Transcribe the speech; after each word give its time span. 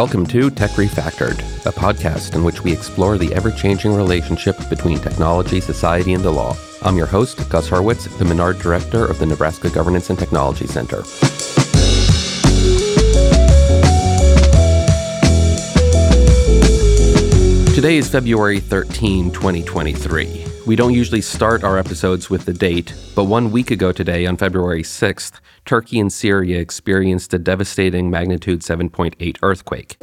Welcome 0.00 0.24
to 0.28 0.48
Tech 0.48 0.70
Refactored, 0.70 1.40
a 1.66 1.70
podcast 1.70 2.34
in 2.34 2.42
which 2.42 2.64
we 2.64 2.72
explore 2.72 3.18
the 3.18 3.34
ever 3.34 3.50
changing 3.50 3.92
relationship 3.92 4.56
between 4.70 4.98
technology, 4.98 5.60
society, 5.60 6.14
and 6.14 6.24
the 6.24 6.30
law. 6.30 6.56
I'm 6.80 6.96
your 6.96 7.04
host, 7.04 7.46
Gus 7.50 7.68
Hurwitz, 7.68 8.08
the 8.16 8.24
Menard 8.24 8.58
Director 8.60 9.04
of 9.04 9.18
the 9.18 9.26
Nebraska 9.26 9.68
Governance 9.68 10.08
and 10.08 10.18
Technology 10.18 10.66
Center. 10.66 11.02
Today 17.74 17.98
is 17.98 18.08
February 18.08 18.58
13, 18.58 19.30
2023. 19.32 20.46
We 20.66 20.76
don't 20.76 20.94
usually 20.94 21.20
start 21.20 21.62
our 21.62 21.76
episodes 21.76 22.30
with 22.30 22.46
the 22.46 22.54
date, 22.54 22.94
but 23.14 23.24
one 23.24 23.50
week 23.50 23.70
ago 23.70 23.92
today, 23.92 24.24
on 24.24 24.38
February 24.38 24.82
6th, 24.82 25.40
Turkey 25.70 26.00
and 26.00 26.12
Syria 26.12 26.58
experienced 26.58 27.32
a 27.32 27.38
devastating 27.38 28.10
magnitude 28.10 28.62
7.8 28.62 29.36
earthquake. 29.40 29.96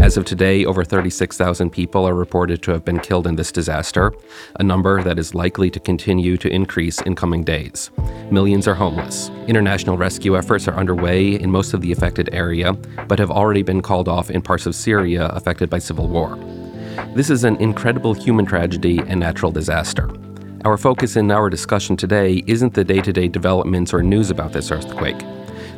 As 0.00 0.16
of 0.16 0.24
today, 0.24 0.64
over 0.64 0.84
36,000 0.84 1.70
people 1.70 2.06
are 2.06 2.14
reported 2.14 2.62
to 2.62 2.70
have 2.70 2.84
been 2.84 3.00
killed 3.00 3.26
in 3.26 3.34
this 3.34 3.50
disaster, 3.50 4.12
a 4.60 4.62
number 4.62 5.02
that 5.02 5.18
is 5.18 5.34
likely 5.34 5.68
to 5.70 5.80
continue 5.80 6.36
to 6.36 6.48
increase 6.48 7.02
in 7.02 7.16
coming 7.16 7.42
days. 7.42 7.90
Millions 8.30 8.68
are 8.68 8.74
homeless. 8.76 9.30
International 9.48 9.98
rescue 9.98 10.38
efforts 10.38 10.68
are 10.68 10.76
underway 10.76 11.34
in 11.34 11.50
most 11.50 11.74
of 11.74 11.80
the 11.80 11.90
affected 11.90 12.28
area, 12.32 12.74
but 13.08 13.18
have 13.18 13.32
already 13.32 13.62
been 13.62 13.82
called 13.82 14.06
off 14.06 14.30
in 14.30 14.40
parts 14.40 14.66
of 14.66 14.76
Syria 14.76 15.26
affected 15.30 15.68
by 15.68 15.80
civil 15.80 16.06
war. 16.06 16.38
This 17.16 17.28
is 17.28 17.42
an 17.42 17.56
incredible 17.56 18.14
human 18.14 18.46
tragedy 18.46 19.00
and 19.08 19.18
natural 19.18 19.50
disaster. 19.50 20.08
Our 20.66 20.76
focus 20.76 21.14
in 21.14 21.30
our 21.30 21.48
discussion 21.48 21.96
today 21.96 22.42
isn't 22.48 22.74
the 22.74 22.82
day 22.82 23.00
to 23.00 23.12
day 23.12 23.28
developments 23.28 23.94
or 23.94 24.02
news 24.02 24.30
about 24.30 24.52
this 24.52 24.72
earthquake. 24.72 25.16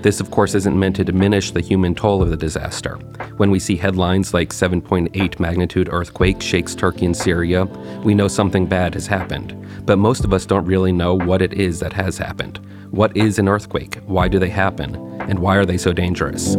This, 0.00 0.18
of 0.18 0.30
course, 0.30 0.54
isn't 0.54 0.78
meant 0.78 0.96
to 0.96 1.04
diminish 1.04 1.50
the 1.50 1.60
human 1.60 1.94
toll 1.94 2.22
of 2.22 2.30
the 2.30 2.38
disaster. 2.38 2.94
When 3.36 3.50
we 3.50 3.58
see 3.58 3.76
headlines 3.76 4.32
like 4.32 4.48
7.8 4.48 5.38
magnitude 5.38 5.90
earthquake 5.92 6.40
shakes 6.40 6.74
Turkey 6.74 7.04
and 7.04 7.14
Syria, 7.14 7.66
we 8.02 8.14
know 8.14 8.28
something 8.28 8.64
bad 8.64 8.94
has 8.94 9.06
happened. 9.06 9.54
But 9.84 9.98
most 9.98 10.24
of 10.24 10.32
us 10.32 10.46
don't 10.46 10.64
really 10.64 10.92
know 10.92 11.14
what 11.14 11.42
it 11.42 11.52
is 11.52 11.80
that 11.80 11.92
has 11.92 12.16
happened. 12.16 12.58
What 12.90 13.14
is 13.14 13.38
an 13.38 13.46
earthquake? 13.46 13.96
Why 14.06 14.26
do 14.26 14.38
they 14.38 14.48
happen? 14.48 14.94
And 15.20 15.40
why 15.40 15.56
are 15.56 15.66
they 15.66 15.76
so 15.76 15.92
dangerous? 15.92 16.54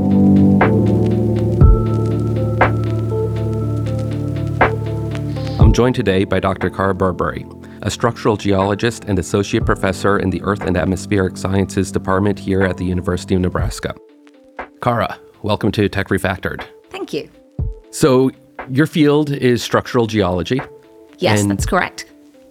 I'm 5.59 5.73
joined 5.73 5.95
today 5.95 6.25
by 6.25 6.39
Dr. 6.39 6.69
Cara 6.69 6.93
Burberry, 6.93 7.47
a 7.81 7.91
structural 7.91 8.37
geologist 8.37 9.05
and 9.05 9.19
associate 9.19 9.65
professor 9.65 10.17
in 10.17 10.29
the 10.29 10.41
Earth 10.43 10.61
and 10.61 10.77
Atmospheric 10.77 11.37
Sciences 11.37 11.91
Department 11.91 12.37
here 12.39 12.63
at 12.63 12.77
the 12.77 12.85
University 12.85 13.35
of 13.35 13.41
Nebraska. 13.41 13.95
Cara, 14.81 15.19
welcome 15.43 15.71
to 15.71 15.87
Tech 15.89 16.07
Refactored. 16.07 16.65
Thank 16.89 17.13
you. 17.13 17.29
So, 17.91 18.31
your 18.69 18.87
field 18.87 19.31
is 19.31 19.63
structural 19.63 20.07
geology. 20.07 20.61
Yes, 21.17 21.45
that's 21.45 21.65
correct. 21.65 22.05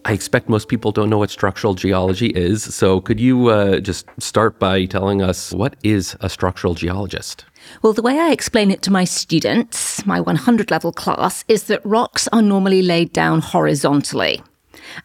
I 0.05 0.13
expect 0.13 0.49
most 0.49 0.69
people 0.69 0.91
don't 0.91 1.11
know 1.11 1.19
what 1.19 1.31
structural 1.31 1.75
geology 1.75 2.29
is. 2.29 2.63
So, 2.75 3.01
could 3.01 3.21
you 3.21 3.49
uh, 3.49 3.81
just 3.81 4.07
start 4.19 4.59
by 4.59 4.87
telling 4.87 5.21
us 5.23 5.53
what 5.53 5.77
is 5.83 6.17
a 6.21 6.29
structural 6.29 6.75
geologist? 6.75 7.45
Well, 7.83 7.93
the 7.93 8.03
way 8.03 8.19
I 8.19 8.31
explain 8.31 8.71
it 8.71 8.83
to 8.83 8.91
my 8.91 9.05
students, 9.05 10.05
my 10.07 10.21
100 10.21 10.71
level 10.71 10.93
class, 10.93 11.45
is 11.49 11.65
that 11.65 11.85
rocks 11.85 12.29
are 12.33 12.43
normally 12.43 12.83
laid 12.83 13.13
down 13.13 13.41
horizontally. 13.41 14.43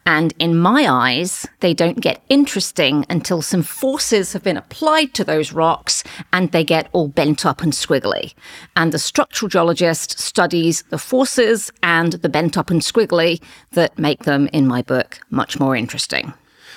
And 0.06 0.34
in 0.38 0.56
my 0.56 0.88
eyes, 0.88 1.46
they 1.60 1.74
don't 1.74 2.00
get 2.00 2.22
interesting 2.28 3.04
until 3.08 3.42
some 3.42 3.62
forces 3.62 4.32
have 4.32 4.42
been 4.42 4.56
applied 4.56 5.14
to 5.14 5.24
those 5.24 5.52
rocks 5.52 6.04
and 6.32 6.52
they 6.52 6.64
get 6.64 6.88
all 6.92 7.08
bent 7.08 7.44
up 7.46 7.62
and 7.62 7.72
squiggly. 7.72 8.34
And 8.76 8.92
the 8.92 8.98
structural 8.98 9.48
geologist 9.48 10.18
studies 10.18 10.82
the 10.90 10.98
forces 10.98 11.72
and 11.82 12.14
the 12.14 12.28
bent 12.28 12.56
up 12.56 12.70
and 12.70 12.80
squiggly 12.80 13.42
that 13.72 13.98
make 13.98 14.24
them, 14.24 14.48
in 14.52 14.66
my 14.66 14.82
book, 14.82 15.20
much 15.30 15.58
more 15.58 15.76
interesting. 15.76 16.32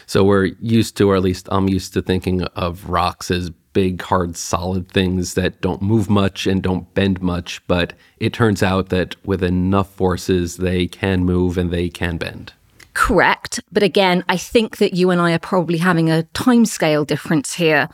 So 0.05 0.23
we're 0.23 0.51
used 0.61 0.95
to, 0.97 1.09
or 1.09 1.17
at 1.17 1.23
least 1.23 1.49
I'm 1.51 1.67
used 1.67 1.93
to 1.93 2.01
thinking 2.01 2.43
of 2.43 2.89
rocks 2.89 3.29
as 3.29 3.49
big, 3.73 4.01
hard, 4.01 4.35
solid 4.35 4.89
things 4.89 5.33
that 5.35 5.61
don't 5.61 5.81
move 5.81 6.09
much 6.09 6.47
and 6.47 6.63
don't 6.63 6.91
bend 6.93 7.21
much. 7.21 7.61
But 7.67 7.93
it 8.17 8.33
turns 8.33 8.63
out 8.63 8.89
that 8.89 9.15
with 9.25 9.43
enough 9.43 9.93
forces, 9.93 10.57
they 10.57 10.87
can 10.87 11.25
move 11.25 11.57
and 11.57 11.71
they 11.71 11.89
can 11.89 12.17
bend. 12.17 12.53
Correct. 12.97 13.59
But 13.71 13.83
again, 13.83 14.23
I 14.27 14.37
think 14.37 14.77
that 14.77 14.95
you 14.95 15.11
and 15.11 15.21
I 15.21 15.33
are 15.33 15.39
probably 15.39 15.77
having 15.77 16.09
a 16.09 16.23
timescale 16.33 17.05
difference 17.05 17.53
here. 17.53 17.89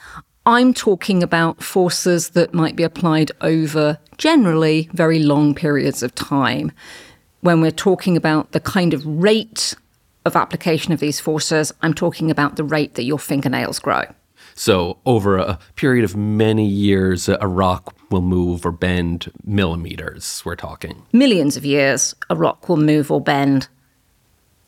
I'm 0.46 0.74
talking 0.74 1.22
about 1.22 1.62
forces 1.62 2.30
that 2.30 2.53
might 2.53 2.78
be 2.78 2.84
applied 2.84 3.30
over 3.41 4.00
generally 4.18 4.90
very 4.94 5.19
long 5.19 5.56
periods 5.56 6.03
of 6.03 6.16
time. 6.16 6.72
When 7.41 7.59
we're 7.59 7.72
talking 7.72 8.16
about 8.16 8.53
the 8.53 8.62
kind 8.62 8.94
of 8.94 9.06
rate 9.06 9.75
of 10.24 10.38
application 10.38 10.94
of 10.94 11.02
these 11.02 11.20
forces, 11.20 11.74
I'm 11.81 11.94
talking 11.94 12.31
about 12.31 12.56
the 12.56 12.64
rate 12.64 12.94
that 12.94 13.03
your 13.03 13.20
fingernails 13.20 13.80
grow. 13.80 14.03
So, 14.56 15.00
over 15.06 15.38
a 15.38 15.59
period 15.75 16.06
of 16.06 16.16
many 16.16 16.66
years, 16.66 17.28
a 17.28 17.47
rock 17.47 17.94
will 18.09 18.22
move 18.22 18.66
or 18.66 18.72
bend 18.72 19.30
millimeters, 19.44 20.41
we're 20.46 20.56
talking. 20.56 21.03
Millions 21.12 21.58
of 21.58 21.66
years, 21.66 22.16
a 22.30 22.38
rock 22.38 22.70
will 22.70 22.78
move 22.78 23.12
or 23.12 23.20
bend 23.20 23.68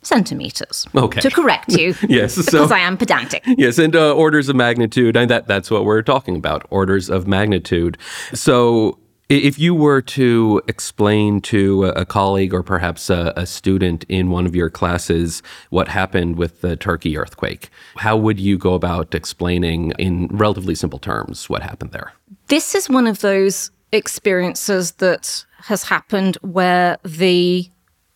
centimeters. 0.05 0.87
Okay. 0.95 1.21
To 1.21 1.29
correct 1.29 1.73
you. 1.73 1.95
yes. 2.07 2.35
Because 2.37 2.69
so, 2.69 2.75
I 2.75 2.79
am 2.79 2.97
pedantic. 2.97 3.43
Yes, 3.57 3.79
and 3.79 3.95
uh, 3.95 4.13
orders 4.13 4.49
of 4.49 4.55
magnitude, 4.55 5.15
and 5.15 5.29
that 5.29 5.47
that's 5.47 5.71
what 5.71 5.85
we're 5.85 6.01
talking 6.01 6.35
about. 6.35 6.65
Orders 6.69 7.09
of 7.09 7.25
magnitude. 7.25 7.97
So 8.33 8.99
if 9.29 9.57
you 9.57 9.73
were 9.73 10.01
to 10.01 10.61
explain 10.67 11.41
to 11.41 11.85
a 11.85 12.05
colleague 12.05 12.53
or 12.53 12.61
perhaps 12.61 13.09
a, 13.09 13.33
a, 13.35 13.45
student 13.45 14.03
in 14.07 14.29
one 14.29 14.45
of 14.45 14.55
your 14.55 14.69
classes 14.69 15.41
what 15.69 15.87
happened 15.87 16.37
with 16.37 16.61
the 16.61 16.75
Turkey 16.75 17.17
earthquake, 17.17 17.69
how 17.95 18.15
would 18.17 18.39
you 18.39 18.57
go 18.57 18.73
about 18.73 19.15
explaining 19.15 19.93
in 19.97 20.27
relatively 20.27 20.75
simple 20.75 20.99
terms 20.99 21.49
what 21.49 21.63
happened 21.63 21.91
there? 21.91 22.13
This 22.47 22.75
is 22.75 22.89
one 22.89 23.07
of 23.07 23.21
those 23.21 23.71
experiences 23.91 24.93
that 24.93 25.45
has 25.63 25.83
happened 25.83 26.37
where 26.41 26.97
the 27.03 27.69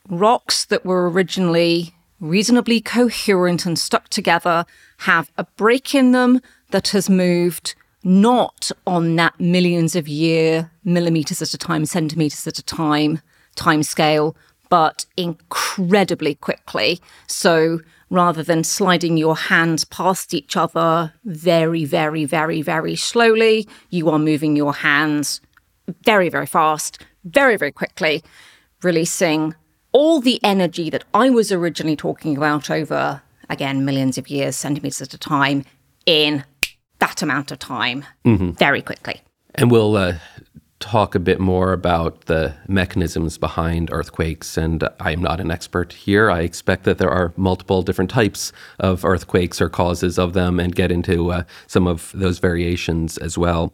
rocks 0.10 0.66
that 0.66 0.86
were 0.86 1.10
originally 1.10 1.94
reasonably 2.20 2.82
coherent 2.82 3.66
and 3.66 3.80
stuck 3.80 4.10
together 4.10 4.66
have 5.00 5.32
a 5.38 5.46
break 5.56 5.96
in 5.96 6.12
them 6.12 6.42
that 6.72 6.90
has 6.90 7.10
moved 7.10 7.76
not 8.04 8.72
on 8.86 9.16
that 9.16 9.40
millions 9.40 9.96
of 9.96 10.08
year, 10.08 10.72
millimeters 10.84 11.42
at 11.42 11.54
a 11.54 11.58
time, 11.58 11.86
centimeters 11.86 12.46
at 12.48 12.60
a 12.60 12.64
time 12.64 13.22
time 13.56 13.84
scale, 13.84 14.36
but 14.70 15.06
incredibly 15.18 16.36
quickly. 16.36 17.00
So 17.28 17.80
rather 18.10 18.42
than 18.42 18.64
sliding 18.64 19.18
your 19.18 19.36
hands 19.36 19.84
past 19.84 20.34
each 20.34 20.56
other 20.56 21.14
very, 21.26 21.86
very, 21.86 22.26
very, 22.26 22.62
very 22.62 22.96
slowly, 22.96 23.68
you 23.90 24.10
are 24.10 24.20
moving 24.20 24.56
your 24.56 24.74
hands 24.74 25.42
very, 26.04 26.30
very 26.30 26.46
fast, 26.46 27.04
very, 27.26 27.58
very 27.58 27.72
quickly, 27.72 28.24
releasing 28.82 29.56
all 29.92 30.20
the 30.22 30.40
energy 30.44 30.90
that 30.90 31.04
I 31.14 31.30
was 31.30 31.52
originally 31.52 31.96
talking 31.96 32.38
about 32.38 32.70
over, 32.70 33.22
again, 33.50 33.86
millions 33.86 34.18
of 34.18 34.30
years, 34.30 34.56
centimeters 34.56 35.02
at 35.02 35.14
a 35.14 35.18
time, 35.18 35.66
in 36.06 36.44
that 37.00 37.22
amount 37.22 37.52
of 37.52 37.60
time 37.60 38.06
mm-hmm. 38.26 38.52
very 38.52 38.82
quickly. 38.82 39.22
And 39.56 39.72
we'll 39.72 39.96
uh, 39.96 40.16
talk 40.80 41.14
a 41.14 41.20
bit 41.20 41.40
more 41.40 41.74
about 41.74 42.22
the 42.26 42.56
mechanisms 42.68 43.38
behind 43.38 43.90
earthquakes. 43.92 44.58
And 44.58 44.88
I 45.00 45.12
am 45.12 45.22
not 45.22 45.42
an 45.42 45.52
expert 45.52 45.92
here. 45.92 46.32
I 46.32 46.42
expect 46.42 46.86
that 46.86 46.98
there 46.98 47.10
are 47.10 47.34
multiple 47.36 47.82
different 47.82 48.10
types 48.10 48.54
of 48.80 49.04
earthquakes 49.04 49.60
or 49.60 49.68
causes 49.70 50.18
of 50.18 50.34
them 50.34 50.60
and 50.60 50.74
get 50.74 50.92
into 50.92 51.32
uh, 51.32 51.44
some 51.68 51.86
of 51.86 52.12
those 52.16 52.40
variations 52.40 53.18
as 53.18 53.38
well. 53.38 53.74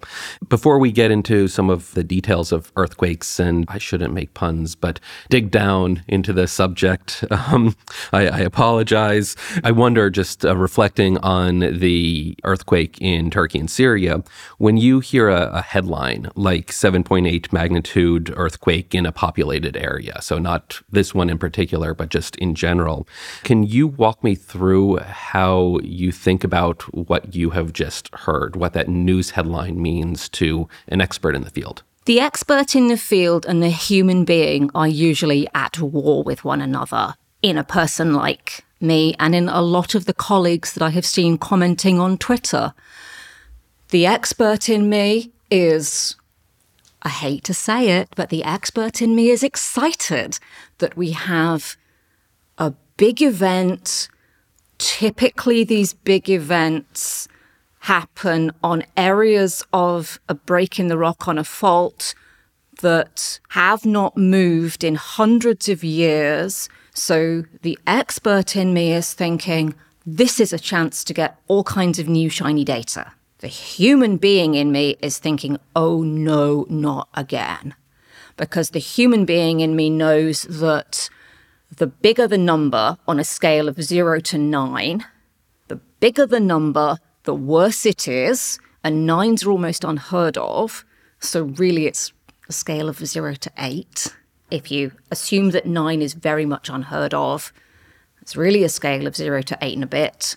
Before 0.50 0.80
we 0.80 0.92
get 0.92 1.12
into 1.12 1.48
some 1.48 1.70
of 1.70 1.94
the 1.94 2.04
details 2.04 2.52
of 2.52 2.72
earthquakes, 2.76 3.40
and 3.40 3.66
I 3.68 3.78
shouldn't 3.78 4.14
make 4.14 4.34
puns, 4.34 4.76
but 4.76 5.00
dig 5.30 5.52
down 5.52 6.04
into 6.08 6.34
the 6.34 6.48
subject, 6.48 7.24
um, 7.32 7.76
I, 8.14 8.28
I, 8.28 8.40
apologize. 8.40 9.36
I 9.64 9.72
wonder, 9.72 10.10
just 10.10 10.46
uh, 10.46 10.56
reflecting 10.56 11.18
on 11.20 11.60
the 11.60 12.36
earthquake 12.44 12.98
in 13.00 13.30
Turkey 13.30 13.60
and 13.60 13.70
Syria, 13.70 14.24
when 14.58 14.78
you 14.78 15.00
hear 15.00 15.30
a, 15.30 15.50
a 15.54 15.62
headline 15.62 16.30
like 16.36 16.72
7 16.72 16.95
7.8 17.04 17.52
magnitude 17.52 18.34
earthquake 18.36 18.96
in 18.96 19.06
a 19.06 19.12
populated 19.12 19.76
area. 19.76 20.22
So, 20.22 20.38
not 20.38 20.82
this 20.90 21.14
one 21.14 21.30
in 21.30 21.38
particular, 21.38 21.94
but 21.94 22.10
just 22.10 22.36
in 22.38 22.56
general. 22.56 23.08
Can 23.44 23.64
you 23.64 23.88
walk 23.88 24.24
me 24.24 24.36
through 24.36 24.98
how 25.00 25.80
you 25.84 26.12
think 26.12 26.44
about 26.44 26.84
what 26.94 27.36
you 27.36 27.50
have 27.52 27.74
just 27.74 28.14
heard, 28.16 28.56
what 28.56 28.74
that 28.74 28.88
news 28.88 29.32
headline 29.32 29.82
means 29.82 30.30
to 30.30 30.68
an 30.88 31.02
expert 31.02 31.36
in 31.36 31.44
the 31.44 31.50
field? 31.50 31.84
The 32.06 32.20
expert 32.20 32.76
in 32.76 32.88
the 32.88 32.98
field 32.98 33.46
and 33.46 33.62
the 33.62 33.70
human 33.70 34.26
being 34.26 34.70
are 34.76 34.88
usually 34.88 35.48
at 35.56 35.80
war 35.82 36.24
with 36.24 36.46
one 36.46 36.62
another 36.62 37.16
in 37.42 37.58
a 37.58 37.64
person 37.64 38.14
like 38.14 38.64
me 38.80 39.16
and 39.20 39.34
in 39.34 39.50
a 39.50 39.62
lot 39.62 39.96
of 39.96 40.06
the 40.06 40.14
colleagues 40.14 40.74
that 40.74 40.84
I 40.84 40.90
have 40.92 41.06
seen 41.06 41.38
commenting 41.38 42.00
on 42.00 42.18
Twitter 42.18 42.74
The 43.90 44.06
expert 44.06 44.70
in 44.70 44.90
me 44.90 45.32
is, 45.52 46.16
I 47.06 47.10
hate 47.10 47.44
to 47.44 47.54
say 47.54 47.90
it, 48.00 48.10
but 48.16 48.30
the 48.30 48.44
expert 48.44 49.00
in 49.00 49.16
me 49.16 49.30
is 49.30 49.44
excited 49.44 50.40
that 50.80 50.98
we 50.98 51.12
have 51.12 51.78
a 52.58 52.74
big 52.98 53.22
event. 53.22 54.10
Typically, 54.80 55.64
these 55.64 55.94
big 55.94 56.32
events 56.32 57.28
happen 57.82 58.52
on 58.64 58.84
areas 58.98 59.64
of 59.72 60.20
a 60.28 60.34
break 60.34 60.80
in 60.80 60.88
the 60.88 60.98
rock 60.98 61.28
on 61.28 61.38
a 61.38 61.44
fault 61.44 62.16
that 62.82 63.40
have 63.50 63.86
not 63.86 64.18
moved 64.18 64.84
in 64.84 64.96
hundreds 64.96 65.70
of 65.70 65.84
years. 65.84 66.68
So 66.96 67.44
the 67.62 67.78
expert 67.86 68.56
in 68.56 68.74
me 68.74 68.94
is 68.94 69.14
thinking, 69.14 69.76
this 70.08 70.40
is 70.40 70.52
a 70.52 70.60
chance 70.60 71.04
to 71.04 71.14
get 71.14 71.38
all 71.48 71.64
kinds 71.64 72.00
of 72.00 72.10
new 72.10 72.30
shiny 72.30 72.66
data. 72.66 73.12
The 73.46 73.50
human 73.50 74.18
being 74.18 74.56
in 74.56 74.72
me 74.72 74.96
is 75.04 75.20
thinking, 75.20 75.60
oh 75.76 76.02
no, 76.02 76.66
not 76.68 77.10
again. 77.14 77.76
Because 78.38 78.72
the 78.72 78.80
human 78.80 79.24
being 79.24 79.60
in 79.60 79.76
me 79.76 79.88
knows 79.92 80.48
that 80.50 81.12
the 81.70 81.86
bigger 81.86 82.28
the 82.28 82.40
number 82.40 82.98
on 83.08 83.20
a 83.20 83.24
scale 83.24 83.68
of 83.68 83.84
zero 83.84 84.20
to 84.22 84.40
nine, 84.40 85.06
the 85.68 85.76
bigger 85.76 86.26
the 86.26 86.40
number, 86.40 86.98
the 87.26 87.36
worse 87.36 87.86
it 87.86 88.08
is. 88.08 88.58
And 88.84 89.06
nines 89.06 89.44
are 89.44 89.52
almost 89.52 89.84
unheard 89.84 90.40
of. 90.40 90.84
So, 91.20 91.44
really, 91.44 91.86
it's 91.86 92.14
a 92.50 92.52
scale 92.52 92.90
of 92.90 92.98
zero 93.06 93.36
to 93.36 93.52
eight. 93.60 94.16
If 94.50 94.72
you 94.72 94.94
assume 95.12 95.52
that 95.52 95.68
nine 95.68 96.02
is 96.02 96.16
very 96.16 96.48
much 96.48 96.68
unheard 96.68 97.14
of, 97.14 97.54
it's 98.24 98.36
really 98.36 98.64
a 98.64 98.70
scale 98.70 99.06
of 99.06 99.16
zero 99.16 99.44
to 99.44 99.58
eight 99.62 99.76
and 99.76 99.84
a 99.84 99.88
bit. 100.02 100.36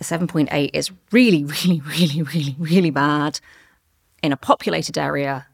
A 0.00 0.04
7.8 0.04 0.70
is 0.72 0.90
really, 1.12 1.44
really, 1.64 1.80
really, 1.80 2.22
really, 2.22 2.56
really 2.58 2.90
bad. 2.90 3.40
In 4.22 4.32
a 4.32 4.36
populated 4.36 4.98
area, 4.98 5.46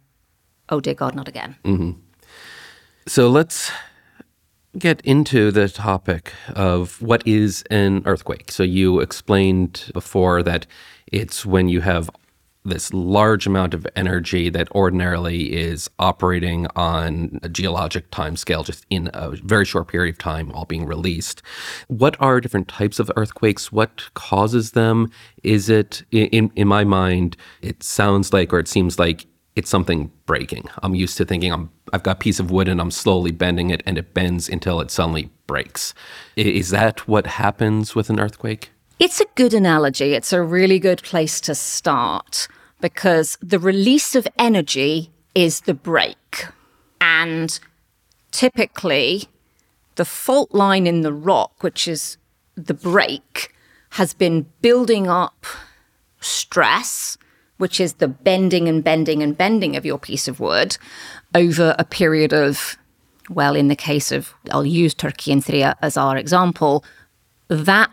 oh 0.68 0.80
dear 0.80 0.94
God, 0.94 1.14
not 1.14 1.28
again. 1.28 1.56
Mm-hmm. 1.64 1.92
So 3.06 3.28
let's 3.28 3.70
get 4.76 5.00
into 5.02 5.50
the 5.50 5.68
topic 5.68 6.32
of 6.54 7.00
what 7.00 7.26
is 7.26 7.62
an 7.70 8.02
earthquake. 8.04 8.50
So 8.50 8.62
you 8.62 9.00
explained 9.00 9.90
before 9.94 10.42
that 10.42 10.66
it's 11.12 11.46
when 11.46 11.68
you 11.68 11.80
have 11.80 12.10
this 12.66 12.92
large 12.92 13.46
amount 13.46 13.74
of 13.74 13.86
energy 13.96 14.48
that 14.50 14.70
ordinarily 14.72 15.52
is 15.52 15.88
operating 15.98 16.66
on 16.76 17.38
a 17.42 17.48
geologic 17.48 18.10
time 18.10 18.36
scale 18.36 18.62
just 18.62 18.84
in 18.90 19.10
a 19.14 19.30
very 19.30 19.64
short 19.64 19.88
period 19.88 20.14
of 20.14 20.18
time 20.18 20.50
all 20.52 20.64
being 20.64 20.86
released 20.86 21.42
what 21.88 22.16
are 22.20 22.40
different 22.40 22.68
types 22.68 22.98
of 22.98 23.10
earthquakes 23.16 23.70
what 23.72 24.12
causes 24.14 24.72
them 24.72 25.10
is 25.42 25.68
it 25.68 26.02
in 26.10 26.50
in 26.56 26.68
my 26.68 26.84
mind 26.84 27.36
it 27.62 27.82
sounds 27.82 28.32
like 28.32 28.52
or 28.52 28.58
it 28.58 28.68
seems 28.68 28.98
like 28.98 29.26
it's 29.56 29.70
something 29.70 30.12
breaking. 30.26 30.68
I'm 30.82 30.94
used 30.94 31.16
to 31.16 31.24
thinking 31.24 31.50
I'm 31.50 31.70
I've 31.92 32.02
got 32.02 32.16
a 32.16 32.20
piece 32.20 32.38
of 32.38 32.50
wood 32.50 32.68
and 32.68 32.80
I'm 32.80 32.90
slowly 32.90 33.30
bending 33.30 33.70
it 33.70 33.82
and 33.86 33.96
it 33.96 34.12
bends 34.12 34.48
until 34.48 34.80
it 34.80 34.90
suddenly 34.90 35.30
breaks. 35.46 35.94
Is 36.36 36.70
that 36.70 37.08
what 37.08 37.26
happens 37.26 37.94
with 37.94 38.10
an 38.10 38.20
earthquake? 38.20 38.70
It's 38.98 39.20
a 39.20 39.26
good 39.34 39.52
analogy. 39.52 40.14
It's 40.14 40.32
a 40.32 40.42
really 40.42 40.78
good 40.78 41.02
place 41.02 41.40
to 41.42 41.54
start 41.54 42.48
because 42.80 43.36
the 43.42 43.58
release 43.58 44.14
of 44.14 44.26
energy 44.38 45.10
is 45.34 45.60
the 45.60 45.74
break. 45.74 46.46
And 47.00 47.58
typically, 48.30 49.28
the 49.96 50.04
fault 50.04 50.52
line 50.52 50.86
in 50.86 51.02
the 51.02 51.12
rock, 51.12 51.62
which 51.62 51.86
is 51.86 52.16
the 52.54 52.74
break, 52.74 53.54
has 53.90 54.14
been 54.14 54.46
building 54.62 55.06
up 55.08 55.46
stress 56.20 57.18
which 57.58 57.80
is 57.80 57.94
the 57.94 58.08
bending 58.08 58.68
and 58.68 58.84
bending 58.84 59.22
and 59.22 59.36
bending 59.36 59.76
of 59.76 59.86
your 59.86 59.98
piece 59.98 60.28
of 60.28 60.40
wood 60.40 60.76
over 61.34 61.74
a 61.78 61.84
period 61.84 62.32
of, 62.32 62.76
well, 63.30 63.56
in 63.56 63.68
the 63.68 63.76
case 63.76 64.12
of, 64.12 64.34
I'll 64.50 64.66
use 64.66 64.94
Turkey 64.94 65.32
and 65.32 65.42
Syria 65.42 65.76
as 65.80 65.96
our 65.96 66.16
example, 66.16 66.84
that 67.48 67.90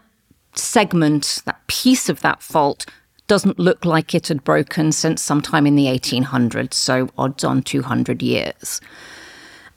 segment, 0.57 1.41
that 1.45 1.65
piece 1.67 2.09
of 2.09 2.21
that 2.21 2.41
fault 2.41 2.85
doesn't 3.27 3.59
look 3.59 3.85
like 3.85 4.13
it 4.13 4.27
had 4.27 4.43
broken 4.43 4.91
since 4.91 5.21
sometime 5.21 5.65
in 5.65 5.75
the 5.75 5.85
1800s, 5.85 6.73
so 6.73 7.09
odds 7.17 7.43
on 7.43 7.61
200 7.61 8.21
years. 8.21 8.81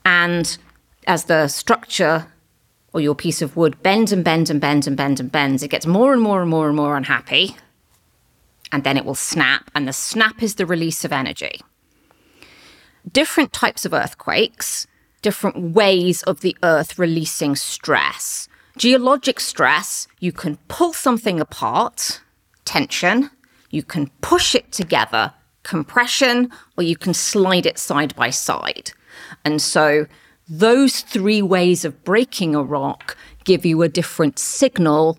And 0.05 0.57
as 1.07 1.25
the 1.25 1.49
structure 1.49 2.27
or 2.93 3.01
your 3.01 3.15
piece 3.15 3.43
of 3.43 3.57
wood 3.57 3.83
bends 3.83 4.13
and 4.13 4.25
bends 4.25 4.51
and 4.51 4.61
bends 4.61 4.87
and 4.87 4.97
bends 4.97 5.21
and 5.21 5.31
bends, 5.31 5.63
it 5.63 5.69
gets 5.69 5.87
more 5.87 6.13
and 6.13 6.23
more 6.23 6.41
and 6.41 6.51
more 6.51 6.67
and 6.67 6.77
more 6.77 6.97
unhappy 6.97 7.57
and 8.73 8.85
then 8.85 8.97
it 8.97 9.05
will 9.05 9.15
snap, 9.15 9.71
and 9.75 9.87
the 9.87 9.93
snap 9.93 10.43
is 10.43 10.57
the 10.57 10.67
release 10.67 11.05
of 11.05 11.13
energy. 11.13 11.61
Different 13.11 13.53
types 13.53 13.85
of 13.85 13.93
earthquakes, 13.93 14.87
different 15.23 15.75
ways 15.75 16.23
of 16.25 16.41
the 16.41 16.57
earth 16.63 16.99
releasing 16.99 17.55
stress. 17.57 18.49
Geologic 18.77 19.41
stress, 19.41 20.07
you 20.21 20.33
can 20.33 20.57
pull 20.69 20.93
something 20.93 21.41
apart, 21.41 22.21
tension, 22.65 23.31
you 23.71 23.83
can 23.83 24.09
push 24.21 24.55
it 24.55 24.71
together, 24.73 25.33
compression, 25.63 26.51
or 26.77 26.85
you 26.85 26.97
can 26.97 27.15
slide 27.15 27.67
it 27.67 27.79
side 27.79 28.15
by 28.17 28.31
side. 28.31 28.93
And 29.45 29.61
so 29.63 30.07
those 30.49 31.01
three 31.01 31.43
ways 31.43 31.85
of 31.85 32.05
breaking 32.05 32.55
a 32.55 32.63
rock 32.63 33.17
give 33.45 33.65
you 33.65 33.83
a 33.83 33.89
different 33.89 34.39
signal 34.39 35.19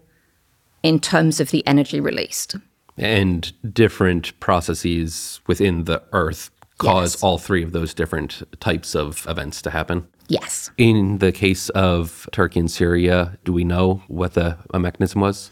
in 0.84 1.00
terms 1.00 1.40
of 1.40 1.52
the 1.52 1.66
energy 1.66 2.00
released 2.00 2.56
and 2.98 3.54
different 3.74 4.38
processes 4.40 5.40
within 5.48 5.84
the 5.84 6.02
earth 6.12 6.50
cause 6.78 7.16
yes. 7.16 7.24
all 7.24 7.38
three 7.38 7.64
of 7.64 7.72
those 7.72 7.94
different 7.94 8.44
types 8.60 8.96
of 8.96 9.26
events 9.28 9.62
to 9.62 9.70
happen? 9.70 10.08
Yes. 10.30 10.72
In 10.78 11.20
the 11.20 11.32
case 11.32 11.70
of 11.70 12.28
Turkey 12.32 12.60
and 12.60 12.72
Syria, 12.72 13.38
do 13.46 13.54
we 13.54 13.64
know 13.64 14.04
what 14.08 14.34
the 14.34 14.58
mechanism 14.74 15.22
was? 15.22 15.50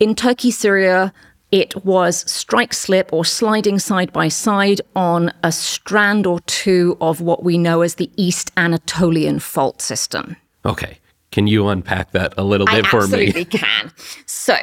In 0.00 0.14
Turkey, 0.14 0.50
Syria, 0.50 1.12
it 1.50 1.84
was 1.84 2.30
strike 2.30 2.74
slip 2.74 3.10
or 3.12 3.24
sliding 3.24 3.78
side 3.78 4.12
by 4.12 4.28
side 4.28 4.80
on 4.94 5.32
a 5.42 5.50
strand 5.50 6.26
or 6.26 6.40
two 6.40 6.96
of 7.00 7.20
what 7.20 7.42
we 7.42 7.56
know 7.56 7.80
as 7.80 7.94
the 7.94 8.10
East 8.16 8.52
Anatolian 8.56 9.38
fault 9.38 9.80
system. 9.80 10.36
Okay. 10.64 10.98
Can 11.30 11.46
you 11.46 11.68
unpack 11.68 12.12
that 12.12 12.34
a 12.36 12.44
little 12.44 12.66
bit 12.66 12.86
I 12.86 12.88
for 12.88 13.06
me? 13.06 13.28
Absolutely 13.28 13.44
can. 13.46 13.92
So, 14.26 14.56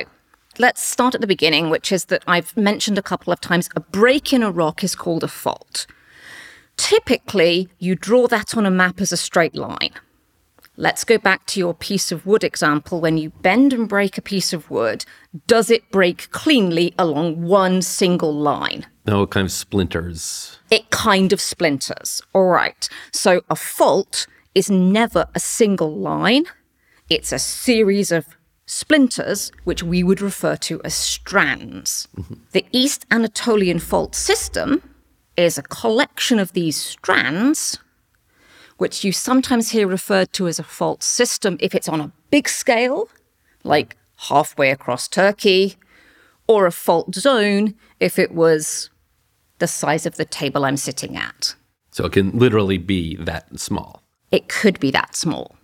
let's 0.57 0.81
start 0.81 1.15
at 1.15 1.21
the 1.21 1.27
beginning, 1.27 1.69
which 1.69 1.91
is 1.91 2.05
that 2.05 2.23
I've 2.27 2.55
mentioned 2.55 2.97
a 2.97 3.03
couple 3.03 3.33
of 3.33 3.41
times 3.41 3.69
a 3.75 3.79
break 3.79 4.31
in 4.31 4.41
a 4.41 4.51
rock 4.51 4.83
is 4.83 4.95
called 4.95 5.23
a 5.23 5.27
fault. 5.27 5.85
Typically, 6.77 7.69
you 7.79 7.95
draw 7.95 8.27
that 8.27 8.55
on 8.57 8.65
a 8.65 8.71
map 8.71 9.01
as 9.01 9.11
a 9.11 9.17
straight 9.17 9.55
line. 9.55 9.91
Let's 10.77 11.05
go 11.05 11.17
back 11.17 11.45
to 11.47 11.59
your 11.59 11.73
piece 11.73 12.11
of 12.11 12.25
wood 12.25 12.43
example. 12.43 12.99
When 12.99 13.17
you 13.17 13.29
bend 13.29 13.71
and 13.71 13.87
break 13.87 14.17
a 14.17 14.21
piece 14.21 14.51
of 14.51 14.69
wood, 14.69 15.05
does 15.47 15.69
it 15.69 15.89
break 15.89 16.29
cleanly 16.31 16.93
along 16.99 17.43
one 17.43 17.81
single 17.81 18.33
line? 18.33 18.85
No, 19.05 19.23
it 19.23 19.29
kind 19.29 19.45
of 19.45 19.51
splinters. 19.53 20.59
It 20.69 20.89
kind 20.89 21.31
of 21.31 21.39
splinters. 21.39 22.21
All 22.33 22.47
right. 22.47 22.89
So 23.13 23.41
a 23.49 23.55
fault 23.55 24.27
is 24.53 24.69
never 24.69 25.27
a 25.35 25.39
single 25.39 25.95
line, 25.95 26.45
it's 27.09 27.31
a 27.31 27.37
series 27.37 28.11
of 28.11 28.25
splinters, 28.65 29.51
which 29.63 29.83
we 29.83 30.01
would 30.01 30.21
refer 30.21 30.55
to 30.55 30.81
as 30.83 30.95
strands. 30.95 32.07
Mm-hmm. 32.17 32.33
The 32.51 32.65
East 32.71 33.05
Anatolian 33.11 33.79
fault 33.79 34.15
system 34.15 34.81
is 35.37 35.57
a 35.57 35.63
collection 35.63 36.39
of 36.39 36.53
these 36.53 36.77
strands, 36.77 37.79
which 38.77 39.03
you 39.03 39.11
sometimes 39.11 39.71
hear 39.71 39.87
referred 39.87 40.33
to 40.33 40.47
as 40.47 40.59
a 40.59 40.63
fault 40.63 41.03
system 41.03 41.57
if 41.59 41.75
it's 41.75 41.89
on 41.89 42.01
a 42.01 42.11
big 42.29 42.47
scale, 42.49 43.09
like 43.63 43.97
halfway 44.17 44.71
across 44.71 45.07
Turkey, 45.07 45.75
or 46.47 46.65
a 46.65 46.71
fault 46.71 47.15
zone 47.15 47.75
if 47.99 48.19
it 48.19 48.31
was 48.31 48.89
the 49.59 49.67
size 49.67 50.05
of 50.05 50.15
the 50.15 50.25
table 50.25 50.65
I'm 50.65 50.77
sitting 50.77 51.15
at. 51.15 51.55
So 51.91 52.05
it 52.05 52.11
can 52.11 52.31
literally 52.37 52.77
be 52.77 53.15
that 53.17 53.59
small. 53.59 54.03
It 54.31 54.49
could 54.49 54.79
be 54.79 54.91
that 54.91 55.15
small. 55.15 55.55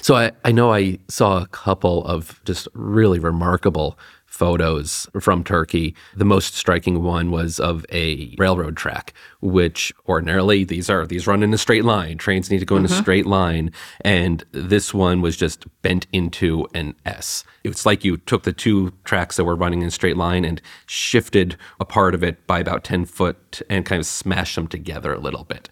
So 0.00 0.16
I, 0.16 0.32
I 0.44 0.50
know 0.50 0.72
I 0.72 0.98
saw 1.08 1.42
a 1.42 1.46
couple 1.48 2.04
of 2.04 2.40
just 2.44 2.68
really 2.72 3.18
remarkable 3.18 3.98
photos 4.28 5.08
from 5.20 5.42
Turkey. 5.42 5.96
The 6.14 6.24
most 6.24 6.54
striking 6.54 7.02
one 7.02 7.32
was 7.32 7.58
of 7.58 7.84
a 7.90 8.34
railroad 8.38 8.76
track, 8.76 9.12
which 9.40 9.92
ordinarily 10.08 10.62
these 10.62 10.88
are 10.88 11.06
these 11.06 11.26
run 11.26 11.42
in 11.42 11.52
a 11.52 11.58
straight 11.58 11.84
line. 11.84 12.18
Trains 12.18 12.50
need 12.50 12.60
to 12.60 12.64
go 12.64 12.76
in 12.76 12.84
mm-hmm. 12.84 12.92
a 12.92 12.96
straight 12.96 13.26
line, 13.26 13.72
and 14.02 14.44
this 14.52 14.94
one 14.94 15.22
was 15.22 15.36
just 15.36 15.66
bent 15.82 16.06
into 16.12 16.68
an 16.74 16.94
S. 17.04 17.42
It's 17.64 17.84
like 17.84 18.04
you 18.04 18.18
took 18.18 18.44
the 18.44 18.52
two 18.52 18.92
tracks 19.02 19.36
that 19.36 19.44
were 19.44 19.56
running 19.56 19.82
in 19.82 19.88
a 19.88 19.90
straight 19.90 20.16
line 20.16 20.44
and 20.44 20.62
shifted 20.86 21.56
a 21.80 21.84
part 21.84 22.14
of 22.14 22.22
it 22.22 22.46
by 22.46 22.60
about 22.60 22.84
ten 22.84 23.06
foot 23.06 23.60
and 23.68 23.84
kind 23.84 23.98
of 23.98 24.06
smashed 24.06 24.54
them 24.54 24.68
together 24.68 25.12
a 25.12 25.18
little 25.18 25.44
bit. 25.44 25.68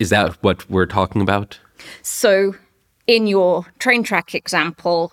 Is 0.00 0.10
that 0.10 0.42
what 0.42 0.70
we're 0.70 0.86
talking 0.86 1.20
about? 1.20 1.58
So 2.02 2.54
in 3.06 3.26
your 3.26 3.66
train 3.78 4.02
track 4.02 4.34
example, 4.34 5.12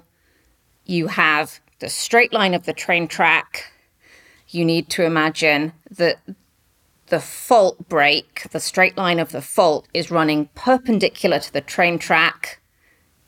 you 0.85 1.07
have 1.07 1.59
the 1.79 1.89
straight 1.89 2.33
line 2.33 2.53
of 2.53 2.65
the 2.65 2.73
train 2.73 3.07
track. 3.07 3.71
you 4.49 4.63
need 4.63 4.89
to 4.89 5.03
imagine 5.03 5.73
that 5.89 6.19
the 7.07 7.19
fault 7.19 7.89
break, 7.89 8.47
the 8.51 8.59
straight 8.59 8.97
line 8.97 9.19
of 9.19 9.31
the 9.31 9.41
fault, 9.41 9.87
is 9.93 10.11
running 10.11 10.49
perpendicular 10.55 11.39
to 11.39 11.51
the 11.51 11.61
train 11.61 11.99
track, 11.99 12.59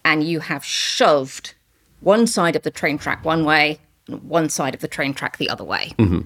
and 0.06 0.24
you 0.24 0.40
have 0.40 0.64
shoved 0.64 1.54
one 2.00 2.28
side 2.28 2.56
of 2.56 2.64
the 2.64 2.72
train 2.72 2.98
track 2.98 3.26
one 3.26 3.44
way 3.44 3.80
and 4.08 4.24
one 4.24 4.50
side 4.50 4.74
of 4.74 4.82
the 4.82 4.88
train 4.88 5.14
track 5.14 5.38
the 5.38 5.50
other 5.50 5.64
way 5.64 5.92
mm-hmm. 5.98 6.22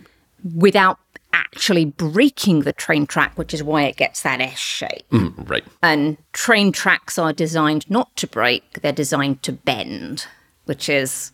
without 0.58 1.00
actually 1.34 1.86
breaking 1.86 2.62
the 2.62 2.74
train 2.74 3.06
track, 3.06 3.38
which 3.38 3.54
is 3.54 3.64
why 3.64 3.84
it 3.84 3.96
gets 3.96 4.22
that 4.22 4.42
S 4.42 4.58
shape. 4.58 5.10
Mm, 5.12 5.50
right. 5.50 5.64
And 5.82 6.18
train 6.34 6.72
tracks 6.72 7.18
are 7.18 7.34
designed 7.34 7.90
not 7.90 8.16
to 8.18 8.28
break, 8.28 8.82
they're 8.82 8.92
designed 8.92 9.42
to 9.44 9.54
bend, 9.54 10.28
which 10.66 10.90
is 10.90 11.32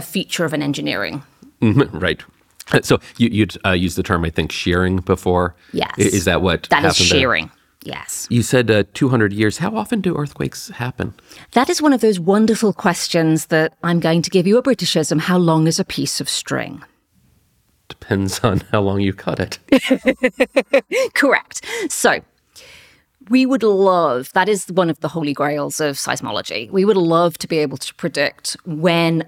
a 0.00 0.02
feature 0.02 0.44
of 0.46 0.52
an 0.52 0.62
engineering. 0.62 1.22
Mhm, 1.62 1.88
Right. 1.92 2.20
So 2.84 3.00
you, 3.18 3.28
you'd 3.32 3.56
uh, 3.66 3.72
used 3.72 3.96
the 3.98 4.02
term, 4.02 4.24
I 4.24 4.30
think, 4.30 4.52
shearing 4.52 4.98
before. 4.98 5.54
Yes. 5.72 5.92
Is 5.98 6.24
that 6.24 6.40
what 6.40 6.68
That 6.70 6.84
is 6.84 6.92
happened 6.96 7.10
there? 7.10 7.18
shearing. 7.18 7.50
Yes. 7.82 8.26
You 8.30 8.42
said 8.42 8.70
uh, 8.70 8.84
200 8.94 9.32
years. 9.32 9.58
How 9.58 9.74
often 9.76 10.00
do 10.00 10.16
earthquakes 10.16 10.68
happen? 10.68 11.12
That 11.52 11.68
is 11.68 11.82
one 11.82 11.92
of 11.92 12.00
those 12.00 12.20
wonderful 12.20 12.72
questions 12.72 13.46
that 13.46 13.74
I'm 13.82 13.98
going 14.00 14.22
to 14.22 14.30
give 14.30 14.46
you 14.46 14.56
a 14.58 14.62
Britishism. 14.62 15.20
How 15.20 15.36
long 15.38 15.66
is 15.66 15.80
a 15.80 15.84
piece 15.84 16.20
of 16.20 16.28
string? 16.28 16.82
Depends 17.88 18.38
on 18.44 18.62
how 18.70 18.82
long 18.82 19.00
you 19.00 19.12
cut 19.14 19.40
it. 19.40 19.58
Correct. 21.14 21.64
So, 21.88 22.20
we 23.28 23.46
would 23.46 23.62
love, 23.64 24.32
that 24.32 24.48
is 24.48 24.66
one 24.68 24.90
of 24.90 25.00
the 25.00 25.08
holy 25.08 25.32
grails 25.32 25.80
of 25.80 25.96
seismology. 25.96 26.70
We 26.70 26.84
would 26.84 26.96
love 26.96 27.36
to 27.38 27.48
be 27.48 27.58
able 27.58 27.78
to 27.78 27.94
predict 27.94 28.56
when 28.64 29.24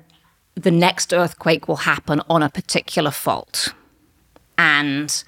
the 0.55 0.71
next 0.71 1.13
earthquake 1.13 1.69
will 1.69 1.77
happen 1.77 2.21
on 2.29 2.43
a 2.43 2.51
particular 2.51 3.11
fault. 3.11 3.75
And 4.59 5.25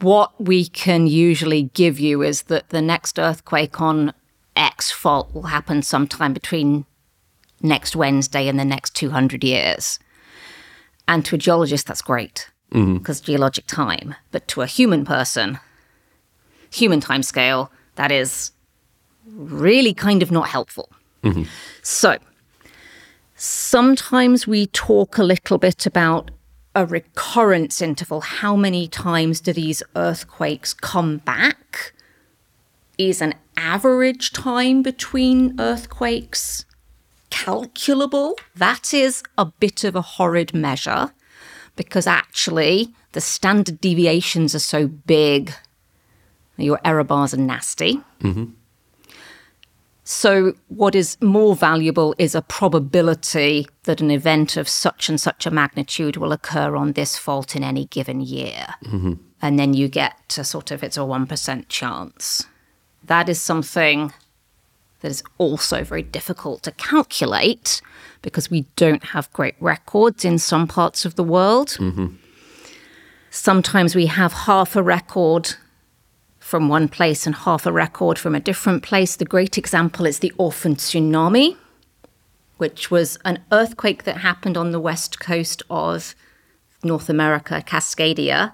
what 0.00 0.32
we 0.40 0.66
can 0.66 1.06
usually 1.06 1.70
give 1.74 1.98
you 1.98 2.22
is 2.22 2.42
that 2.42 2.68
the 2.68 2.82
next 2.82 3.18
earthquake 3.18 3.80
on 3.80 4.12
X 4.56 4.90
fault 4.90 5.34
will 5.34 5.44
happen 5.44 5.82
sometime 5.82 6.32
between 6.32 6.84
next 7.62 7.96
Wednesday 7.96 8.48
and 8.48 8.58
the 8.60 8.64
next 8.64 8.94
200 8.94 9.42
years. 9.42 9.98
And 11.08 11.24
to 11.24 11.36
a 11.36 11.38
geologist, 11.38 11.86
that's 11.86 12.02
great 12.02 12.50
mm-hmm. 12.72 12.98
because 12.98 13.20
geologic 13.20 13.66
time. 13.66 14.14
But 14.30 14.46
to 14.48 14.62
a 14.62 14.66
human 14.66 15.04
person, 15.04 15.58
human 16.70 17.00
time 17.00 17.22
scale, 17.22 17.70
that 17.94 18.12
is 18.12 18.52
really 19.26 19.94
kind 19.94 20.22
of 20.22 20.30
not 20.30 20.48
helpful. 20.48 20.90
Mm-hmm. 21.22 21.44
So 21.82 22.18
sometimes 23.34 24.46
we 24.46 24.66
talk 24.66 25.18
a 25.18 25.24
little 25.24 25.58
bit 25.58 25.86
about 25.86 26.30
a 26.74 26.86
recurrence 26.86 27.80
interval. 27.80 28.20
How 28.20 28.56
many 28.56 28.88
times 28.88 29.40
do 29.40 29.52
these 29.52 29.82
earthquakes 29.94 30.74
come 30.74 31.18
back? 31.18 31.92
Is 32.98 33.20
an 33.20 33.34
average 33.56 34.32
time 34.32 34.82
between 34.82 35.60
earthquakes 35.60 36.64
calculable? 37.30 38.36
That 38.54 38.94
is 38.94 39.22
a 39.36 39.46
bit 39.46 39.84
of 39.84 39.96
a 39.96 40.02
horrid 40.02 40.54
measure 40.54 41.12
because 41.76 42.06
actually 42.06 42.94
the 43.12 43.20
standard 43.20 43.80
deviations 43.80 44.54
are 44.54 44.60
so 44.60 44.86
big, 44.86 45.52
your 46.56 46.80
error 46.84 47.04
bars 47.04 47.34
are 47.34 47.38
nasty. 47.38 48.00
Mm-hmm. 48.20 48.44
So, 50.06 50.52
what 50.68 50.94
is 50.94 51.16
more 51.22 51.56
valuable 51.56 52.14
is 52.18 52.34
a 52.34 52.42
probability 52.42 53.66
that 53.84 54.02
an 54.02 54.10
event 54.10 54.58
of 54.58 54.68
such 54.68 55.08
and 55.08 55.18
such 55.18 55.46
a 55.46 55.50
magnitude 55.50 56.18
will 56.18 56.32
occur 56.32 56.76
on 56.76 56.92
this 56.92 57.16
fault 57.16 57.56
in 57.56 57.64
any 57.64 57.86
given 57.86 58.20
year. 58.20 58.66
Mm-hmm. 58.84 59.14
And 59.40 59.58
then 59.58 59.72
you 59.72 59.88
get 59.88 60.28
to 60.30 60.44
sort 60.44 60.70
of 60.70 60.82
it's 60.82 60.98
a 60.98 61.00
1% 61.00 61.68
chance. 61.68 62.46
That 63.02 63.30
is 63.30 63.40
something 63.40 64.12
that 65.00 65.10
is 65.10 65.22
also 65.38 65.82
very 65.82 66.02
difficult 66.02 66.62
to 66.64 66.72
calculate 66.72 67.80
because 68.20 68.50
we 68.50 68.66
don't 68.76 69.04
have 69.04 69.32
great 69.32 69.54
records 69.58 70.24
in 70.24 70.38
some 70.38 70.66
parts 70.66 71.06
of 71.06 71.14
the 71.14 71.24
world. 71.24 71.68
Mm-hmm. 71.78 72.16
Sometimes 73.30 73.94
we 73.94 74.06
have 74.06 74.32
half 74.32 74.76
a 74.76 74.82
record 74.82 75.56
from 76.54 76.68
one 76.68 76.86
place 76.86 77.26
and 77.26 77.34
half 77.34 77.66
a 77.66 77.72
record 77.72 78.16
from 78.16 78.32
a 78.32 78.38
different 78.38 78.80
place. 78.80 79.16
The 79.16 79.24
great 79.24 79.58
example 79.58 80.06
is 80.06 80.20
the 80.20 80.32
Orphan 80.38 80.76
tsunami, 80.76 81.56
which 82.58 82.92
was 82.92 83.18
an 83.24 83.42
earthquake 83.50 84.04
that 84.04 84.18
happened 84.18 84.56
on 84.56 84.70
the 84.70 84.78
west 84.78 85.18
coast 85.18 85.64
of 85.68 86.14
North 86.84 87.08
America, 87.08 87.60
Cascadia. 87.66 88.52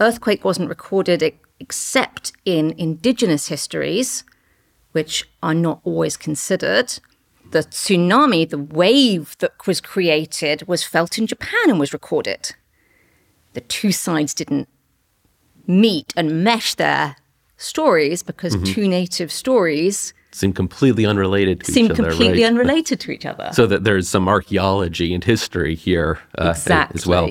Earthquake 0.00 0.42
wasn't 0.42 0.70
recorded 0.70 1.22
except 1.60 2.32
in 2.46 2.74
indigenous 2.78 3.48
histories, 3.48 4.24
which 4.92 5.28
are 5.42 5.52
not 5.52 5.80
always 5.84 6.16
considered. 6.16 6.98
The 7.50 7.58
tsunami, 7.58 8.48
the 8.48 8.56
wave 8.56 9.36
that 9.40 9.66
was 9.66 9.82
created, 9.82 10.66
was 10.66 10.82
felt 10.82 11.18
in 11.18 11.26
Japan 11.26 11.68
and 11.68 11.78
was 11.78 11.92
recorded. 11.92 12.54
The 13.52 13.60
two 13.60 13.92
sides 13.92 14.32
didn't 14.32 14.70
meet 15.68 16.12
and 16.16 16.42
mesh 16.42 16.74
their 16.74 17.14
stories 17.56 18.22
because 18.24 18.56
two 18.64 18.88
native 18.88 19.30
stories 19.30 20.12
Seem 20.30 20.52
completely 20.52 21.06
unrelated 21.06 21.64
to 21.64 21.72
seem 21.72 21.86
each 21.86 21.92
other, 21.92 22.08
completely 22.10 22.42
right? 22.42 22.48
unrelated 22.52 23.00
to 23.00 23.10
each 23.10 23.24
other. 23.26 23.48
so 23.52 23.66
that 23.66 23.84
there's 23.84 24.08
some 24.08 24.28
archaeology 24.28 25.14
and 25.14 25.24
history 25.24 25.74
here 25.74 26.18
uh, 26.36 26.54
as 26.94 27.06
well. 27.06 27.30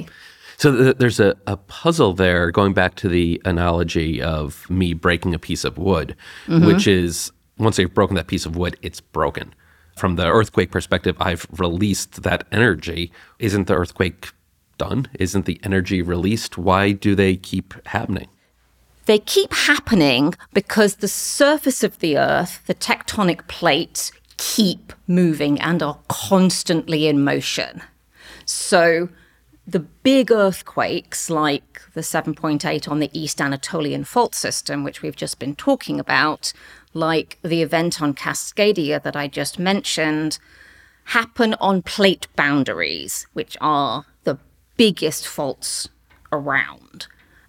So 0.58 0.76
th- 0.76 0.98
there's 0.98 1.20
a, 1.20 1.36
a 1.46 1.58
puzzle 1.58 2.14
there, 2.14 2.50
going 2.52 2.74
back 2.74 2.96
to 2.96 3.08
the 3.08 3.40
analogy 3.46 4.22
of 4.22 4.68
me 4.70 4.94
breaking 4.94 5.34
a 5.36 5.40
piece 5.40 5.64
of 5.64 5.78
wood, 5.78 6.16
Mm-hmm. 6.48 6.66
which 6.66 6.88
is 6.88 7.32
once 7.60 7.80
I've 7.80 7.94
broken 7.94 8.16
that 8.16 8.28
piece 8.28 8.46
of 8.46 8.56
wood, 8.56 8.76
it's 8.82 9.00
broken. 9.00 9.54
From 9.96 10.16
the 10.16 10.28
earthquake 10.28 10.72
perspective, 10.72 11.16
I've 11.20 11.46
released 11.58 12.24
that 12.24 12.46
energy. 12.52 13.12
Isn't 13.40 13.68
the 13.68 13.76
earthquake 13.76 14.30
done? 14.78 15.08
Isn't 15.20 15.46
the 15.46 15.60
energy 15.64 16.02
released? 16.02 16.58
Why 16.58 16.92
do 16.92 17.16
they 17.16 17.36
keep 17.36 17.74
happening? 17.88 18.28
They 19.06 19.20
keep 19.20 19.54
happening 19.54 20.34
because 20.54 20.96
the 20.96 21.08
surface 21.08 21.84
of 21.84 22.00
the 22.00 22.18
Earth, 22.18 22.62
the 22.68 22.76
tectonic 22.76 23.48
plates, 23.48 24.12
keep 24.38 24.94
moving 25.08 25.60
and 25.62 25.82
are 25.82 26.00
constantly 26.08 27.08
in 27.08 27.24
motion. 27.24 27.82
So 28.46 29.10
the 29.66 29.80
big 29.80 30.32
earthquakes, 30.32 31.30
like 31.30 31.82
the 31.94 32.02
7.8 32.02 32.90
on 32.90 33.00
the 33.00 33.10
East 33.12 33.42
Anatolian 33.42 34.06
fault 34.06 34.34
system, 34.34 34.84
which 34.84 35.02
we've 35.02 35.16
just 35.16 35.40
been 35.40 35.56
talking 35.56 36.00
about, 36.00 36.54
like 36.94 37.38
the 37.44 37.62
event 37.62 38.02
on 38.02 38.14
Cascadia 38.14 39.02
that 39.04 39.16
I 39.16 39.28
just 39.28 39.60
mentioned, 39.60 40.40
happen 41.06 41.54
on 41.56 41.82
plate 41.82 42.28
boundaries, 42.36 43.28
which 43.34 43.58
are 43.60 44.06
biggest 44.78 45.28
faults 45.28 45.90
around. 46.32 47.08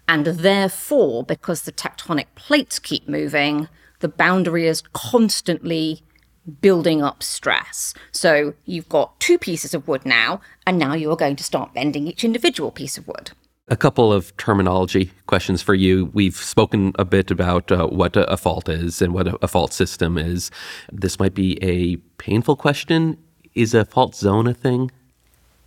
And 0.09 0.27
therefore, 0.27 1.23
because 1.23 1.63
the 1.63 1.73
tectonic 1.73 2.27
plates 2.35 2.79
keep 2.79 3.09
moving, 3.09 3.69
the 4.01 4.09
boundary 4.09 4.67
is 4.67 4.83
constantly 4.93 6.03
building 6.63 7.03
up 7.03 7.23
stress. 7.23 7.93
So 8.11 8.55
you've 8.65 8.89
got 8.89 9.21
two 9.21 9.39
pieces 9.39 9.75
of 9.75 9.87
wood 9.87 10.07
now, 10.07 10.41
and 10.67 10.79
now 10.79 10.95
you 10.95 11.11
are 11.11 11.17
going 11.17 11.37
to 11.37 11.45
start 11.45 11.75
bending 11.75 12.07
each 12.07 12.25
individual 12.25 12.71
piece 12.71 12.97
of 12.97 13.07
wood. 13.07 13.33
A 13.71 13.77
couple 13.77 14.15
of 14.15 14.35
terminology 14.39 15.11
questions 15.27 15.61
for 15.61 15.75
you. 15.75 16.07
We've 16.15 16.37
spoken 16.37 16.95
a 16.99 17.05
bit 17.05 17.31
about 17.31 17.71
uh, 17.71 17.87
what 17.89 18.17
a, 18.17 18.37
fault 18.39 18.67
is 18.67 19.03
and 19.03 19.13
what 19.13 19.29
a 19.43 19.49
fault 19.49 19.75
system 19.75 20.17
is. 20.17 20.51
This 20.91 21.19
might 21.19 21.35
be 21.35 21.63
a 21.63 21.97
painful 22.17 22.57
question. 22.57 23.19
Is 23.55 23.75
a 23.75 23.85
fault 23.85 24.15
zone 24.15 24.47
a 24.47 24.55
thing? 24.55 24.91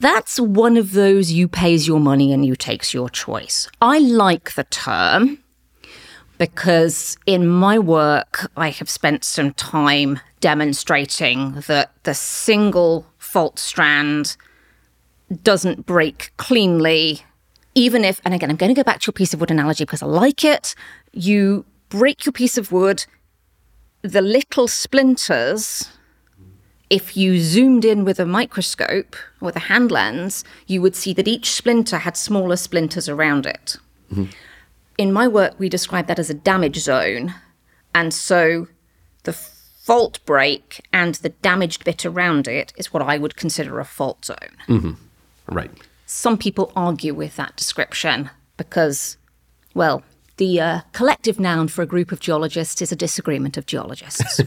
That's 0.01 0.39
one 0.39 0.77
of 0.77 0.93
those 0.93 1.31
you 1.31 1.47
pays 1.47 1.87
your 1.87 1.99
money 1.99 2.33
and 2.33 2.43
you 2.43 2.55
takes 2.55 2.91
your 2.91 3.07
choice. 3.07 3.69
I 3.79 3.99
like 3.99 4.55
the 4.55 4.63
term 4.63 5.37
because 6.39 7.19
in 7.27 7.47
my 7.47 7.77
work, 7.77 8.49
I 8.57 8.71
have 8.71 8.89
spent 8.89 9.23
some 9.23 9.53
time 9.53 10.19
demonstrating 10.39 11.61
that 11.67 11.91
the 12.01 12.15
single 12.15 13.05
fault 13.19 13.59
strand 13.59 14.37
doesn't 15.43 15.85
break 15.85 16.31
cleanly, 16.37 17.21
even 17.75 18.03
if, 18.03 18.19
and 18.25 18.33
again, 18.33 18.49
I'm 18.49 18.55
going 18.55 18.73
to 18.73 18.79
go 18.79 18.83
back 18.83 19.01
to 19.01 19.09
your 19.09 19.13
piece 19.13 19.35
of 19.35 19.39
wood 19.39 19.51
analogy 19.51 19.83
because 19.83 20.01
I 20.01 20.07
like 20.07 20.43
it. 20.43 20.73
You 21.13 21.63
break 21.89 22.25
your 22.25 22.33
piece 22.33 22.57
of 22.57 22.71
wood, 22.71 23.05
the 24.01 24.23
little 24.23 24.67
splinters 24.67 25.91
if 26.91 27.15
you 27.15 27.39
zoomed 27.39 27.85
in 27.85 28.03
with 28.03 28.19
a 28.19 28.25
microscope 28.25 29.15
with 29.39 29.55
a 29.55 29.59
hand 29.59 29.91
lens, 29.91 30.43
you 30.67 30.81
would 30.81 30.93
see 30.93 31.13
that 31.13 31.27
each 31.27 31.49
splinter 31.49 31.99
had 31.99 32.17
smaller 32.17 32.57
splinters 32.57 33.07
around 33.07 33.45
it. 33.45 33.77
Mm-hmm. 34.11 34.25
In 34.97 35.13
my 35.13 35.25
work, 35.25 35.55
we 35.57 35.69
describe 35.69 36.07
that 36.07 36.19
as 36.19 36.29
a 36.29 36.33
damage 36.33 36.77
zone. 36.79 37.33
And 37.95 38.13
so 38.13 38.67
the 39.23 39.31
fault 39.31 40.19
break 40.25 40.85
and 40.91 41.15
the 41.15 41.29
damaged 41.29 41.85
bit 41.85 42.05
around 42.05 42.49
it 42.49 42.73
is 42.75 42.91
what 42.91 43.01
I 43.01 43.17
would 43.17 43.37
consider 43.37 43.79
a 43.79 43.85
fault 43.85 44.25
zone. 44.25 44.57
Mm-hmm. 44.67 44.93
Right. 45.47 45.71
Some 46.05 46.37
people 46.37 46.73
argue 46.75 47.13
with 47.13 47.37
that 47.37 47.55
description 47.55 48.29
because, 48.57 49.15
well, 49.73 50.03
the 50.41 50.59
uh, 50.59 50.81
collective 50.91 51.39
noun 51.39 51.67
for 51.67 51.83
a 51.83 51.85
group 51.85 52.11
of 52.11 52.19
geologists 52.19 52.81
is 52.81 52.91
a 52.91 52.95
disagreement 52.95 53.57
of 53.57 53.67
geologists. 53.67 54.41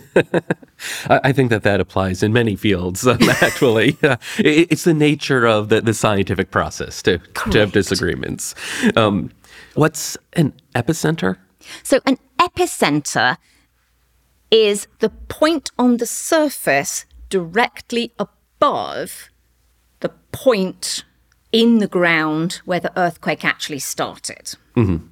I 1.07 1.31
think 1.31 1.51
that 1.51 1.63
that 1.63 1.79
applies 1.79 2.21
in 2.21 2.33
many 2.33 2.57
fields, 2.57 3.07
um, 3.07 3.19
actually. 3.41 3.97
it's 4.39 4.83
the 4.83 4.93
nature 4.93 5.47
of 5.47 5.69
the, 5.69 5.81
the 5.81 5.95
scientific 5.95 6.51
process 6.51 7.01
to, 7.03 7.19
to 7.53 7.61
have 7.61 7.71
disagreements. 7.71 8.57
Um, 8.97 9.31
what's 9.75 10.19
an 10.33 10.53
epicenter? 10.75 11.37
So, 11.85 12.01
an 12.07 12.19
epicenter 12.41 13.37
is 14.51 14.89
the 14.99 15.11
point 15.11 15.71
on 15.79 15.99
the 15.99 16.07
surface 16.07 17.05
directly 17.29 18.13
above 18.19 19.31
the 20.01 20.09
point 20.33 21.05
in 21.53 21.79
the 21.79 21.87
ground 21.87 22.63
where 22.65 22.81
the 22.81 22.99
earthquake 22.99 23.45
actually 23.45 23.79
started. 23.79 24.57
Mm-hmm. 24.75 25.07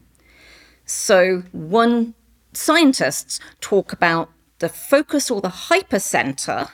So, 0.93 1.43
one 1.53 2.13
scientists 2.53 3.41
talk 3.63 3.95
about 3.95 4.31
the 4.59 4.69
focus 4.69 5.31
or 5.31 5.41
the 5.41 5.49
hypocenter 5.49 6.71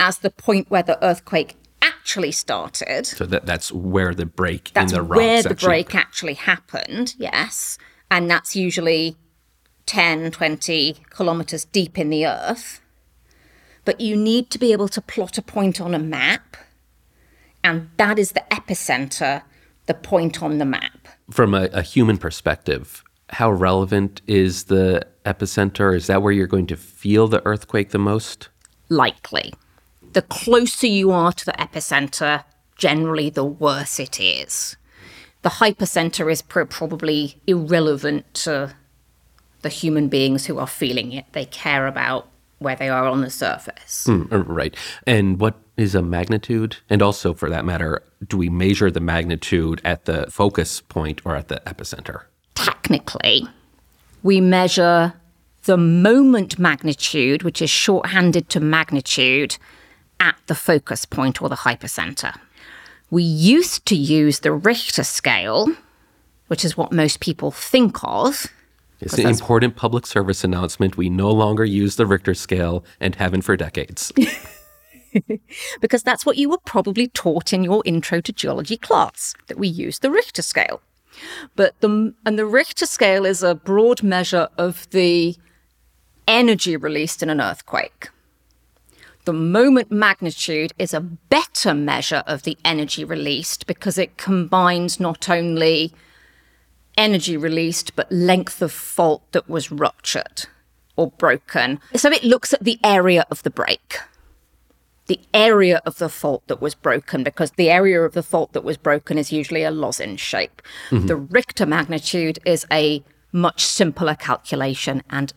as 0.00 0.18
the 0.18 0.30
point 0.30 0.70
where 0.70 0.82
the 0.82 1.02
earthquake 1.04 1.56
actually 1.82 2.32
started. 2.32 3.06
So 3.06 3.26
that, 3.26 3.44
that's 3.44 3.70
where 3.70 4.14
the 4.14 4.24
break 4.24 4.70
that's 4.72 4.92
in 4.92 4.96
the 4.96 5.02
rocks 5.02 5.18
where 5.18 5.42
the 5.42 5.54
break 5.54 5.94
actually 5.94 6.34
happened, 6.34 7.14
yes. 7.18 7.76
And 8.10 8.30
that's 8.30 8.56
usually 8.56 9.16
10, 9.84 10.30
20 10.30 10.96
kilometers 11.10 11.66
deep 11.66 11.98
in 11.98 12.08
the 12.08 12.26
earth. 12.26 12.80
But 13.84 14.00
you 14.00 14.16
need 14.16 14.48
to 14.50 14.58
be 14.58 14.72
able 14.72 14.88
to 14.88 15.02
plot 15.02 15.36
a 15.36 15.42
point 15.42 15.82
on 15.82 15.94
a 15.94 15.98
map 15.98 16.56
and 17.62 17.90
that 17.98 18.18
is 18.18 18.32
the 18.32 18.44
epicenter, 18.50 19.42
the 19.84 19.94
point 19.94 20.42
on 20.42 20.56
the 20.56 20.64
map. 20.64 21.01
From 21.30 21.54
a, 21.54 21.64
a 21.72 21.82
human 21.82 22.18
perspective, 22.18 23.04
how 23.30 23.50
relevant 23.50 24.20
is 24.26 24.64
the 24.64 25.06
epicenter? 25.24 25.94
Is 25.96 26.06
that 26.06 26.22
where 26.22 26.32
you're 26.32 26.46
going 26.46 26.66
to 26.68 26.76
feel 26.76 27.28
the 27.28 27.44
earthquake 27.46 27.90
the 27.90 27.98
most? 27.98 28.48
Likely. 28.88 29.54
The 30.12 30.22
closer 30.22 30.86
you 30.86 31.10
are 31.10 31.32
to 31.32 31.44
the 31.44 31.52
epicenter, 31.52 32.44
generally 32.76 33.30
the 33.30 33.44
worse 33.44 33.98
it 33.98 34.20
is. 34.20 34.76
The 35.42 35.48
hypocenter 35.48 36.30
is 36.30 36.42
pr- 36.42 36.64
probably 36.64 37.40
irrelevant 37.46 38.32
to 38.34 38.74
the 39.62 39.68
human 39.68 40.08
beings 40.08 40.46
who 40.46 40.58
are 40.58 40.66
feeling 40.66 41.12
it. 41.12 41.24
They 41.32 41.46
care 41.46 41.86
about 41.86 42.28
where 42.58 42.76
they 42.76 42.88
are 42.88 43.06
on 43.06 43.22
the 43.22 43.30
surface. 43.30 44.06
Mm, 44.06 44.44
right. 44.46 44.76
And 45.06 45.40
what 45.40 45.56
is 45.76 45.94
a 45.94 46.02
magnitude? 46.02 46.76
And 46.88 47.02
also, 47.02 47.34
for 47.34 47.48
that 47.50 47.64
matter, 47.64 48.02
do 48.26 48.36
we 48.36 48.48
measure 48.48 48.90
the 48.90 49.00
magnitude 49.00 49.80
at 49.84 50.04
the 50.04 50.30
focus 50.30 50.80
point 50.80 51.20
or 51.24 51.36
at 51.36 51.48
the 51.48 51.62
epicenter? 51.66 52.24
Technically, 52.54 53.46
we 54.22 54.40
measure 54.40 55.14
the 55.64 55.76
moment 55.76 56.58
magnitude, 56.58 57.42
which 57.42 57.62
is 57.62 57.70
shorthanded 57.70 58.48
to 58.50 58.60
magnitude, 58.60 59.56
at 60.20 60.36
the 60.46 60.54
focus 60.54 61.04
point 61.04 61.42
or 61.42 61.48
the 61.48 61.56
hypocenter. 61.56 62.38
We 63.10 63.22
used 63.22 63.84
to 63.86 63.96
use 63.96 64.40
the 64.40 64.52
Richter 64.52 65.04
scale, 65.04 65.68
which 66.46 66.64
is 66.64 66.76
what 66.76 66.92
most 66.92 67.20
people 67.20 67.50
think 67.50 67.96
of. 68.02 68.46
It's 69.00 69.18
an 69.18 69.26
important 69.26 69.74
public 69.74 70.06
service 70.06 70.44
announcement. 70.44 70.96
We 70.96 71.10
no 71.10 71.30
longer 71.30 71.64
use 71.64 71.96
the 71.96 72.06
Richter 72.06 72.34
scale 72.34 72.84
and 73.00 73.16
haven't 73.16 73.42
for 73.42 73.56
decades. 73.56 74.12
because 75.80 76.02
that's 76.02 76.26
what 76.26 76.36
you 76.36 76.48
were 76.48 76.58
probably 76.58 77.08
taught 77.08 77.52
in 77.52 77.64
your 77.64 77.82
intro 77.84 78.20
to 78.20 78.32
geology 78.32 78.76
class 78.76 79.34
that 79.48 79.58
we 79.58 79.68
use 79.68 79.98
the 79.98 80.10
Richter 80.10 80.42
scale. 80.42 80.80
But 81.56 81.78
the 81.80 82.14
and 82.24 82.38
the 82.38 82.46
Richter 82.46 82.86
scale 82.86 83.26
is 83.26 83.42
a 83.42 83.54
broad 83.54 84.02
measure 84.02 84.48
of 84.56 84.88
the 84.90 85.36
energy 86.26 86.76
released 86.76 87.22
in 87.22 87.30
an 87.30 87.40
earthquake. 87.40 88.08
The 89.24 89.32
moment 89.32 89.92
magnitude 89.92 90.72
is 90.78 90.92
a 90.92 91.00
better 91.00 91.74
measure 91.74 92.24
of 92.26 92.42
the 92.42 92.56
energy 92.64 93.04
released 93.04 93.66
because 93.66 93.96
it 93.96 94.16
combines 94.16 94.98
not 94.98 95.28
only 95.28 95.92
energy 96.98 97.36
released 97.36 97.94
but 97.94 98.10
length 98.10 98.60
of 98.60 98.72
fault 98.72 99.22
that 99.32 99.48
was 99.48 99.70
ruptured 99.70 100.46
or 100.96 101.10
broken. 101.10 101.80
So 101.94 102.10
it 102.10 102.24
looks 102.24 102.52
at 102.52 102.64
the 102.64 102.78
area 102.82 103.24
of 103.30 103.42
the 103.44 103.50
break 103.50 103.98
the 105.12 105.20
area 105.34 105.82
of 105.84 105.98
the 105.98 106.08
fault 106.08 106.42
that 106.46 106.62
was 106.62 106.74
broken, 106.74 107.22
because 107.22 107.50
the 107.52 107.68
area 107.68 108.00
of 108.00 108.14
the 108.14 108.22
fault 108.22 108.54
that 108.54 108.64
was 108.64 108.78
broken 108.78 109.18
is 109.18 109.30
usually 109.30 109.62
a 109.62 109.70
lozenge 109.70 110.20
shape. 110.20 110.62
Mm-hmm. 110.88 111.06
The 111.06 111.16
Richter 111.16 111.66
magnitude 111.66 112.38
is 112.46 112.64
a 112.72 113.04
much 113.30 113.62
simpler 113.62 114.14
calculation 114.14 115.02
and 115.10 115.34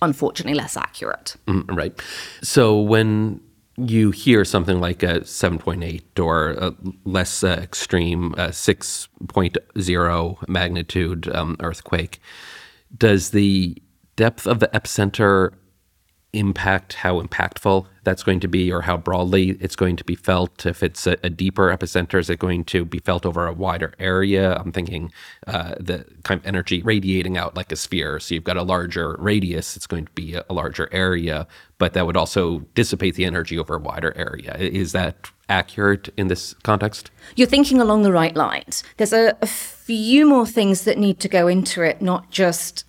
unfortunately 0.00 0.54
less 0.54 0.76
accurate. 0.76 1.34
Mm, 1.48 1.76
right. 1.76 2.00
So 2.40 2.80
when 2.80 3.40
you 3.76 4.12
hear 4.12 4.44
something 4.44 4.78
like 4.78 5.02
a 5.02 5.22
7.8 5.22 6.20
or 6.24 6.50
a 6.50 6.72
less 7.04 7.42
uh, 7.42 7.58
extreme 7.60 8.32
uh, 8.38 8.50
6.0 8.50 10.48
magnitude 10.48 11.34
um, 11.34 11.56
earthquake, 11.58 12.20
does 12.96 13.30
the 13.30 13.76
depth 14.14 14.46
of 14.46 14.60
the 14.60 14.68
epicenter 14.68 15.54
impact 16.34 16.94
how 16.94 17.20
impactful 17.20 17.86
that's 18.04 18.22
going 18.22 18.40
to 18.40 18.48
be 18.48 18.70
or 18.70 18.82
how 18.82 18.96
broadly 18.96 19.56
it's 19.60 19.76
going 19.76 19.96
to 19.96 20.04
be 20.04 20.14
felt. 20.14 20.66
If 20.66 20.82
it's 20.82 21.06
a, 21.06 21.16
a 21.22 21.30
deeper 21.30 21.74
epicenter, 21.74 22.18
is 22.18 22.28
it 22.28 22.38
going 22.38 22.64
to 22.64 22.84
be 22.84 22.98
felt 22.98 23.24
over 23.24 23.46
a 23.46 23.52
wider 23.52 23.94
area? 23.98 24.56
I'm 24.56 24.72
thinking 24.72 25.12
uh, 25.46 25.74
the 25.80 26.04
kind 26.22 26.40
of 26.40 26.46
energy 26.46 26.82
radiating 26.82 27.38
out 27.38 27.56
like 27.56 27.72
a 27.72 27.76
sphere. 27.76 28.20
So 28.20 28.34
you've 28.34 28.44
got 28.44 28.56
a 28.56 28.62
larger 28.62 29.16
radius, 29.18 29.76
it's 29.76 29.86
going 29.86 30.06
to 30.06 30.12
be 30.12 30.34
a, 30.34 30.44
larger 30.54 30.88
area, 30.92 31.48
but 31.78 31.94
that 31.94 32.06
would 32.06 32.16
also 32.16 32.60
dissipate 32.74 33.16
the 33.16 33.24
energy 33.24 33.58
over 33.58 33.74
a 33.74 33.80
wider 33.80 34.16
area. 34.16 34.54
Is 34.56 34.92
that 34.92 35.30
accurate 35.48 36.10
in 36.16 36.28
this 36.28 36.54
context? 36.62 37.10
You're 37.34 37.48
thinking 37.48 37.80
along 37.80 38.02
the 38.02 38.12
right 38.12 38.36
lines. 38.36 38.84
There's 38.98 39.12
a, 39.12 39.36
a 39.42 39.46
few 39.46 40.26
more 40.26 40.46
things 40.46 40.84
that 40.84 40.96
need 40.96 41.18
to 41.20 41.28
go 41.28 41.48
into 41.48 41.82
it, 41.82 42.00
not 42.00 42.30
just 42.30 42.84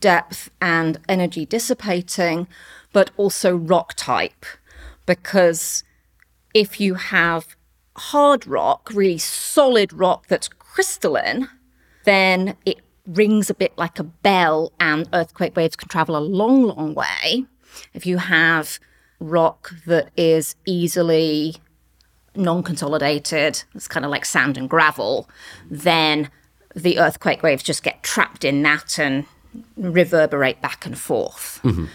depth 0.00 0.50
and 0.60 0.98
energy 1.08 1.46
dissipating 1.46 2.46
but 2.92 3.10
also 3.16 3.56
rock 3.56 3.94
type. 3.94 4.44
Because 5.06 5.84
if 6.54 6.80
you 6.80 6.94
have 6.94 7.56
hard 7.96 8.46
rock, 8.46 8.90
really 8.92 9.18
solid 9.18 9.92
rock 9.92 10.26
that's 10.28 10.48
crystalline, 10.48 11.48
then 12.04 12.56
it 12.64 12.80
rings 13.06 13.50
a 13.50 13.54
bit 13.54 13.72
like 13.76 13.98
a 13.98 14.04
bell 14.04 14.72
and 14.78 15.08
earthquake 15.12 15.56
waves 15.56 15.76
can 15.76 15.88
travel 15.88 16.16
a 16.16 16.18
long, 16.18 16.62
long 16.62 16.94
way. 16.94 17.44
If 17.94 18.06
you 18.06 18.18
have 18.18 18.78
rock 19.18 19.72
that 19.86 20.10
is 20.16 20.56
easily 20.66 21.56
non 22.34 22.62
consolidated, 22.62 23.62
it's 23.74 23.88
kind 23.88 24.04
of 24.04 24.10
like 24.10 24.24
sand 24.24 24.56
and 24.56 24.68
gravel, 24.68 25.28
then 25.70 26.30
the 26.74 26.98
earthquake 26.98 27.42
waves 27.42 27.62
just 27.62 27.82
get 27.82 28.02
trapped 28.02 28.44
in 28.44 28.62
that 28.62 28.98
and 28.98 29.26
reverberate 29.76 30.60
back 30.60 30.86
and 30.86 30.98
forth. 30.98 31.60
Mm-hmm. 31.62 31.86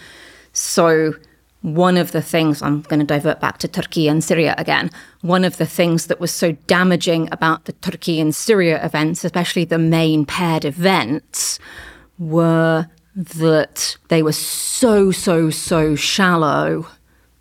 So, 0.56 1.12
one 1.60 1.98
of 1.98 2.12
the 2.12 2.22
things, 2.22 2.62
I'm 2.62 2.80
going 2.80 3.00
to 3.00 3.04
divert 3.04 3.40
back 3.40 3.58
to 3.58 3.68
Turkey 3.68 4.08
and 4.08 4.24
Syria 4.24 4.54
again. 4.56 4.90
One 5.20 5.44
of 5.44 5.58
the 5.58 5.66
things 5.66 6.06
that 6.06 6.18
was 6.18 6.32
so 6.32 6.52
damaging 6.66 7.28
about 7.30 7.66
the 7.66 7.74
Turkey 7.74 8.20
and 8.20 8.34
Syria 8.34 8.82
events, 8.82 9.22
especially 9.22 9.66
the 9.66 9.78
main 9.78 10.24
paired 10.24 10.64
events, 10.64 11.58
were 12.18 12.88
that 13.14 13.98
they 14.08 14.22
were 14.22 14.32
so, 14.32 15.10
so, 15.10 15.50
so 15.50 15.94
shallow 15.94 16.86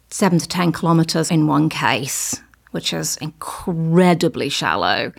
seven 0.10 0.38
to 0.38 0.48
10 0.48 0.74
kilometers 0.74 1.32
in 1.32 1.48
one 1.48 1.70
case, 1.70 2.42
which 2.72 2.92
is 2.92 3.16
incredibly 3.18 4.50
shallow, 4.50 5.14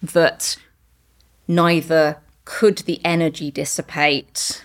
that 0.00 0.56
neither 1.48 2.16
could 2.44 2.78
the 2.78 3.00
energy 3.04 3.50
dissipate 3.50 4.62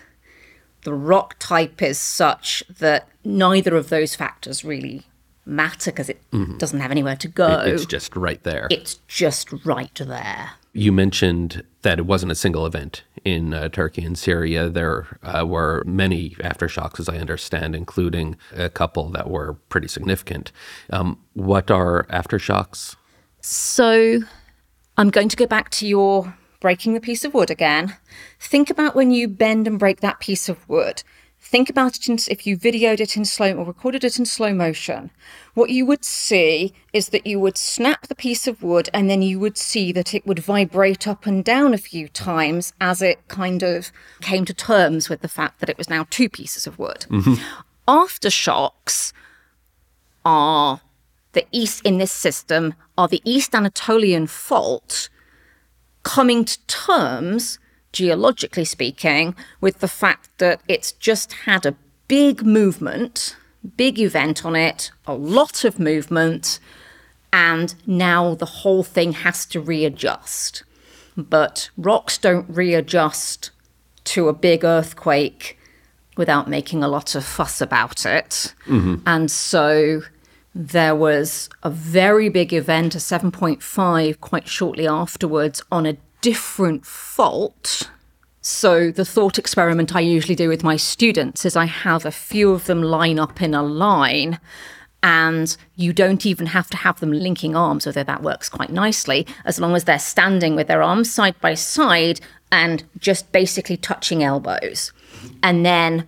the 0.86 0.94
rock 0.94 1.36
type 1.40 1.82
is 1.82 2.00
such 2.00 2.64
that 2.80 3.10
neither 3.26 3.76
of 3.76 3.90
those 3.90 4.16
factors 4.16 4.64
really 4.64 5.04
matter 5.46 5.92
because 5.92 6.10
it 6.10 6.22
mm-hmm. 6.32 6.58
doesn't 6.58 6.80
have 6.80 6.92
anywhere 6.92 7.16
to 7.18 7.28
go. 7.28 7.62
It, 7.62 7.74
it's 7.74 7.86
just 7.86 8.16
right 8.16 8.42
there. 8.44 8.68
It's 8.70 9.00
just 9.08 9.52
right 9.66 9.94
there. 9.96 10.52
You 10.74 10.92
mentioned 10.92 11.64
that 11.82 12.00
it 12.00 12.06
wasn't 12.06 12.32
a 12.32 12.36
single 12.36 12.66
event 12.66 13.04
in 13.24 13.54
uh, 13.54 13.70
Turkey 13.70 14.04
and 14.04 14.18
Syria. 14.18 14.70
There 14.70 15.18
uh, 15.24 15.46
were 15.46 15.84
many 15.86 16.32
aftershocks, 16.42 17.00
as 17.00 17.10
I 17.10 17.18
understand, 17.18 17.76
including 17.76 18.38
a 18.54 18.70
couple 18.70 19.10
that 19.10 19.30
were 19.30 19.54
pretty 19.70 19.88
significant. 19.88 20.52
Um, 20.92 21.20
what 21.34 21.72
are 21.72 22.06
aftershocks? 22.12 22.96
So 23.42 24.20
I'm 24.98 25.10
going 25.10 25.30
to 25.30 25.36
go 25.36 25.48
back 25.48 25.70
to 25.72 25.88
your 25.88 26.36
breaking 26.66 26.96
the 26.96 27.00
piece 27.00 27.24
of 27.24 27.36
wood 27.36 27.52
again. 27.52 27.96
Think 28.40 28.72
about 28.72 28.96
when 28.96 29.12
you 29.12 29.28
bend 29.28 29.68
and 29.68 29.78
break 29.78 30.00
that 30.00 30.20
piece 30.20 30.50
of 30.50 30.68
wood. 30.68 31.04
think 31.40 31.70
about 31.70 31.96
it 31.96 32.10
in, 32.10 32.18
if 32.28 32.48
you 32.48 32.58
videoed 32.58 33.00
it 33.00 33.16
in 33.16 33.24
slow 33.24 33.54
or 33.54 33.64
recorded 33.64 34.04
it 34.04 34.18
in 34.18 34.26
slow 34.26 34.52
motion, 34.52 35.12
what 35.54 35.70
you 35.70 35.86
would 35.86 36.04
see 36.04 36.74
is 36.92 37.10
that 37.10 37.28
you 37.28 37.40
would 37.40 37.56
snap 37.56 38.08
the 38.08 38.16
piece 38.16 38.48
of 38.48 38.64
wood 38.64 38.90
and 38.96 39.12
then 39.12 39.22
you 39.22 39.40
would 39.40 39.60
see 39.60 39.92
that 39.92 40.16
it 40.16 40.26
would 40.26 40.40
vibrate 40.40 41.08
up 41.08 41.28
and 41.28 41.46
down 41.46 41.72
a 41.72 41.78
few 41.78 42.08
times 42.08 42.74
as 42.82 43.00
it 43.00 43.20
kind 43.28 43.62
of 43.62 43.92
came 44.22 44.44
to 44.44 44.54
terms 44.56 45.08
with 45.08 45.22
the 45.22 45.28
fact 45.28 45.60
that 45.60 45.70
it 45.70 45.78
was 45.78 45.88
now 45.88 46.08
two 46.10 46.28
pieces 46.28 46.66
of 46.66 46.80
wood. 46.80 47.06
Mm-hmm. 47.10 47.36
Aftershocks 47.88 49.14
are 50.26 50.82
the 51.34 51.46
east 51.52 51.86
in 51.86 52.00
this 52.00 52.12
system 52.12 52.74
are 52.98 53.08
the 53.08 53.22
East 53.24 53.54
Anatolian 53.54 54.26
fault 54.26 55.10
coming 56.06 56.46
to 56.46 56.58
terms 56.68 57.60
geologically 57.96 58.66
speaking, 58.66 59.34
with 59.62 59.80
the 59.80 59.88
fact 59.88 60.30
that 60.38 60.60
it's 60.68 60.92
just 60.92 61.32
had 61.32 61.66
a 61.66 61.76
big 62.10 62.46
movement, 62.46 63.38
big 63.78 63.98
event 63.98 64.46
on 64.46 64.54
it, 64.54 64.92
a 65.08 65.14
lot 65.14 65.64
of 65.64 65.80
movement, 65.80 66.60
and 67.32 67.74
now 67.88 68.36
the 68.36 68.46
whole 68.46 68.84
thing 68.84 69.14
has 69.14 69.46
to 69.46 69.62
readjust. 69.62 70.64
But 71.16 71.70
rocks 71.78 72.18
don't 72.18 72.46
readjust 72.50 73.52
to 74.06 74.28
a 74.28 74.34
big 74.34 74.66
earthquake 74.66 75.58
without 76.18 76.50
making 76.50 76.84
a 76.84 76.90
lot 76.90 77.16
of 77.16 77.24
fuss 77.24 77.62
about 77.62 78.06
it. 78.06 78.54
Mm-hmm. 78.66 78.96
And 79.08 79.32
so 79.32 80.02
there 80.56 80.96
was 80.96 81.50
a 81.64 81.70
very 81.70 82.30
big 82.30 82.54
event, 82.54 82.96
a 82.96 82.98
7.5, 82.98 84.22
quite 84.22 84.48
shortly 84.48 84.88
afterwards, 84.88 85.62
on 85.70 85.86
a 85.86 85.98
different 86.22 86.86
fault. 86.86 87.90
So, 88.40 88.90
the 88.90 89.04
thought 89.04 89.38
experiment 89.38 89.96
I 89.96 90.00
usually 90.00 90.36
do 90.36 90.48
with 90.48 90.64
my 90.64 90.78
students 90.78 91.46
is 91.46 91.58
I 91.58 91.66
have 91.66 92.06
a 92.06 92.12
few 92.12 92.52
of 92.52 92.66
them 92.66 92.82
line 92.82 93.20
up 93.20 93.42
in 93.42 93.54
a 93.54 93.64
line, 93.64 94.40
and 95.04 95.58
you 95.76 95.92
don't 95.92 96.26
even 96.26 96.48
have 96.48 96.70
to 96.70 96.78
have 96.78 97.02
them 97.02 97.12
linking 97.12 97.56
arms, 97.56 97.86
although 97.86 98.04
that 98.04 98.24
works 98.24 98.48
quite 98.48 98.72
nicely, 98.72 99.28
as 99.44 99.60
long 99.60 99.76
as 99.76 99.84
they're 99.84 100.00
standing 100.00 100.56
with 100.56 100.68
their 100.68 100.82
arms 100.82 101.12
side 101.12 101.40
by 101.42 101.54
side 101.54 102.22
and 102.52 102.84
just 103.00 103.30
basically 103.34 103.76
touching 103.76 104.24
elbows. 104.24 104.94
And 105.44 105.66
then 105.66 106.08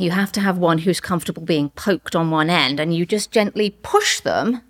you 0.00 0.10
have 0.10 0.32
to 0.32 0.40
have 0.40 0.58
one 0.58 0.78
who's 0.78 1.00
comfortable 1.00 1.42
being 1.44 1.70
poked 1.70 2.14
on 2.16 2.30
one 2.30 2.50
end, 2.50 2.80
and 2.80 2.94
you 2.94 3.04
just 3.06 3.30
gently 3.30 3.70
push 3.82 4.20
them 4.20 4.62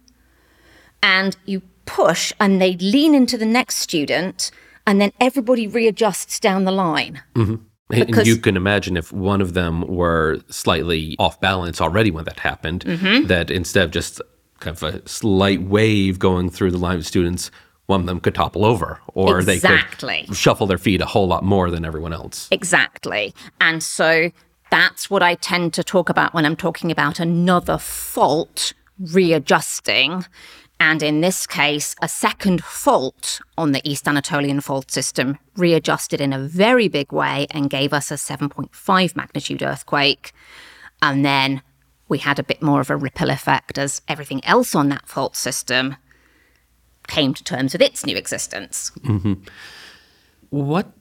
and 1.02 1.36
you 1.46 1.62
push, 1.86 2.32
and 2.38 2.60
they 2.60 2.74
lean 2.76 3.14
into 3.14 3.36
the 3.38 3.46
next 3.46 3.76
student, 3.76 4.50
and 4.86 5.00
then 5.00 5.12
everybody 5.20 5.66
readjusts 5.66 6.38
down 6.38 6.64
the 6.64 6.70
line. 6.72 7.22
And 7.34 7.60
Because- 7.88 8.28
you 8.28 8.36
can 8.36 8.56
imagine 8.56 8.96
if 8.96 9.12
one 9.12 9.40
of 9.40 9.54
them 9.54 9.80
were 9.88 10.40
slightly 10.50 11.16
off 11.18 11.40
balance 11.40 11.80
already 11.80 12.10
when 12.10 12.24
that 12.24 12.38
happened, 12.40 12.84
Mm-hmm. 12.84 13.26
that 13.26 13.50
instead 13.50 13.84
of 13.84 13.90
just 13.90 14.20
kind 14.60 14.76
of 14.76 14.82
a 14.82 15.08
slight 15.08 15.62
wave 15.62 16.18
going 16.18 16.50
through 16.50 16.70
the 16.70 16.78
line 16.78 16.98
of 16.98 17.06
students, 17.06 17.50
one 17.86 18.00
of 18.00 18.06
them 18.06 18.20
could 18.20 18.34
topple 18.36 18.64
over 18.64 19.00
or 19.14 19.40
Exactly. 19.40 20.20
they 20.20 20.26
could 20.28 20.36
shuffle 20.36 20.66
their 20.68 20.78
feet 20.78 21.00
a 21.00 21.06
whole 21.06 21.26
lot 21.26 21.42
more 21.42 21.70
than 21.70 21.84
everyone 21.84 22.12
else. 22.12 22.46
Exactly. 22.52 23.34
And 23.60 23.82
so 23.82 24.30
that's 24.70 25.10
what 25.10 25.22
I 25.22 25.34
tend 25.34 25.74
to 25.74 25.84
talk 25.84 26.08
about 26.08 26.32
when 26.32 26.46
I'm 26.46 26.56
talking 26.56 26.90
about 26.90 27.20
another 27.20 27.78
fault 27.78 28.72
readjusting. 28.98 30.24
And 30.78 31.02
in 31.02 31.20
this 31.20 31.46
case, 31.46 31.94
a 32.00 32.08
second 32.08 32.64
fault 32.64 33.40
on 33.58 33.72
the 33.72 33.86
East 33.88 34.08
Anatolian 34.08 34.60
fault 34.60 34.90
system 34.90 35.38
readjusted 35.56 36.20
in 36.20 36.32
a 36.32 36.38
very 36.38 36.88
big 36.88 37.12
way 37.12 37.46
and 37.50 37.68
gave 37.68 37.92
us 37.92 38.10
a 38.10 38.14
7.5 38.14 39.16
magnitude 39.16 39.62
earthquake. 39.62 40.32
And 41.02 41.24
then 41.24 41.62
we 42.08 42.18
had 42.18 42.38
a 42.38 42.42
bit 42.42 42.62
more 42.62 42.80
of 42.80 42.88
a 42.88 42.96
ripple 42.96 43.30
effect 43.30 43.76
as 43.76 44.00
everything 44.08 44.42
else 44.44 44.74
on 44.74 44.88
that 44.88 45.06
fault 45.06 45.36
system 45.36 45.96
came 47.08 47.34
to 47.34 47.44
terms 47.44 47.72
with 47.72 47.82
its 47.82 48.06
new 48.06 48.16
existence. 48.16 48.90
Mm-hmm. 49.00 49.34
What 50.48 50.92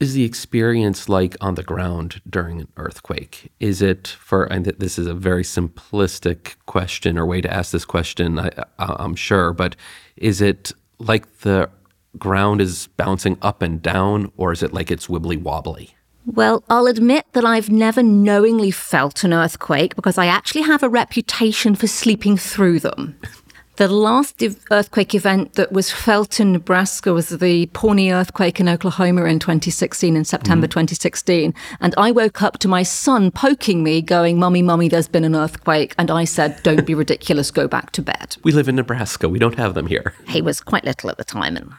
is 0.00 0.14
the 0.14 0.24
experience 0.24 1.08
like 1.08 1.36
on 1.40 1.54
the 1.54 1.62
ground 1.62 2.20
during 2.28 2.60
an 2.60 2.68
earthquake? 2.76 3.50
Is 3.60 3.80
it 3.80 4.08
for, 4.08 4.44
and 4.44 4.66
this 4.66 4.98
is 4.98 5.06
a 5.06 5.14
very 5.14 5.42
simplistic 5.42 6.56
question 6.66 7.18
or 7.18 7.26
way 7.26 7.40
to 7.40 7.52
ask 7.52 7.72
this 7.72 7.84
question, 7.84 8.38
I, 8.38 8.50
I'm 8.78 9.14
sure, 9.14 9.52
but 9.52 9.76
is 10.16 10.40
it 10.40 10.72
like 10.98 11.40
the 11.40 11.70
ground 12.18 12.60
is 12.60 12.88
bouncing 12.96 13.38
up 13.42 13.62
and 13.62 13.82
down, 13.82 14.30
or 14.36 14.52
is 14.52 14.62
it 14.62 14.72
like 14.72 14.90
it's 14.90 15.06
wibbly 15.06 15.40
wobbly? 15.40 15.94
Well, 16.26 16.64
I'll 16.70 16.86
admit 16.86 17.26
that 17.32 17.44
I've 17.44 17.68
never 17.68 18.02
knowingly 18.02 18.70
felt 18.70 19.24
an 19.24 19.34
earthquake 19.34 19.94
because 19.94 20.16
I 20.16 20.26
actually 20.26 20.62
have 20.62 20.82
a 20.82 20.88
reputation 20.88 21.74
for 21.74 21.86
sleeping 21.86 22.36
through 22.36 22.80
them. 22.80 23.18
The 23.76 23.88
last 23.88 24.40
earthquake 24.70 25.16
event 25.16 25.54
that 25.54 25.72
was 25.72 25.90
felt 25.90 26.38
in 26.38 26.52
Nebraska 26.52 27.12
was 27.12 27.30
the 27.30 27.66
Pawnee 27.66 28.12
earthquake 28.12 28.60
in 28.60 28.68
Oklahoma 28.68 29.24
in 29.24 29.40
2016, 29.40 30.14
in 30.14 30.24
September 30.24 30.68
mm. 30.68 30.70
2016. 30.70 31.52
And 31.80 31.94
I 31.98 32.12
woke 32.12 32.40
up 32.40 32.58
to 32.58 32.68
my 32.68 32.84
son 32.84 33.32
poking 33.32 33.82
me, 33.82 34.00
going, 34.00 34.38
Mummy, 34.38 34.62
Mummy, 34.62 34.88
there's 34.88 35.08
been 35.08 35.24
an 35.24 35.34
earthquake. 35.34 35.92
And 35.98 36.08
I 36.08 36.24
said, 36.24 36.62
Don't 36.62 36.86
be 36.86 36.94
ridiculous, 36.94 37.50
go 37.50 37.66
back 37.66 37.90
to 37.92 38.02
bed. 38.02 38.36
We 38.44 38.52
live 38.52 38.68
in 38.68 38.76
Nebraska. 38.76 39.28
We 39.28 39.40
don't 39.40 39.58
have 39.58 39.74
them 39.74 39.88
here. 39.88 40.14
He 40.28 40.40
was 40.40 40.60
quite 40.60 40.84
little 40.84 41.10
at 41.10 41.18
the 41.18 41.24
time. 41.24 41.56
And... 41.56 41.72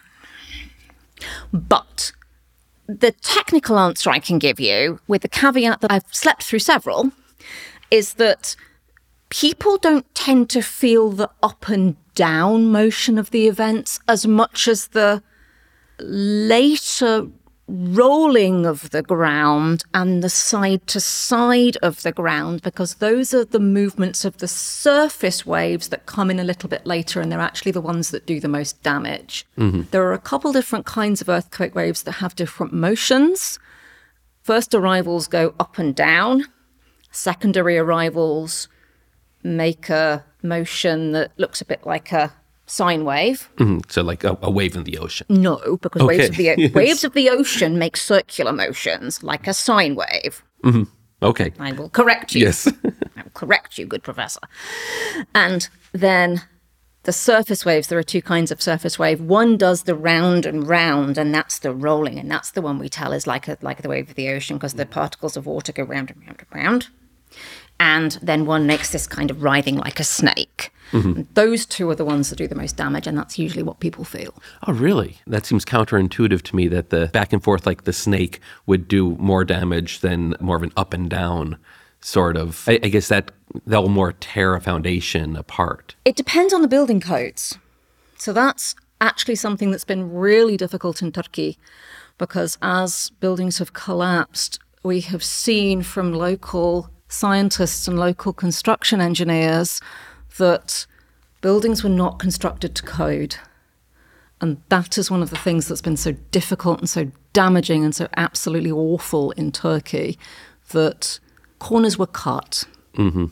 But 1.53 2.11
the 2.87 3.13
technical 3.13 3.79
answer 3.79 4.09
I 4.09 4.19
can 4.19 4.37
give 4.37 4.59
you, 4.59 4.99
with 5.07 5.21
the 5.21 5.29
caveat 5.29 5.79
that 5.79 5.93
I've 5.93 6.05
slept 6.11 6.43
through 6.43 6.59
several, 6.59 7.11
is 7.89 8.15
that 8.15 8.57
people 9.29 9.77
don't 9.77 10.13
tend 10.15 10.49
to 10.51 10.61
feel 10.61 11.11
the 11.11 11.29
up 11.41 11.67
and 11.67 11.95
down 12.15 12.71
motion 12.71 13.17
of 13.17 13.31
the 13.31 13.47
events 13.47 13.99
as 14.07 14.25
much 14.25 14.67
as 14.67 14.87
the 14.87 15.21
later 15.99 17.27
rolling 17.67 18.65
of 18.65 18.91
the 18.91 19.01
ground 19.01 19.83
and 19.93 20.23
the 20.23 20.29
side 20.29 20.85
to 20.85 20.99
side 20.99 21.75
of 21.77 22.03
the 22.03 22.11
ground 22.11 22.61
because 22.61 22.95
those 22.95 23.33
are 23.33 23.45
the 23.45 23.59
movements 23.59 24.23
of 24.23 24.37
the 24.37 24.47
surface 24.47 25.45
waves 25.45 25.87
that 25.87 26.05
come 26.05 26.29
in 26.29 26.39
a 26.39 26.43
little 26.43 26.69
bit 26.69 26.85
later 26.85 27.19
and 27.19 27.31
they're 27.31 27.39
actually 27.39 27.71
the 27.71 27.81
ones 27.81 28.11
that 28.11 28.25
do 28.27 28.39
the 28.39 28.47
most 28.47 28.81
damage. 28.83 29.47
Mm-hmm. 29.57 29.83
There 29.89 30.03
are 30.03 30.13
a 30.13 30.19
couple 30.19 30.53
different 30.53 30.85
kinds 30.85 31.21
of 31.21 31.29
earthquake 31.29 31.73
waves 31.73 32.03
that 32.03 32.13
have 32.13 32.35
different 32.35 32.71
motions. 32.71 33.57
First 34.43 34.75
arrivals 34.75 35.27
go 35.27 35.55
up 35.59 35.79
and 35.79 35.95
down. 35.95 36.45
Secondary 37.11 37.79
arrivals 37.79 38.67
make 39.45 39.89
a 39.89 40.25
motion 40.41 41.11
that 41.13 41.31
looks 41.37 41.61
a 41.61 41.65
bit 41.65 41.85
like 41.85 42.11
a 42.11 42.33
sine 42.65 43.05
wave. 43.05 43.49
Mhm. 43.57 43.89
So, 43.91 44.01
like 44.01 44.23
a, 44.23 44.37
a 44.41 44.49
wave 44.49 44.75
in 44.75 44.83
the 44.83 44.97
ocean. 44.97 45.27
No, 45.29 45.77
because 45.81 46.01
waves 46.01 46.29
of 46.29 46.35
the 46.35 46.67
waves 46.73 47.03
of 47.03 47.13
the 47.13 47.29
ocean 47.29 47.77
make 47.77 47.95
circular 47.95 48.51
motions 48.51 49.21
like 49.23 49.47
a 49.47 49.53
sine 49.53 49.95
wave. 49.95 50.43
Okay. 51.21 51.53
I 51.59 51.71
will 51.71 51.89
correct 51.89 52.35
you. 52.35 52.41
Yes. 52.41 52.67
I 53.17 53.21
will 53.23 53.31
correct 53.33 53.77
you, 53.77 53.85
good 53.85 54.03
professor. 54.03 54.41
And 55.33 55.69
then 55.93 56.41
the 57.03 57.13
surface 57.13 57.63
waves, 57.65 57.87
there 57.87 57.99
are 57.99 58.03
two 58.03 58.21
kinds 58.21 58.51
of 58.51 58.61
surface 58.61 58.97
wave. 58.99 59.21
One 59.21 59.57
does 59.57 59.83
the 59.83 59.95
round 59.95 60.45
and 60.45 60.67
round, 60.67 61.17
and 61.19 61.33
that's 61.33 61.59
the 61.59 61.71
rolling, 61.71 62.17
and 62.19 62.29
that's 62.29 62.51
the 62.51 62.61
one 62.61 62.79
we 62.79 62.89
tell 62.89 63.13
is 63.13 63.27
like 63.27 63.47
a, 63.47 63.57
like 63.61 63.83
the 63.83 63.89
wave 63.89 64.09
of 64.09 64.15
the 64.15 64.29
ocean 64.29 64.57
because 64.57 64.73
the 64.73 64.85
particles 64.87 65.37
of 65.37 65.45
water 65.45 65.71
go 65.71 65.83
round 65.83 66.09
and 66.09 66.19
round 66.25 66.39
and 66.51 66.63
round. 66.63 66.87
And 67.79 68.17
then 68.21 68.45
one 68.45 68.65
makes 68.65 68.91
this 68.91 69.05
kind 69.07 69.29
of 69.29 69.43
writhing 69.43 69.75
like 69.77 69.99
a 69.99 70.03
snake. 70.03 70.71
And 70.91 71.27
Those 71.33 71.65
two 71.65 71.89
are 71.89 71.95
the 71.95 72.05
ones 72.05 72.29
that 72.29 72.37
do 72.37 72.47
the 72.47 72.55
most 72.55 72.77
damage, 72.77 73.05
and 73.05 73.17
that's 73.17 73.37
usually 73.37 73.63
what 73.63 73.79
people 73.79 74.05
feel. 74.05 74.33
Oh, 74.65 74.71
really? 74.71 75.17
That 75.27 75.45
seems 75.45 75.65
counterintuitive 75.65 76.41
to 76.43 76.55
me 76.55 76.67
that 76.69 76.89
the 76.89 77.07
back 77.07 77.33
and 77.33 77.43
forth, 77.43 77.65
like 77.65 77.83
the 77.83 77.91
snake, 77.91 78.39
would 78.65 78.87
do 78.87 79.11
more 79.17 79.43
damage 79.43 79.99
than 79.99 80.35
more 80.39 80.55
of 80.55 80.63
an 80.63 80.71
up 80.77 80.93
and 80.93 81.09
down 81.09 81.57
sort 81.99 82.37
of. 82.37 82.63
I, 82.67 82.79
I 82.83 82.87
guess 82.87 83.09
that 83.09 83.31
that 83.65 83.81
will 83.81 83.89
more 83.89 84.13
tear 84.13 84.55
a 84.55 84.61
foundation 84.61 85.35
apart. 85.35 85.95
It 86.05 86.15
depends 86.15 86.53
on 86.53 86.61
the 86.61 86.67
building 86.67 87.01
codes. 87.01 87.57
So 88.17 88.31
that's 88.31 88.75
actually 89.01 89.35
something 89.35 89.71
that's 89.71 89.85
been 89.85 90.13
really 90.13 90.55
difficult 90.55 91.01
in 91.01 91.11
Turkey 91.11 91.57
because 92.17 92.57
as 92.61 93.09
buildings 93.19 93.57
have 93.57 93.73
collapsed, 93.73 94.59
we 94.83 95.01
have 95.01 95.23
seen 95.23 95.81
from 95.81 96.13
local 96.13 96.89
scientists 97.07 97.87
and 97.87 97.99
local 97.99 98.33
construction 98.33 99.01
engineers 99.01 99.81
that 100.37 100.85
buildings 101.41 101.83
were 101.83 101.89
not 101.89 102.19
constructed 102.19 102.75
to 102.75 102.83
code. 102.83 103.35
And 104.41 104.61
that 104.69 104.97
is 104.97 105.09
one 105.09 105.21
of 105.21 105.29
the 105.29 105.37
things 105.37 105.67
that's 105.67 105.81
been 105.81 105.97
so 105.97 106.11
difficult 106.31 106.79
and 106.79 106.89
so 106.89 107.11
damaging 107.33 107.83
and 107.83 107.95
so 107.95 108.07
absolutely 108.17 108.71
awful 108.71 109.31
in 109.31 109.51
Turkey 109.51 110.17
that 110.71 111.19
corners 111.59 111.97
were 111.97 112.07
cut. 112.07 112.65
Mm-hmm. 112.95 113.25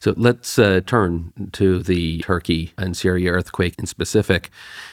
So 0.00 0.14
let's 0.16 0.58
uh, 0.58 0.80
turn 0.86 1.32
to 1.52 1.82
the 1.82 2.20
Turkey 2.20 2.72
and 2.78 2.96
Syria 2.96 3.32
earthquake 3.32 3.74
in 3.78 3.86
specific. 3.86 4.50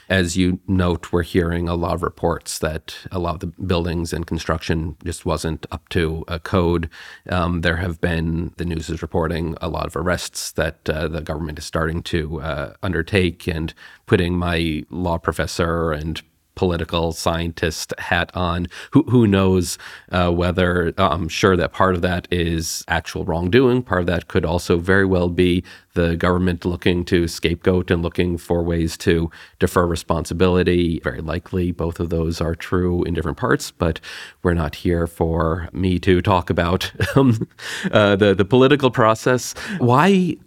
As 0.10 0.38
you 0.38 0.60
note, 0.67 1.12
we're 1.12 1.24
hearing 1.24 1.67
a 1.67 1.76
lot 1.76 1.95
of 1.95 2.04
reports 2.04 2.60
that 2.60 2.98
a 3.12 3.19
lot 3.19 3.36
of 3.36 3.39
the 3.39 3.48
buildings 3.63 4.13
and 4.13 4.28
construction 4.28 4.98
just 5.04 5.26
wasn't 5.26 5.65
up 5.71 5.89
to 5.89 6.24
a 6.28 6.39
code. 6.39 6.89
Um, 7.30 7.62
there 7.62 7.78
have 7.78 8.00
been, 8.02 8.54
the 8.58 8.65
news 8.65 8.89
is 8.89 9.02
reporting, 9.02 9.58
a 9.62 9.67
lot 9.67 9.88
of 9.88 9.95
arrests 9.95 10.52
that 10.52 10.88
uh, 10.89 11.08
the 11.08 11.21
government 11.21 11.60
is 11.60 11.65
starting 11.65 12.04
to 12.04 12.41
uh, 12.41 12.74
undertake 12.84 13.48
and 13.48 13.74
putting 14.06 14.38
my 14.38 14.84
law 14.89 15.17
professor 15.17 15.91
and 15.91 16.21
political 16.56 17.12
scientist 17.12 17.94
hat 17.98 18.32
on. 18.34 18.68
Who, 18.91 19.04
who 19.04 19.28
knows 19.28 19.78
uh, 20.12 20.32
whether 20.32 20.94
I'm 20.98 21.28
sure 21.28 21.56
that 21.56 21.74
part 21.74 21.96
of 21.96 22.02
that 22.02 22.28
is 22.32 22.84
actual 22.88 23.26
wrongdoing. 23.26 23.84
Part 23.84 24.02
of 24.02 24.08
that 24.08 24.28
could 24.28 24.46
also 24.46 24.78
very 24.78 25.06
well 25.06 25.30
be 25.30 25.63
the 25.94 26.15
government 26.15 26.65
looking 26.65 27.06
to 27.06 27.28
scapegoat 27.28 27.89
and 27.89 28.02
looking 28.02 28.38
for 28.38 28.63
ways 28.63 28.98
to 28.98 29.32
defer 29.60 29.86
responsibility. 29.86 31.00
Very 31.04 31.22
likely 31.22 31.72
both 31.72 32.00
of 32.00 32.10
those 32.10 32.41
are 32.41 32.56
true 32.56 33.04
in 33.04 33.13
different 33.13 33.38
parts, 33.38 33.72
but 33.72 34.00
we're 34.44 34.54
not 34.54 34.76
here 34.76 35.08
for 35.08 35.70
me 35.72 36.00
to 36.00 36.22
talk 36.22 36.50
about 36.50 36.91
um, 37.15 37.48
uh, 37.91 38.15
the, 38.15 38.36
the 38.36 38.46
political 38.46 38.91
process. 38.91 39.54
Why, 39.78 40.38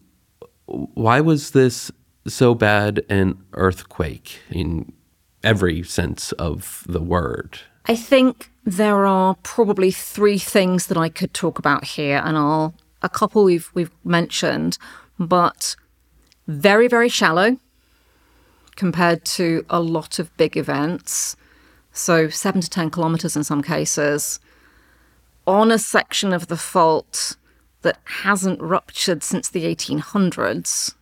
why 0.67 1.21
was 1.21 1.51
this 1.53 1.91
so 2.27 2.55
bad 2.55 3.03
an 3.09 3.43
earthquake? 3.55 4.41
in 4.51 4.93
every 5.43 5.83
sense 5.83 6.33
of 6.33 6.85
the 6.89 7.01
word. 7.01 7.61
I 7.87 7.95
think 7.95 8.51
there 8.65 9.07
are 9.07 9.35
probably 9.43 9.91
three 9.91 10.39
things 10.39 10.87
that 10.87 10.99
I 10.99 11.09
could 11.09 11.33
talk 11.33 11.59
about 11.59 11.85
here, 11.85 12.21
and 12.25 12.37
I'll 12.37 12.75
a 13.01 13.09
couple 13.09 13.45
we've 13.45 13.71
we've 13.75 13.93
mentioned, 14.05 14.79
but 15.19 15.77
very 16.47 16.89
very 16.89 17.09
shallow 17.09 17.59
compared 18.77 19.25
to 19.25 19.65
a 19.71 19.81
lot 19.81 20.19
of 20.19 20.37
big 20.37 20.57
events. 20.57 21.37
So 21.93 22.29
seven 22.29 22.61
to 22.61 22.71
ten 22.71 22.91
kilometers 22.91 23.37
in 23.37 23.45
some 23.45 23.63
cases 23.63 24.41
on 25.47 25.73
a 25.73 25.79
section 25.79 26.35
of 26.35 26.49
the 26.49 26.59
fault 26.59 27.37
that 27.81 27.99
hasn't 28.05 28.61
ruptured 28.61 29.23
since 29.23 29.49
the 29.49 29.65
1800s. 29.65 30.95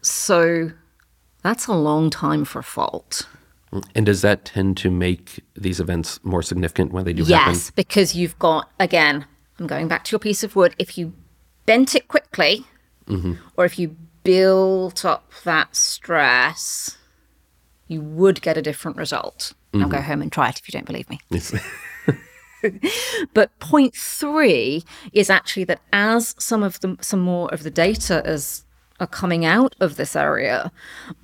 So 0.00 0.70
that's 1.42 1.66
a 1.66 1.74
long 1.74 2.08
time 2.08 2.46
for 2.46 2.60
a 2.60 2.64
fault. 2.64 3.26
And 3.94 4.04
does 4.04 4.20
that 4.22 4.44
tend 4.44 4.76
to 4.78 4.90
make 4.90 5.42
these 5.54 5.80
events 5.80 6.22
more 6.22 6.42
significant 6.42 6.92
when 6.92 7.04
they 7.04 7.12
do 7.12 7.22
yes, 7.22 7.38
happen? 7.38 7.54
Yes, 7.54 7.70
because 7.70 8.14
you've 8.14 8.38
got, 8.38 8.70
again, 8.78 9.24
I'm 9.58 9.66
going 9.66 9.88
back 9.88 10.04
to 10.04 10.12
your 10.12 10.18
piece 10.18 10.44
of 10.44 10.54
wood. 10.54 10.74
If 10.78 10.98
you 10.98 11.14
bent 11.64 11.94
it 11.94 12.08
quickly, 12.08 12.66
mm-hmm. 13.06 13.34
or 13.56 13.64
if 13.64 13.78
you 13.78 13.96
built 14.24 15.04
up 15.04 15.32
that 15.44 15.74
stress, 15.74 16.98
you 17.88 18.02
would 18.02 18.42
get 18.42 18.56
a 18.56 18.62
different 18.62 18.96
result. 18.96 19.54
Mm-hmm. 19.72 19.84
I'll 19.84 19.90
go 19.90 20.00
home 20.00 20.22
and 20.22 20.30
try 20.30 20.50
it 20.50 20.58
if 20.58 20.68
you 20.68 20.72
don't 20.72 20.86
believe 20.86 21.08
me. 21.08 21.20
but 23.34 23.58
point 23.58 23.94
three 23.94 24.84
is 25.12 25.30
actually 25.30 25.64
that 25.64 25.80
as 25.92 26.34
some 26.38 26.62
of 26.62 26.78
the 26.80 26.96
some 27.00 27.20
more 27.20 27.52
of 27.52 27.62
the 27.62 27.70
data 27.70 28.22
is 28.24 28.64
are 29.02 29.06
coming 29.06 29.44
out 29.44 29.74
of 29.80 29.96
this 29.96 30.14
area, 30.14 30.70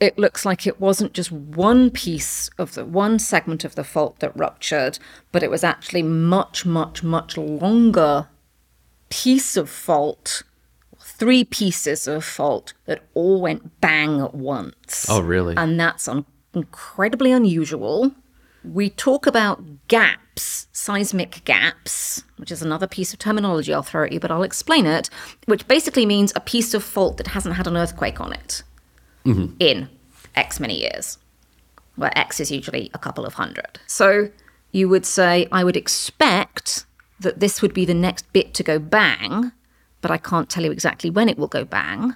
it 0.00 0.18
looks 0.18 0.44
like 0.44 0.66
it 0.66 0.80
wasn't 0.80 1.12
just 1.12 1.30
one 1.30 1.90
piece 1.90 2.50
of 2.58 2.74
the 2.74 2.84
one 2.84 3.18
segment 3.18 3.64
of 3.64 3.76
the 3.76 3.84
fault 3.84 4.18
that 4.18 4.36
ruptured, 4.36 4.98
but 5.32 5.42
it 5.42 5.50
was 5.50 5.62
actually 5.62 6.02
much, 6.02 6.66
much, 6.66 7.02
much 7.02 7.36
longer 7.36 8.28
piece 9.10 9.56
of 9.56 9.70
fault, 9.70 10.42
three 11.00 11.44
pieces 11.44 12.08
of 12.08 12.24
fault 12.24 12.74
that 12.86 13.04
all 13.14 13.40
went 13.40 13.80
bang 13.80 14.20
at 14.20 14.34
once. 14.34 15.06
Oh, 15.08 15.20
really? 15.20 15.56
And 15.56 15.78
that's 15.78 16.08
un- 16.08 16.26
incredibly 16.52 17.30
unusual 17.30 18.12
we 18.64 18.90
talk 18.90 19.26
about 19.26 19.62
gaps, 19.88 20.66
seismic 20.72 21.42
gaps, 21.44 22.24
which 22.36 22.50
is 22.50 22.62
another 22.62 22.86
piece 22.86 23.12
of 23.12 23.18
terminology 23.18 23.72
I'll 23.72 23.82
throw 23.82 24.04
at 24.04 24.12
you, 24.12 24.20
but 24.20 24.30
I'll 24.30 24.42
explain 24.42 24.86
it, 24.86 25.10
which 25.46 25.66
basically 25.68 26.06
means 26.06 26.32
a 26.34 26.40
piece 26.40 26.74
of 26.74 26.82
fault 26.82 27.16
that 27.18 27.28
hasn't 27.28 27.56
had 27.56 27.66
an 27.66 27.76
earthquake 27.76 28.20
on 28.20 28.32
it 28.32 28.62
mm-hmm. 29.24 29.54
in 29.58 29.88
X 30.34 30.60
many 30.60 30.80
years, 30.80 31.18
where 31.96 32.16
X 32.16 32.40
is 32.40 32.50
usually 32.50 32.90
a 32.94 32.98
couple 32.98 33.24
of 33.24 33.34
hundred. 33.34 33.78
So 33.86 34.30
you 34.72 34.88
would 34.88 35.06
say, 35.06 35.48
I 35.50 35.64
would 35.64 35.76
expect 35.76 36.84
that 37.20 37.40
this 37.40 37.62
would 37.62 37.74
be 37.74 37.84
the 37.84 37.94
next 37.94 38.32
bit 38.32 38.54
to 38.54 38.62
go 38.62 38.78
bang, 38.78 39.52
but 40.00 40.10
I 40.10 40.18
can't 40.18 40.48
tell 40.48 40.64
you 40.64 40.70
exactly 40.70 41.10
when 41.10 41.28
it 41.28 41.38
will 41.38 41.48
go 41.48 41.64
bang. 41.64 42.14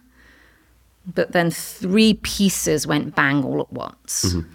But 1.05 1.33
then 1.33 1.51
three 1.51 2.15
pieces 2.15 2.87
went 2.87 3.17
bang 3.17 3.43
all 3.45 3.61
at 3.61 3.73
once. 3.73 4.27
Mm-hmm. 4.27 4.55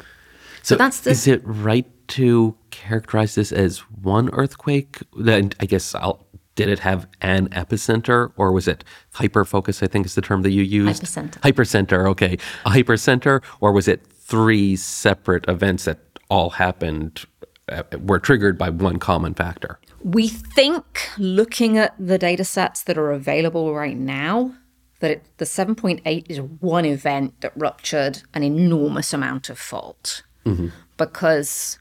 So, 0.67 0.75
that's 0.75 0.99
the. 0.99 1.12
Is 1.12 1.27
it 1.27 1.41
right 1.45 1.86
to 2.10 2.53
characterize 2.71 3.36
this 3.36 3.53
as 3.53 3.80
one 3.80 4.30
earthquake? 4.34 4.99
Then 5.17 5.51
I 5.62 5.65
guess 5.65 5.95
I'll. 5.95 6.27
Did 6.56 6.67
it 6.67 6.80
have 6.80 7.08
an 7.21 7.47
epicenter, 7.49 8.34
or 8.36 8.51
was 8.51 8.67
it 8.67 8.84
hyperfocus? 9.13 9.82
I 9.82 9.88
think 9.88 10.06
is 10.06 10.15
the 10.15 10.21
term 10.21 10.41
that 10.41 10.51
you 10.51 10.63
used. 10.63 11.03
Hypocenter. 11.03 11.39
Hypocenter. 11.39 12.10
Okay, 12.10 12.38
a 12.65 12.71
hypocenter, 12.71 13.41
or 13.62 13.71
was 13.71 13.88
it 13.88 14.06
three 14.08 14.75
separate 14.75 15.47
events 15.47 15.86
that 15.86 15.99
all 16.30 16.49
happened 16.49 17.23
uh, 17.69 17.84
were 18.01 18.19
triggered 18.19 18.58
by 18.58 18.69
one 18.69 18.99
common 18.99 19.36
factor? 19.36 19.80
We 20.03 20.27
think, 20.27 21.10
looking 21.17 21.77
at 21.77 21.95
the 21.97 22.17
data 22.17 22.43
sets 22.43 22.84
that 22.84 22.97
are 22.97 23.12
available 23.12 23.73
right 23.73 23.95
now, 23.95 24.53
that 24.99 25.12
it, 25.12 25.23
the 25.38 25.45
7.8 25.45 26.25
is 26.27 26.41
one 26.41 26.84
event 26.84 27.39
that 27.39 27.53
ruptured 27.56 28.23
an 28.34 28.43
enormous 28.43 29.13
amount 29.13 29.49
of 29.49 29.58
fault 29.58 30.23
mm-hmm. 30.48 30.68
because 30.98 31.80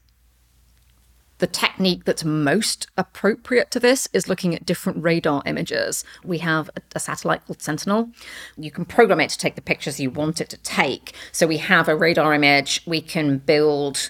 the 1.39 1.47
technique 1.47 2.05
that's 2.05 2.23
most 2.23 2.87
appropriate 2.97 3.69
to 3.71 3.79
this 3.79 4.07
is 4.11 4.27
looking 4.27 4.55
at 4.55 4.65
different 4.65 5.03
radar 5.03 5.43
images. 5.45 6.03
We 6.23 6.39
have 6.39 6.69
a, 6.75 6.81
a, 6.95 6.99
satellite 6.99 7.45
called 7.45 7.61
Sentinel. 7.61 8.09
You 8.57 8.71
can 8.71 8.85
program 8.85 9.19
it 9.19 9.29
to 9.29 9.37
take 9.37 9.55
the 9.55 9.61
pictures 9.61 9.99
you 9.99 10.09
want 10.09 10.41
it 10.41 10.49
to 10.49 10.57
take. 10.57 11.13
So 11.31 11.45
we 11.45 11.57
have 11.57 11.87
a 11.87 11.95
radar 11.95 12.33
image. 12.33 12.81
We 12.87 13.01
can 13.01 13.37
build 13.37 14.09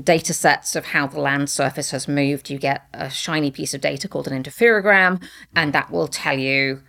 data 0.00 0.32
sets 0.32 0.74
of 0.74 0.86
how 0.86 1.06
the 1.06 1.20
land 1.20 1.50
surface 1.50 1.90
has 1.90 2.08
moved. 2.08 2.48
You 2.48 2.58
get 2.58 2.86
a 2.94 3.10
shiny 3.10 3.50
piece 3.50 3.74
of 3.74 3.82
data 3.82 4.08
called 4.08 4.26
an 4.28 4.42
interferogram, 4.42 5.22
and 5.54 5.72
that 5.74 5.90
will 5.90 6.08
tell 6.08 6.38
you 6.38 6.82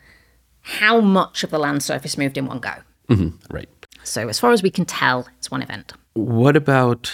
how 0.62 1.02
much 1.02 1.43
of 1.43 1.49
the 1.49 1.60
land 1.60 1.84
surface 1.84 2.17
moved 2.17 2.38
in 2.38 2.45
one 2.45 2.60
go. 2.60 2.73
Mm-hmm. 3.10 3.54
Right. 3.54 3.67
So, 4.04 4.30
as 4.30 4.39
far 4.39 4.52
as 4.52 4.63
we 4.63 4.69
can 4.69 4.86
tell, 4.86 5.28
it's 5.38 5.52
one 5.52 5.62
event. 5.62 5.93
What 6.13 6.56
about? 6.56 7.13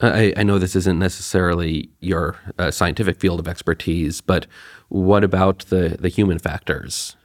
I, 0.00 0.34
I 0.36 0.42
know 0.42 0.58
this 0.58 0.74
isn't 0.76 0.98
necessarily 0.98 1.88
your 2.00 2.36
uh, 2.58 2.70
scientific 2.70 3.20
field 3.20 3.38
of 3.38 3.46
expertise, 3.46 4.20
but 4.20 4.46
what 4.88 5.22
about 5.22 5.60
the, 5.68 5.96
the 6.00 6.08
human 6.08 6.38
factors? 6.38 7.16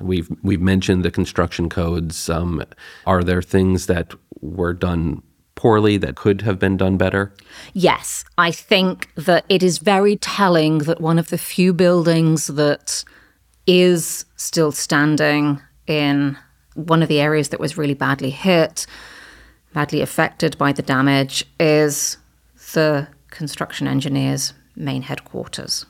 We've 0.00 0.28
we've 0.42 0.60
mentioned 0.60 1.04
the 1.04 1.10
construction 1.10 1.68
codes. 1.68 2.30
Um, 2.30 2.62
are 3.06 3.22
there 3.22 3.42
things 3.42 3.86
that 3.86 4.14
were 4.40 4.72
done 4.72 5.22
poorly 5.54 5.96
that 5.96 6.14
could 6.14 6.42
have 6.42 6.58
been 6.58 6.76
done 6.76 6.96
better? 6.96 7.32
Yes, 7.74 8.24
I 8.38 8.52
think 8.52 9.12
that 9.16 9.44
it 9.48 9.62
is 9.62 9.78
very 9.78 10.16
telling 10.16 10.78
that 10.78 11.00
one 11.00 11.18
of 11.18 11.30
the 11.30 11.38
few 11.38 11.72
buildings 11.72 12.46
that 12.46 13.04
is 13.66 14.24
still 14.36 14.72
standing 14.72 15.60
in 15.86 16.38
one 16.74 17.02
of 17.02 17.08
the 17.08 17.20
areas 17.20 17.48
that 17.48 17.58
was 17.58 17.76
really 17.76 17.94
badly 17.94 18.30
hit, 18.30 18.86
badly 19.78 20.00
affected 20.00 20.58
by 20.58 20.72
the 20.72 20.82
damage, 20.82 21.44
is 21.60 22.16
the 22.74 23.06
construction 23.30 23.86
engineers' 23.86 24.52
main 24.74 25.02
headquarters. 25.02 25.86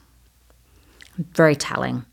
Very 1.16 1.56
telling. 1.56 2.04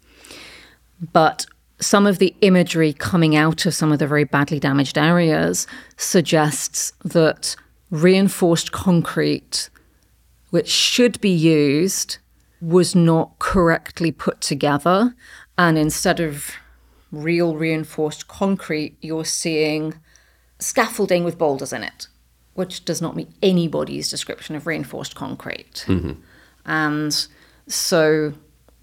But 1.11 1.45
some 1.81 2.07
of 2.07 2.17
the 2.17 2.33
imagery 2.39 2.93
coming 2.93 3.35
out 3.35 3.65
of 3.65 3.73
some 3.73 3.91
of 3.91 3.99
the 3.99 4.07
very 4.07 4.23
badly 4.23 4.57
damaged 4.57 4.97
areas 4.97 5.67
suggests 5.97 6.93
that 7.03 7.57
reinforced 7.91 8.71
concrete, 8.71 9.69
which 10.51 10.69
should 10.69 11.19
be 11.19 11.29
used, 11.29 12.19
was 12.61 12.95
not 12.95 13.38
correctly 13.39 14.13
put 14.13 14.39
together. 14.39 15.13
And 15.57 15.77
instead 15.77 16.21
of 16.21 16.51
real 17.11 17.57
reinforced 17.57 18.29
concrete, 18.29 18.95
you're 19.01 19.25
seeing 19.25 19.95
scaffolding 20.59 21.23
with 21.23 21.37
boulders 21.37 21.73
in 21.73 21.83
it, 21.83 22.07
which 22.53 22.85
does 22.85 23.01
not 23.01 23.15
meet 23.15 23.29
anybody's 23.41 24.09
description 24.09 24.55
of 24.55 24.67
reinforced 24.67 25.15
concrete. 25.15 25.85
Mm-hmm. 25.87 26.13
And 26.65 27.27
so 27.67 28.33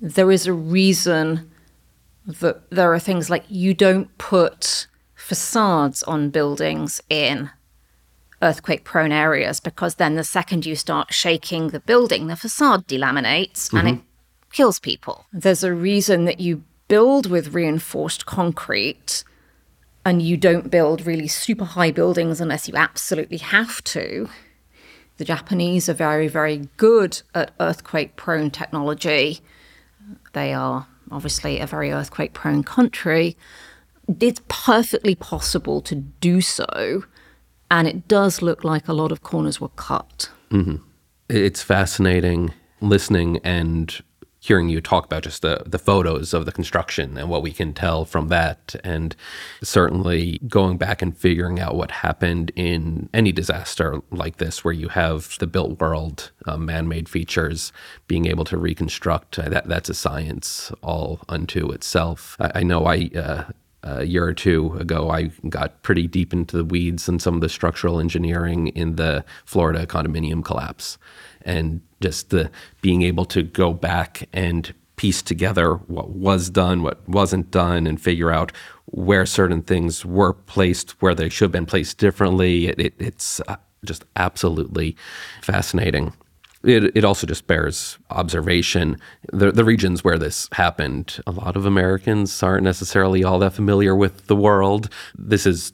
there 0.01 0.31
is 0.31 0.47
a 0.47 0.53
reason 0.53 1.51
that 2.27 2.71
there 2.71 2.93
are 2.93 2.99
things 2.99 3.31
like 3.31 3.45
you 3.49 3.75
don't 3.75 4.17
put 4.19 4.87
facades 5.15 6.03
on 6.05 6.31
buildings 6.31 7.01
in 7.09 7.51
earthquake 8.43 8.85
prone 8.85 9.13
areas 9.13 9.61
because 9.61 9.95
then 9.95 10.17
the 10.17 10.25
second 10.25 10.67
you 10.67 10.75
start 10.75 11.13
shaking 11.13 11.69
the 11.69 11.81
building, 11.81 12.27
the 12.27 12.37
facade 12.37 12.87
delaminates 12.87 13.69
mm-hmm. 13.69 13.77
and 13.77 13.89
it 13.89 14.05
kills 14.53 14.79
people. 14.79 15.27
There's 15.33 15.65
a 15.65 15.73
reason 15.73 16.25
that 16.25 16.41
you 16.41 16.65
build 16.89 17.27
with 17.27 17.55
reinforced 17.55 18.27
concrete 18.27 19.25
and 20.05 20.23
you 20.23 20.37
don't 20.37 20.71
build 20.71 21.07
really 21.07 21.29
super 21.29 21.65
high 21.65 21.91
buildings 21.91 22.41
unless 22.41 22.69
you 22.69 22.75
absolutely 22.75 23.39
have 23.39 23.83
to, 23.85 24.29
the 25.19 25.25
Japanese 25.25 25.89
are 25.89 25.95
very, 25.95 26.29
very 26.29 26.69
good 26.77 27.23
at 27.35 27.53
earthquake 27.61 28.17
prone 28.17 28.51
technology. 28.51 29.41
They 30.33 30.53
are 30.53 30.87
obviously 31.11 31.61
a 31.61 31.67
very 31.67 31.93
earthquake 31.93 32.33
prone 32.33 32.65
country. 32.65 33.37
It's 34.21 34.41
perfectly 34.49 35.15
possible 35.15 35.81
to 35.83 35.95
do 35.95 36.41
so. 36.41 37.05
And 37.71 37.87
it 37.87 38.09
does 38.09 38.43
look 38.43 38.65
like 38.65 38.89
a 38.89 38.93
lot 38.93 39.13
of 39.13 39.23
corners 39.23 39.61
were 39.61 39.69
cut. 39.69 40.31
Mm-hmm. 40.51 40.77
It's 41.29 41.63
fascinating 41.63 42.53
listening 42.81 43.39
and 43.45 44.03
hearing 44.43 44.69
you 44.69 44.81
talk 44.81 45.05
about 45.05 45.23
just 45.23 45.41
the, 45.43 45.63
the 45.65 45.79
photos 45.79 46.35
of 46.35 46.47
the 46.47 46.53
construction 46.53 47.17
and 47.17 47.31
what 47.31 47.43
we 47.43 47.53
can 47.53 47.73
tell 47.73 48.05
from 48.05 48.27
that. 48.27 48.75
And 48.83 49.15
certainly 49.63 50.41
going 50.49 50.79
back 50.79 51.01
and 51.01 51.17
figuring 51.17 51.61
out 51.61 51.77
what 51.77 51.93
happened 51.93 52.51
in 52.57 53.09
any 53.15 53.31
disaster 53.31 54.03
like 54.11 54.39
this, 54.39 54.65
where 54.65 54.75
you 54.75 54.89
have 54.89 55.39
the 55.39 55.47
built 55.47 55.81
world, 55.81 56.33
uh, 56.45 56.57
man 56.57 56.89
made 56.89 57.09
features, 57.09 57.73
being 58.09 58.27
able 58.27 58.45
to 58.47 58.57
reconstruct, 58.59 59.39
uh, 59.39 59.49
that, 59.49 59.69
that's 59.69 59.89
a 59.89 59.95
science 59.95 60.73
all 60.83 61.21
unto 61.29 61.71
itself. 61.71 62.37
I, 62.41 62.51
I 62.57 62.63
know 62.65 62.87
I. 62.87 63.11
Uh, 63.15 63.45
a 63.83 64.05
year 64.05 64.25
or 64.25 64.33
two 64.33 64.77
ago, 64.79 65.11
I 65.11 65.31
got 65.49 65.83
pretty 65.83 66.07
deep 66.07 66.33
into 66.33 66.57
the 66.57 66.65
weeds 66.65 67.09
and 67.09 67.21
some 67.21 67.35
of 67.35 67.41
the 67.41 67.49
structural 67.49 67.99
engineering 67.99 68.69
in 68.69 68.97
the 68.97 69.25
Florida 69.45 69.87
condominium 69.87 70.45
collapse 70.45 70.99
and 71.43 71.81
just 72.01 72.31
the 72.31 72.51
being 72.81 73.03
able 73.03 73.25
to 73.27 73.43
go 73.43 73.73
back 73.73 74.29
and 74.33 74.73
piece 74.97 75.23
together 75.23 75.75
what 75.75 76.11
was 76.11 76.51
done, 76.51 76.83
what 76.83 77.09
wasn't 77.09 77.51
done, 77.51 77.87
and 77.87 78.01
figure 78.01 78.31
out 78.31 78.53
where 78.87 79.27
certain 79.27 79.63
things 79.63 80.05
were 80.05 80.33
placed, 80.33 80.91
where 81.03 81.15
they 81.15 81.29
should 81.29 81.47
have 81.47 81.53
been 81.53 81.67
placed 81.67 81.99
differently. 81.99 82.69
It, 82.69 82.79
it, 82.79 82.95
it's 82.99 83.41
uh, 83.49 83.57
just 83.85 84.05
absolutely 84.17 84.97
fascinating. 85.41 86.13
It, 86.65 86.97
it 86.97 87.05
also 87.05 87.27
just 87.27 87.47
bears 87.47 87.99
observation. 88.11 88.97
The, 89.33 89.53
the 89.53 89.65
regions 89.65 90.05
where 90.05 90.19
this 90.19 90.49
happened, 90.53 91.21
a 91.27 91.33
lot 91.33 91.57
of 91.57 91.67
Americans 91.67 92.43
aren't 92.43 92.65
necessarily 92.65 93.25
all 93.25 93.39
that 93.41 93.53
familiar 93.53 93.97
with 93.97 94.27
the 94.27 94.37
world. 94.37 94.89
This 95.17 95.47
is 95.47 95.73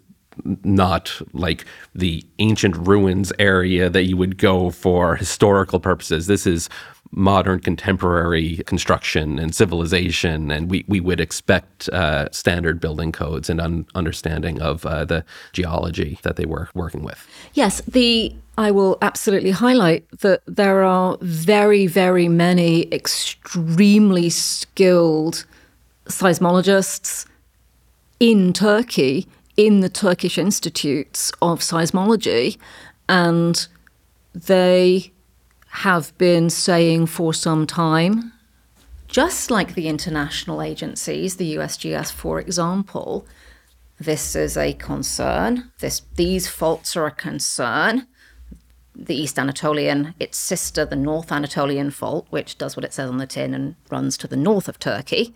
not 0.65 1.21
like 1.33 1.65
the 1.95 2.25
ancient 2.39 2.77
ruins 2.77 3.33
area 3.39 3.91
that 3.91 4.05
you 4.05 4.17
would 4.17 4.39
go 4.39 4.71
for 4.71 5.17
historical 5.17 5.81
purposes. 5.81 6.27
This 6.27 6.47
is 6.47 6.69
modern 7.11 7.59
contemporary 7.59 8.59
construction 8.67 9.39
and 9.39 9.55
civilization, 9.55 10.51
and 10.51 10.71
we, 10.71 10.85
we 10.89 11.01
would 11.01 11.21
expect 11.21 11.89
uh, 11.89 12.29
standard 12.33 12.81
building 12.81 13.13
codes 13.13 13.49
and 13.49 13.61
un- 13.61 13.87
understanding 13.95 14.61
of 14.61 14.85
uh, 14.85 15.05
the 15.05 15.25
geology 15.53 16.19
that 16.23 16.37
they 16.37 16.45
were 16.45 16.69
working 16.75 17.03
with. 17.03 17.27
Yes, 17.55 17.81
the 17.83 18.35
I 18.59 18.73
will 18.73 18.99
absolutely 19.01 19.53
highlight 19.53 20.05
that 20.19 20.43
there 20.47 20.83
are 20.83 21.17
very, 21.21 21.87
very 21.87 22.27
many 22.27 22.93
extremely 22.93 24.31
skilled 24.31 25.47
seismologists 26.07 27.25
in 28.19 28.53
Turkey 28.53 29.29
in 29.57 29.79
the 29.79 29.89
Turkish 29.89 30.39
Institutes 30.39 31.33
of 31.41 31.61
Seismology, 31.61 32.59
and 33.09 33.69
they 34.35 35.13
have 35.69 36.17
been 36.19 36.51
saying 36.51 37.07
for 37.07 37.33
some 37.33 37.65
time, 37.65 38.33
just 39.07 39.53
like 39.53 39.77
the 39.77 39.87
international 39.87 40.63
agencies, 40.63 41.37
the 41.37 41.55
USGS, 41.55 42.11
for 42.11 42.41
example, 42.41 43.25
this 44.01 44.35
is 44.35 44.57
a 44.57 44.73
concern. 44.73 45.71
This, 45.79 46.03
these 46.17 46.49
faults 46.49 46.97
are 46.97 47.07
a 47.07 47.13
concern. 47.13 48.09
The 49.01 49.15
East 49.15 49.39
Anatolian, 49.39 50.15
its 50.19 50.37
sister, 50.37 50.85
the 50.85 50.97
North 50.97 51.31
Anatolian 51.31 51.91
fault, 51.91 52.27
which 52.31 52.59
does 52.59 52.77
what 52.77 52.85
it 52.85 52.93
says 52.93 53.09
on 53.09 53.19
the 53.19 53.27
tin 53.27 53.55
and 53.55 53.77
runs 53.91 54.19
to 54.19 54.27
the 54.27 54.37
north 54.37 54.69
of 54.69 54.81
Turkey. 54.81 55.33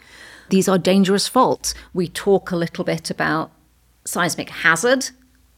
These 0.48 0.68
are 0.68 0.78
dangerous 0.78 1.28
faults. 1.28 1.72
We 1.94 2.08
talk 2.08 2.50
a 2.50 2.56
little 2.56 2.84
bit 2.84 3.08
about 3.08 3.52
seismic 4.04 4.50
hazard 4.50 5.10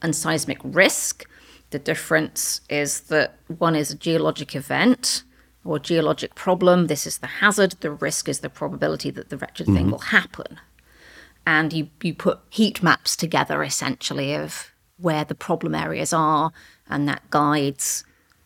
and 0.03 0.15
seismic 0.15 0.59
risk. 0.63 1.25
The 1.71 1.79
difference 1.79 2.61
is 2.69 3.01
that 3.03 3.39
one 3.49 3.75
is 3.75 3.91
a 3.91 3.97
geologic 3.97 4.55
event 4.55 5.23
or 5.65 5.79
geologic 5.79 6.35
problem. 6.35 6.89
This 6.89 7.07
is 7.07 7.19
the 7.19 7.27
hazard. 7.27 7.77
The 7.81 7.91
risk 7.91 8.29
is 8.29 8.41
the 8.41 8.51
probability 8.51 9.11
that 9.13 9.31
the 9.31 9.39
wretched 9.39 9.67
mm-hmm. 9.67 9.77
thing 9.77 9.91
will 9.91 9.99
happen. 9.99 10.61
And 11.47 11.73
you, 11.73 11.89
you 12.03 12.15
put 12.15 12.41
heat 12.51 12.83
maps 12.83 13.17
together 13.17 13.63
essentially 13.63 14.35
of 14.35 14.74
where 15.05 15.25
the 15.25 15.35
problem 15.35 15.75
areas 15.75 16.13
are, 16.13 16.53
and 16.89 17.09
that 17.09 17.29
guides 17.31 18.05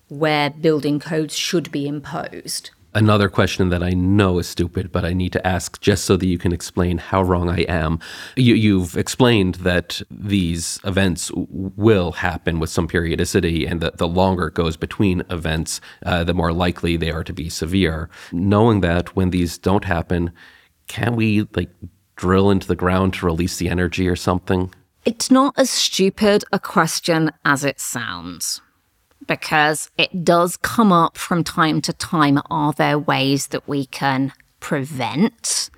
where 0.09 0.51
building 0.51 1.01
codes 1.01 1.35
should 1.35 1.71
be 1.71 1.87
imposed 1.87 2.71
another 2.99 3.29
question 3.29 3.69
that 3.69 3.83
I 3.83 3.91
know 3.91 4.39
is 4.39 4.49
stupid, 4.49 4.91
but 4.91 5.05
I 5.05 5.13
need 5.13 5.33
to 5.33 5.47
ask 5.47 5.81
just 5.81 6.05
so 6.05 6.17
that 6.17 6.27
you 6.27 6.37
can 6.37 6.53
explain 6.53 6.99
how 6.99 7.23
wrong 7.23 7.49
I 7.49 7.61
am. 7.63 8.01
You, 8.37 8.81
have 8.81 8.97
explained 8.97 9.57
that 9.57 10.03
these 10.11 10.81
events 10.85 11.31
will 11.35 12.13
happen 12.13 12.59
with 12.59 12.71
some 12.71 12.89
periodicity, 12.89 13.67
and 13.67 13.81
that 13.81 13.99
the 13.99 14.09
longer 14.09 14.49
it 14.49 14.55
goes 14.55 14.77
between 14.77 15.23
events, 15.31 15.81
uh, 16.05 16.25
the 16.25 16.35
more 16.35 16.53
likely 16.53 16.97
they 16.97 17.11
are 17.11 17.25
to 17.25 17.33
be 17.33 17.49
severe. 17.49 18.11
Knowing 18.33 18.81
that 18.81 19.15
when 19.15 19.31
these 19.31 19.59
don't 19.59 19.85
happen, 19.85 20.33
can 20.89 21.15
we 21.15 21.47
like 21.55 21.71
drill 22.17 22.51
into 22.51 22.67
the 22.67 22.77
ground 22.77 23.15
to 23.15 23.27
release 23.27 23.59
the 23.59 23.69
energy 23.69 24.09
or 24.09 24.17
something? 24.17 24.75
It's 25.09 25.31
not 25.31 25.55
as 25.57 25.71
stupid 25.71 26.45
a 26.53 26.59
question 26.59 27.31
as 27.43 27.65
it 27.65 27.81
sounds 27.81 28.61
because 29.27 29.91
it 29.97 30.23
does 30.23 30.59
come 30.59 30.93
up 30.93 31.17
from 31.17 31.43
time 31.43 31.81
to 31.81 31.95
time. 31.95 32.39
Are 32.51 32.75
there 32.75 32.99
ways 32.99 33.47
that 33.47 33.67
we 33.67 33.87
can 33.87 34.35
prevent, 34.61 35.71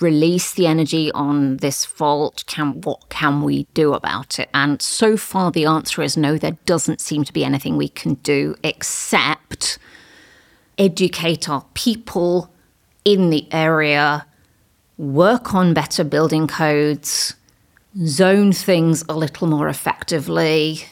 release 0.00 0.52
the 0.54 0.66
energy 0.66 1.12
on 1.12 1.58
this 1.58 1.84
fault? 1.84 2.42
Can 2.48 2.80
what 2.80 3.08
can 3.10 3.42
we 3.42 3.68
do 3.74 3.94
about 3.94 4.40
it? 4.40 4.48
And 4.52 4.82
so 4.82 5.16
far, 5.16 5.52
the 5.52 5.66
answer 5.66 6.02
is 6.02 6.16
no. 6.16 6.36
There 6.36 6.58
doesn't 6.66 7.00
seem 7.00 7.22
to 7.22 7.32
be 7.32 7.44
anything 7.44 7.76
we 7.76 7.88
can 7.88 8.14
do 8.14 8.56
except 8.64 9.78
educate 10.76 11.48
our 11.48 11.64
people 11.74 12.52
in 13.04 13.30
the 13.30 13.46
area, 13.52 14.26
work 14.96 15.54
on 15.54 15.74
better 15.74 16.02
building 16.02 16.48
codes, 16.48 17.36
zone 18.04 18.52
things 18.52 19.04
a 19.08 19.16
little 19.16 19.46
more 19.46 19.68
effectively, 19.68 20.84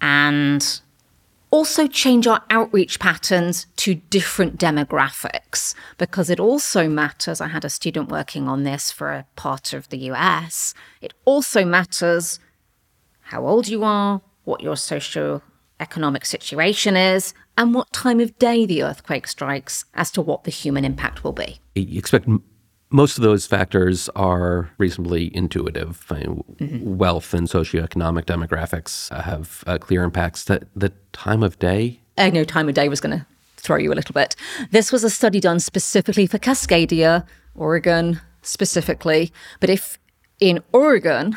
and 0.00 0.80
also 1.50 1.86
change 1.86 2.26
our 2.26 2.42
outreach 2.50 3.00
patterns 3.00 3.66
to 3.76 3.94
different 3.94 4.58
demographics 4.58 5.74
because 5.96 6.28
it 6.28 6.38
also 6.38 6.88
matters. 6.88 7.40
I 7.40 7.48
had 7.48 7.64
a 7.64 7.70
student 7.70 8.10
working 8.10 8.48
on 8.48 8.64
this 8.64 8.90
for 8.90 9.10
a 9.10 9.26
part 9.34 9.72
of 9.72 9.88
the 9.88 9.98
US. 10.10 10.74
It 11.00 11.14
also 11.24 11.64
matters 11.64 12.38
how 13.22 13.46
old 13.46 13.66
you 13.68 13.82
are, 13.82 14.20
what 14.44 14.62
your 14.62 14.76
socio-economic 14.76 16.26
situation 16.26 16.96
is, 16.96 17.34
and 17.56 17.74
what 17.74 17.92
time 17.92 18.20
of 18.20 18.38
day 18.38 18.66
the 18.66 18.82
earthquake 18.82 19.26
strikes 19.26 19.84
as 19.94 20.10
to 20.12 20.22
what 20.22 20.44
the 20.44 20.50
human 20.50 20.84
impact 20.84 21.24
will 21.24 21.32
be. 21.32 21.60
You 21.74 21.98
expect 21.98 22.28
most 22.90 23.18
of 23.18 23.22
those 23.22 23.46
factors 23.46 24.08
are 24.16 24.70
reasonably 24.78 25.34
intuitive. 25.36 26.06
I 26.10 26.14
mean, 26.14 26.44
mm-hmm. 26.56 26.96
Wealth 26.96 27.34
and 27.34 27.46
socioeconomic 27.46 28.24
demographics 28.24 29.14
have 29.22 29.62
uh, 29.66 29.78
clear 29.78 30.02
impacts. 30.02 30.44
The, 30.44 30.66
the 30.74 30.92
time 31.12 31.42
of 31.42 31.58
day? 31.58 32.00
I 32.16 32.30
know 32.30 32.44
time 32.44 32.68
of 32.68 32.74
day 32.74 32.88
was 32.88 33.00
going 33.00 33.18
to 33.18 33.26
throw 33.56 33.76
you 33.76 33.92
a 33.92 33.94
little 33.94 34.12
bit. 34.12 34.34
This 34.70 34.90
was 34.90 35.04
a 35.04 35.10
study 35.10 35.40
done 35.40 35.60
specifically 35.60 36.26
for 36.26 36.38
Cascadia, 36.38 37.26
Oregon 37.54 38.20
specifically. 38.42 39.32
But 39.60 39.70
if 39.70 39.98
in 40.40 40.60
Oregon, 40.72 41.36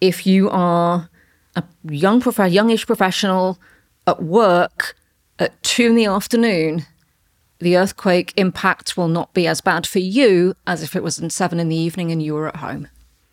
if 0.00 0.26
you 0.26 0.50
are 0.50 1.08
a 1.54 1.64
young 1.88 2.20
prof- 2.20 2.52
youngish 2.52 2.86
professional 2.86 3.58
at 4.06 4.22
work 4.22 4.94
at 5.38 5.60
two 5.62 5.86
in 5.86 5.94
the 5.94 6.06
afternoon, 6.06 6.84
the 7.58 7.76
earthquake 7.76 8.32
impact 8.36 8.96
will 8.96 9.08
not 9.08 9.32
be 9.34 9.46
as 9.46 9.60
bad 9.60 9.86
for 9.86 9.98
you 9.98 10.54
as 10.66 10.82
if 10.82 10.94
it 10.94 11.02
was 11.02 11.18
in 11.18 11.30
seven 11.30 11.58
in 11.58 11.68
the 11.68 11.76
evening 11.76 12.12
and 12.12 12.22
you 12.22 12.34
were 12.34 12.48
at 12.48 12.56
home. 12.56 12.88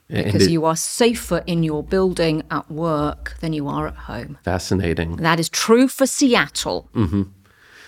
Because 0.08 0.48
it, 0.48 0.52
you 0.52 0.66
are 0.66 0.76
safer 0.76 1.44
in 1.48 1.64
your 1.64 1.82
building 1.82 2.44
at 2.52 2.70
work 2.70 3.36
than 3.40 3.54
you 3.54 3.68
are 3.68 3.88
at 3.88 3.96
home. 3.96 4.38
Fascinating. 4.44 5.16
That 5.16 5.40
is 5.40 5.50
true 5.50 5.88
for 5.88 6.06
Seattle. 6.06 6.90
Mm-hmm. 6.94 7.24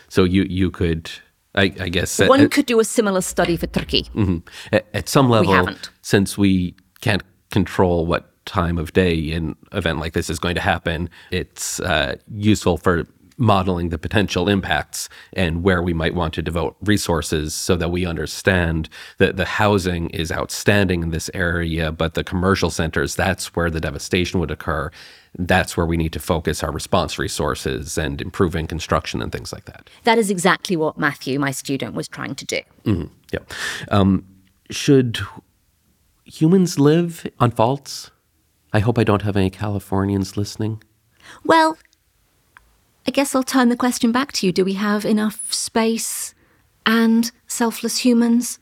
So 0.07 0.23
you 0.23 0.43
you 0.43 0.71
could, 0.71 1.11
I, 1.53 1.63
I 1.79 1.89
guess, 1.89 2.19
one 2.19 2.41
uh, 2.41 2.47
could 2.47 2.65
do 2.65 2.79
a 2.79 2.85
similar 2.85 3.21
study 3.21 3.57
for 3.57 3.67
Turkey. 3.67 4.03
Mm-hmm. 4.15 4.37
At, 4.73 4.87
at, 4.93 5.09
some 5.09 5.29
level, 5.29 5.65
we 5.65 5.75
since 6.01 6.37
we 6.37 6.75
can't 7.01 7.21
control 7.51 8.05
what 8.05 8.31
time 8.45 8.77
of 8.77 8.93
day 8.93 9.31
an 9.31 9.55
event 9.71 9.99
like 9.99 10.13
this 10.13 10.29
is 10.29 10.39
going 10.39 10.55
to 10.55 10.61
happen, 10.61 11.09
it's 11.31 11.79
uh, 11.81 12.15
useful 12.31 12.77
for 12.77 13.05
modeling 13.37 13.89
the 13.89 13.97
potential 13.97 14.47
impacts 14.47 15.09
and 15.33 15.63
where 15.63 15.81
we 15.81 15.93
might 15.93 16.15
want 16.15 16.33
to 16.33 16.41
devote 16.41 16.75
resources 16.81 17.53
so 17.53 17.75
that 17.75 17.89
we 17.89 18.05
understand 18.05 18.87
that 19.17 19.35
the 19.35 19.45
housing 19.45 20.09
is 20.11 20.31
outstanding 20.31 21.03
in 21.03 21.09
this 21.09 21.29
area, 21.33 21.91
but 21.91 22.13
the 22.13 22.23
commercial 22.23 22.69
centers, 22.69 23.15
that's 23.15 23.55
where 23.55 23.69
the 23.69 23.81
devastation 23.81 24.39
would 24.39 24.51
occur. 24.51 24.89
That's 25.37 25.75
where 25.75 25.85
we 25.85 25.97
need 25.97 26.13
to 26.13 26.19
focus 26.19 26.63
our 26.63 26.71
response 26.71 27.19
resources 27.19 27.97
and 27.97 28.21
improving 28.21 28.67
construction 28.67 29.21
and 29.21 29.31
things 29.31 29.51
like 29.51 29.65
that. 29.65 29.89
That 30.05 30.17
is 30.17 30.29
exactly 30.29 30.77
what 30.77 30.97
Matthew, 30.97 31.37
my 31.39 31.51
student, 31.51 31.93
was 31.93 32.07
trying 32.07 32.35
to 32.35 32.45
do. 32.45 32.61
Mm-hmm. 32.85 33.13
Yeah. 33.33 33.39
Um, 33.89 34.25
should 34.69 35.19
humans 36.23 36.79
live 36.79 37.27
on 37.39 37.51
faults? 37.51 38.11
I 38.71 38.79
hope 38.79 38.97
I 38.97 39.03
don't 39.03 39.21
have 39.23 39.35
any 39.35 39.49
Californians 39.49 40.37
listening. 40.37 40.81
Well, 41.43 41.77
I 43.07 43.11
guess 43.11 43.35
I'll 43.35 43.43
turn 43.43 43.69
the 43.69 43.77
question 43.77 44.11
back 44.11 44.31
to 44.33 44.45
you. 44.45 44.51
Do 44.51 44.65
we 44.65 44.73
have 44.73 45.05
enough 45.05 45.53
space 45.53 46.33
and 46.85 47.31
selfless 47.47 47.99
humans 47.99 48.59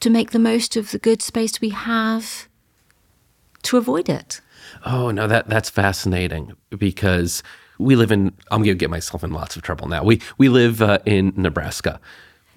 to 0.00 0.10
make 0.10 0.30
the 0.30 0.38
most 0.38 0.76
of 0.76 0.90
the 0.90 0.98
good 0.98 1.22
space 1.22 1.60
we 1.60 1.70
have 1.70 2.48
to 3.62 3.76
avoid 3.76 4.08
it? 4.08 4.40
Oh, 4.84 5.10
no, 5.10 5.26
that, 5.26 5.48
that's 5.48 5.70
fascinating 5.70 6.52
because 6.76 7.42
we 7.78 7.96
live 7.96 8.12
in, 8.12 8.34
I'm 8.50 8.62
going 8.62 8.76
to 8.76 8.80
get 8.80 8.90
myself 8.90 9.24
in 9.24 9.32
lots 9.32 9.56
of 9.56 9.62
trouble 9.62 9.88
now. 9.88 10.04
We, 10.04 10.20
we 10.38 10.48
live 10.48 10.82
uh, 10.82 10.98
in 11.06 11.32
Nebraska. 11.36 12.00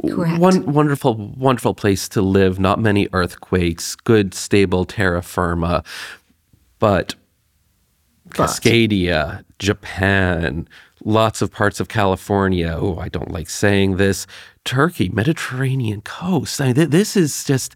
Correct. 0.06 0.40
One 0.40 0.74
wonderful, 0.74 1.16
wonderful 1.16 1.74
place 1.74 2.10
to 2.10 2.22
live. 2.22 2.60
Not 2.60 2.80
many 2.80 3.08
earthquakes, 3.14 3.96
good, 3.96 4.34
stable 4.34 4.86
terra 4.86 5.22
firma. 5.22 5.84
But 6.80 7.16
Cascadia, 8.30 9.46
Japan, 9.60 10.68
lots 11.06 11.42
of 11.42 11.52
parts 11.52 11.80
of 11.80 11.88
California. 11.88 12.76
Oh, 12.80 12.98
I 12.98 13.10
don't 13.10 13.32
like 13.32 13.50
saying 13.50 13.98
this. 13.98 14.26
Turkey, 14.64 15.10
Mediterranean 15.10 16.02
coast. 16.02 16.62
I 16.62 16.68
mean, 16.68 16.76
th- 16.76 16.90
this 16.90 17.18
is 17.18 17.44
just, 17.44 17.76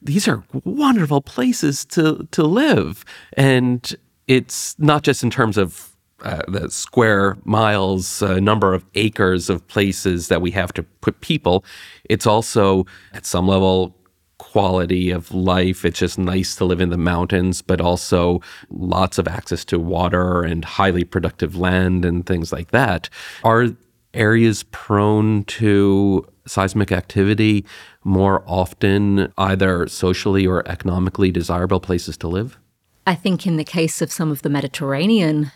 these 0.00 0.26
are 0.28 0.42
wonderful 0.64 1.20
places 1.20 1.84
to, 1.86 2.26
to 2.30 2.42
live. 2.42 3.04
And 3.34 3.94
it's 4.26 4.74
not 4.78 5.02
just 5.02 5.22
in 5.22 5.30
terms 5.30 5.56
of 5.58 5.94
uh, 6.22 6.42
the 6.48 6.70
square 6.70 7.36
miles, 7.44 8.22
uh, 8.22 8.40
number 8.40 8.72
of 8.72 8.84
acres 8.94 9.50
of 9.50 9.66
places 9.68 10.28
that 10.28 10.40
we 10.40 10.50
have 10.52 10.72
to 10.72 10.82
put 10.82 11.20
people. 11.20 11.64
It's 12.08 12.26
also 12.26 12.86
at 13.12 13.26
some 13.26 13.46
level 13.46 13.94
quality 14.38 15.10
of 15.10 15.32
life. 15.32 15.84
It's 15.84 15.98
just 15.98 16.18
nice 16.18 16.56
to 16.56 16.64
live 16.64 16.80
in 16.80 16.90
the 16.90 16.96
mountains, 16.96 17.62
but 17.62 17.80
also 17.80 18.40
lots 18.70 19.18
of 19.18 19.28
access 19.28 19.64
to 19.66 19.78
water 19.78 20.42
and 20.42 20.64
highly 20.64 21.04
productive 21.04 21.56
land 21.56 22.04
and 22.04 22.26
things 22.26 22.52
like 22.52 22.70
that. 22.70 23.08
Are 23.42 23.68
areas 24.12 24.62
prone 24.64 25.44
to 25.44 26.26
seismic 26.46 26.92
activity 26.92 27.64
more 28.04 28.44
often 28.46 29.32
either 29.38 29.88
socially 29.88 30.46
or 30.46 30.66
economically 30.68 31.30
desirable 31.30 31.80
places 31.80 32.16
to 32.18 32.28
live? 32.28 32.58
I 33.06 33.14
think 33.14 33.46
in 33.46 33.56
the 33.56 33.64
case 33.64 34.00
of 34.00 34.12
some 34.12 34.30
of 34.30 34.42
the 34.42 34.48
Mediterranean 34.48 35.52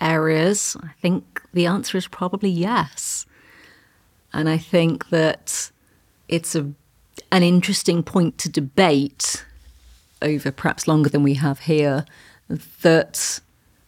areas, 0.00 0.76
I 0.82 0.92
think 1.00 1.42
the 1.52 1.66
answer 1.66 1.98
is 1.98 2.08
probably 2.08 2.50
yes. 2.50 3.26
And 4.32 4.48
I 4.48 4.58
think 4.58 5.08
that 5.10 5.70
it's 6.28 6.54
a, 6.54 6.70
an 7.32 7.42
interesting 7.42 8.02
point 8.02 8.38
to 8.38 8.48
debate 8.48 9.44
over 10.22 10.50
perhaps 10.50 10.86
longer 10.86 11.08
than 11.08 11.22
we 11.22 11.34
have 11.34 11.60
here 11.60 12.04
that 12.82 13.40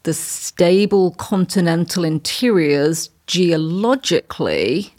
the 0.04 0.14
stable 0.14 1.12
continental 1.12 2.04
interiors 2.04 3.10
geologically 3.26 4.94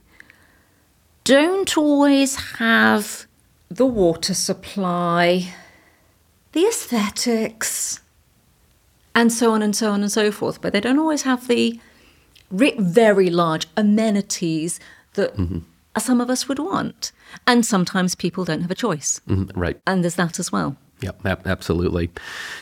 don't 1.23 1.77
always 1.77 2.35
have 2.57 3.25
the 3.69 3.85
water 3.85 4.33
supply, 4.33 5.53
the 6.51 6.65
aesthetics, 6.65 8.01
and 9.15 9.31
so 9.31 9.51
on 9.51 9.61
and 9.61 9.75
so 9.75 9.91
on 9.91 10.01
and 10.01 10.11
so 10.11 10.31
forth. 10.31 10.61
But 10.61 10.73
they 10.73 10.81
don't 10.81 10.99
always 10.99 11.23
have 11.23 11.47
the 11.47 11.79
very 12.51 13.29
large 13.29 13.67
amenities 13.75 14.79
that 15.13 15.35
mm-hmm. 15.35 15.59
some 15.97 16.21
of 16.21 16.29
us 16.29 16.47
would 16.47 16.59
want. 16.59 17.11
And 17.47 17.65
sometimes 17.65 18.15
people 18.15 18.45
don't 18.45 18.61
have 18.61 18.71
a 18.71 18.75
choice. 18.75 19.21
Mm-hmm. 19.27 19.59
Right. 19.59 19.79
And 19.87 20.03
there's 20.03 20.15
that 20.15 20.39
as 20.39 20.51
well. 20.51 20.75
Yeah, 21.01 21.11
absolutely. 21.25 22.09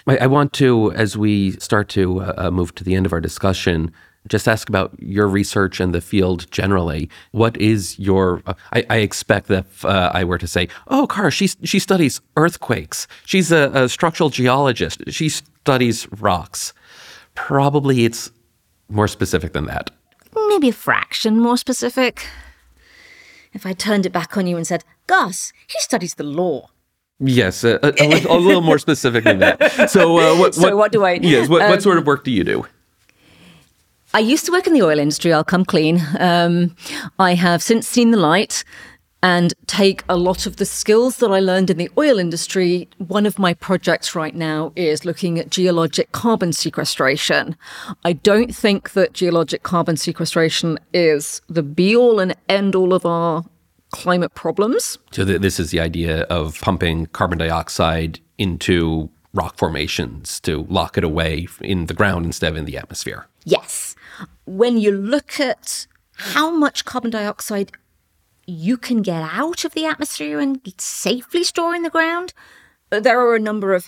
I, 0.08 0.26
want 0.26 0.54
to, 0.54 0.92
as 0.94 1.16
we 1.16 1.52
start 1.52 1.90
to 1.90 2.22
uh, 2.22 2.34
uh, 2.38 2.52
move 2.52 2.74
to 2.76 2.84
the 2.84 2.96
end 2.96 3.06
of 3.06 3.14
our 3.14 3.22
discussion, 3.22 3.92
just 4.28 4.48
ask 4.48 4.68
about 4.68 4.94
your 5.00 5.28
research 5.28 5.80
and 5.80 5.94
the 5.94 6.02
field 6.02 6.50
generally. 6.52 7.10
What 7.32 7.56
is 7.58 7.98
your? 8.00 8.42
Uh, 8.46 8.54
I, 8.74 8.86
I, 8.90 8.98
expect 8.98 9.48
that 9.48 9.66
if 9.66 9.86
uh, 9.86 10.12
I 10.14 10.24
were 10.24 10.38
to 10.38 10.48
say, 10.48 10.70
"Oh, 10.88 11.08
Cara, 11.08 11.32
she 11.32 11.48
she 11.64 11.80
studies 11.80 12.22
earthquakes. 12.38 13.08
She's 13.26 13.52
a, 13.52 13.72
a 13.74 13.90
structural 13.90 14.30
geologist. 14.30 15.04
She 15.08 15.30
studies 15.30 16.08
rocks." 16.20 16.74
Probably 17.34 18.06
it's 18.06 18.30
more 18.90 19.08
specific 19.08 19.54
than 19.54 19.66
that. 19.66 19.90
Maybe 20.50 20.70
a 20.70 20.74
fraction 20.74 21.40
more 21.40 21.58
specific. 21.58 22.28
If 23.54 23.66
I 23.66 23.74
turned 23.74 24.06
it 24.06 24.12
back 24.12 24.38
on 24.38 24.48
you 24.48 24.58
and 24.58 24.66
said, 24.66 24.84
"Gus, 25.08 25.52
he 25.68 25.80
studies 25.80 26.16
the 26.16 26.24
law." 26.24 26.70
Yes, 27.24 27.64
a, 27.64 27.80
a, 27.84 27.92
a, 28.26 28.40
little 28.40 28.62
more 28.62 28.80
specific 28.80 29.24
than 29.24 29.40
that. 29.40 29.92
So, 29.92 30.18
uh, 30.18 30.36
what, 30.40 30.56
so 30.56 30.76
what, 30.76 30.92
do 30.92 31.04
I? 31.04 31.14
Yes, 31.22 31.48
what, 31.50 31.62
um, 31.62 31.70
what 31.70 31.84
sort 31.84 32.00
of 32.00 32.08
work 32.08 32.24
do 32.24 32.32
you 32.32 32.44
do? 32.44 32.66
I 34.14 34.20
used 34.20 34.46
to 34.48 34.52
work 34.52 34.68
in 34.68 34.74
the 34.74 34.82
oil 34.82 35.00
industry, 35.00 35.32
I'll 35.32 35.44
come 35.44 35.64
clean. 35.64 36.02
Um, 36.20 36.76
I 37.20 37.36
have 37.36 37.62
since 37.62 37.88
seen 37.88 38.12
the 38.12 38.18
light 38.18 38.64
and 39.24 39.54
take 39.68 40.04
a 40.10 40.18
lot 40.18 40.46
of 40.46 40.58
the 40.58 40.66
skills 40.66 41.18
that 41.18 41.32
I 41.32 41.40
learned 41.40 41.70
in 41.70 41.78
the 41.78 41.90
oil 41.98 42.18
industry. 42.18 42.90
One 42.98 43.26
of 43.26 43.38
my 43.38 43.54
projects 43.54 44.16
right 44.16 44.36
now 44.36 44.74
is 44.76 45.06
looking 45.06 45.40
at 45.40 45.50
geologic 45.50 46.12
carbon 46.12 46.54
sequestration. 46.54 47.56
I 48.04 48.14
don't 48.14 48.56
think 48.56 48.94
that 48.94 49.14
geologic 49.14 49.64
carbon 49.64 49.98
sequestration 49.98 50.80
is 50.94 51.42
the 51.48 51.64
be 51.64 51.96
all 51.96 52.20
and 52.20 52.36
end 52.50 52.76
all 52.76 52.94
of 52.94 53.06
our 53.06 53.44
climate 53.92 54.34
problems. 54.34 54.98
So, 55.12 55.26
th- 55.26 55.42
this 55.42 55.60
is 55.60 55.72
the 55.72 55.80
idea 55.80 56.22
of 56.24 56.60
pumping 56.62 57.08
carbon 57.08 57.38
dioxide 57.38 58.20
into 58.38 59.10
rock 59.34 59.58
formations 59.58 60.40
to 60.42 60.66
lock 60.70 60.98
it 60.98 61.04
away 61.04 61.48
in 61.62 61.86
the 61.86 61.94
ground 61.94 62.26
instead 62.26 62.52
of 62.52 62.58
in 62.58 62.66
the 62.66 62.78
atmosphere. 62.78 63.28
Yes 63.46 63.96
when 64.46 64.78
you 64.78 64.92
look 64.92 65.40
at 65.40 65.88
how 66.14 66.52
much 66.52 66.86
carbon 66.86 67.12
dioxide 67.12 67.72
you 68.52 68.78
can 68.78 69.02
get 69.02 69.22
out 69.22 69.64
of 69.64 69.74
the 69.74 69.86
atmosphere 69.86 70.40
and 70.40 70.60
safely 70.78 71.44
store 71.44 71.74
in 71.74 71.84
the 71.84 71.90
ground, 71.90 72.34
there 72.90 73.20
are 73.20 73.36
a 73.36 73.40
number 73.40 73.74
of 73.74 73.86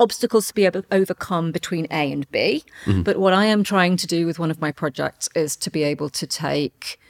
obstacles 0.00 0.46
to 0.46 0.54
be 0.54 0.64
able 0.64 0.82
to 0.82 0.94
overcome 0.94 1.50
between 1.50 1.86
A 1.90 2.12
and 2.12 2.30
B. 2.30 2.64
Mm-hmm. 2.84 3.02
But 3.02 3.18
what 3.18 3.34
I 3.34 3.46
am 3.46 3.64
trying 3.64 3.96
to 3.96 4.06
do 4.06 4.26
with 4.26 4.38
one 4.38 4.50
of 4.50 4.60
my 4.60 4.70
projects 4.70 5.28
is 5.34 5.56
to 5.56 5.70
be 5.70 5.82
able 5.82 6.08
to 6.10 6.26
take 6.26 7.00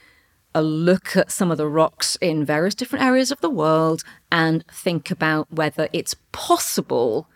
a 0.54 0.62
look 0.62 1.14
at 1.14 1.30
some 1.30 1.50
of 1.50 1.58
the 1.58 1.68
rocks 1.68 2.16
in 2.22 2.44
various 2.44 2.74
different 2.74 3.04
areas 3.04 3.30
of 3.30 3.40
the 3.42 3.50
world 3.50 4.02
and 4.32 4.64
think 4.68 5.10
about 5.10 5.52
whether 5.52 5.88
it's 5.92 6.16
possible, 6.32 7.28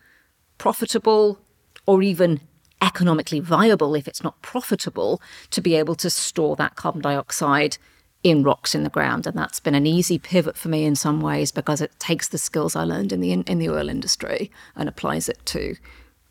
profitable, 0.57 1.39
or 1.85 2.03
even 2.03 2.41
economically 2.81 3.39
viable 3.39 3.95
if 3.95 4.09
it's 4.09 4.25
not 4.25 4.41
profitable 4.41 5.21
to 5.51 5.61
be 5.61 5.75
able 5.75 5.95
to 5.95 6.09
store 6.09 6.57
that 6.57 6.75
carbon 6.75 7.03
dioxide 7.03 7.77
in 8.23 8.43
rocks 8.43 8.75
in 8.75 8.85
the 8.85 8.91
ground 8.91 9.27
and 9.27 9.37
that's 9.37 9.61
been 9.61 9.75
an 9.75 9.87
easy 9.87 10.19
pivot 10.19 10.57
for 10.57 10.69
me 10.69 10.85
in 10.85 10.95
some 10.95 11.21
ways 11.21 11.51
because 11.51 11.81
it 11.81 11.93
takes 11.99 12.29
the 12.29 12.39
skills 12.39 12.77
I 12.77 12.85
learned 12.85 13.13
in 13.13 13.21
the 13.21 13.33
in, 13.33 13.59
the 13.59 13.69
oil 13.69 13.89
industry 13.89 14.51
and 14.77 14.89
applies 14.89 15.29
it 15.29 15.45
to 15.47 15.77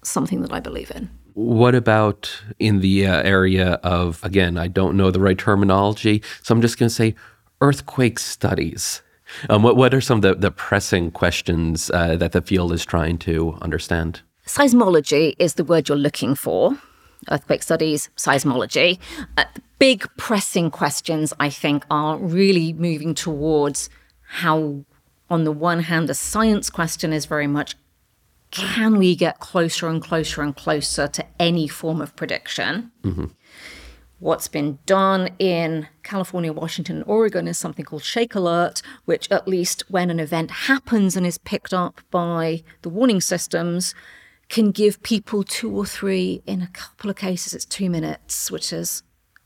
something 0.04 0.42
that 0.42 0.54
I 0.54 0.60
believe 0.60 0.92
in. 0.92 1.10
What 1.34 1.76
about 1.76 2.44
in 2.60 2.80
the 2.80 3.08
uh, 3.08 3.22
area 3.24 3.74
of 3.84 4.24
again 4.24 4.58
I 4.58 4.68
don't 4.68 4.96
know 4.96 5.12
the 5.12 5.20
right 5.20 5.38
terminology 5.38 6.24
so 6.44 6.54
I'm 6.54 6.62
just 6.62 6.78
going 6.78 6.90
to 6.90 6.96
say 6.96 7.16
earthquake 7.60 8.20
studies. 8.20 9.02
Um, 9.50 9.64
what 9.64 9.76
what 9.76 9.94
are 9.94 10.02
some 10.02 10.18
of 10.18 10.22
the, 10.22 10.36
the 10.36 10.52
pressing 10.52 11.12
questions 11.12 11.92
uh, 11.92 12.16
that 12.18 12.32
the 12.32 12.42
field 12.42 12.72
is 12.74 12.86
trying 12.86 13.18
to 13.20 13.58
understand? 13.62 14.22
Seismology 14.46 15.36
is 15.40 15.54
the 15.54 15.64
word 15.64 15.88
you're 15.88 15.98
looking 15.98 16.36
for. 16.36 16.78
Earthquake 17.30 17.64
studies, 17.64 18.10
seismology. 18.18 19.00
Uh, 19.38 19.46
big 19.80 20.08
pressing 20.18 20.72
questions, 20.72 21.34
I 21.40 21.50
think, 21.50 21.86
are 21.92 22.18
really 22.18 22.74
moving 22.74 23.14
towards 23.14 23.90
how, 24.28 24.86
on 25.30 25.44
the 25.44 25.52
one 25.52 25.82
hand, 25.82 26.10
the 26.10 26.14
science 26.14 26.70
question 26.70 27.14
is 27.14 27.26
very 27.26 27.48
much 27.48 27.76
can 28.52 28.98
we 28.98 29.16
get 29.16 29.40
closer 29.40 29.88
and 29.88 30.02
closer 30.02 30.42
and 30.42 30.56
closer 30.56 31.08
to 31.08 31.26
any 31.40 31.68
form 31.68 32.02
of 32.02 32.16
prediction? 32.16 32.92
Mm-hmm. 33.04 33.26
What's 34.20 34.48
been 34.48 34.78
done 34.86 35.30
in 35.40 35.88
California, 36.04 36.54
Washington, 36.54 36.98
and 36.98 37.06
Oregon 37.08 37.48
is 37.48 37.58
something 37.58 37.86
called 37.86 38.04
Shake 38.04 38.36
Alert, 38.36 38.84
which, 39.06 39.32
at 39.32 39.48
least 39.48 39.84
when 39.90 40.12
an 40.12 40.20
event 40.20 40.52
happens 40.52 41.16
and 41.16 41.26
is 41.26 41.40
picked 41.40 41.74
up 41.74 42.02
by 42.12 42.62
the 42.84 42.90
warning 42.90 43.20
systems, 43.20 43.96
can 44.52 44.72
give 44.72 45.02
people 45.02 45.44
two 45.44 45.74
or 45.74 45.86
three, 45.86 46.44
in 46.46 46.62
a 46.62 46.68
couple 46.68 47.10
of 47.10 47.16
cases, 47.16 47.54
it's 47.54 47.64
two 47.64 47.90
minutes, 47.90 48.52
which 48.52 48.74
is 48.74 49.02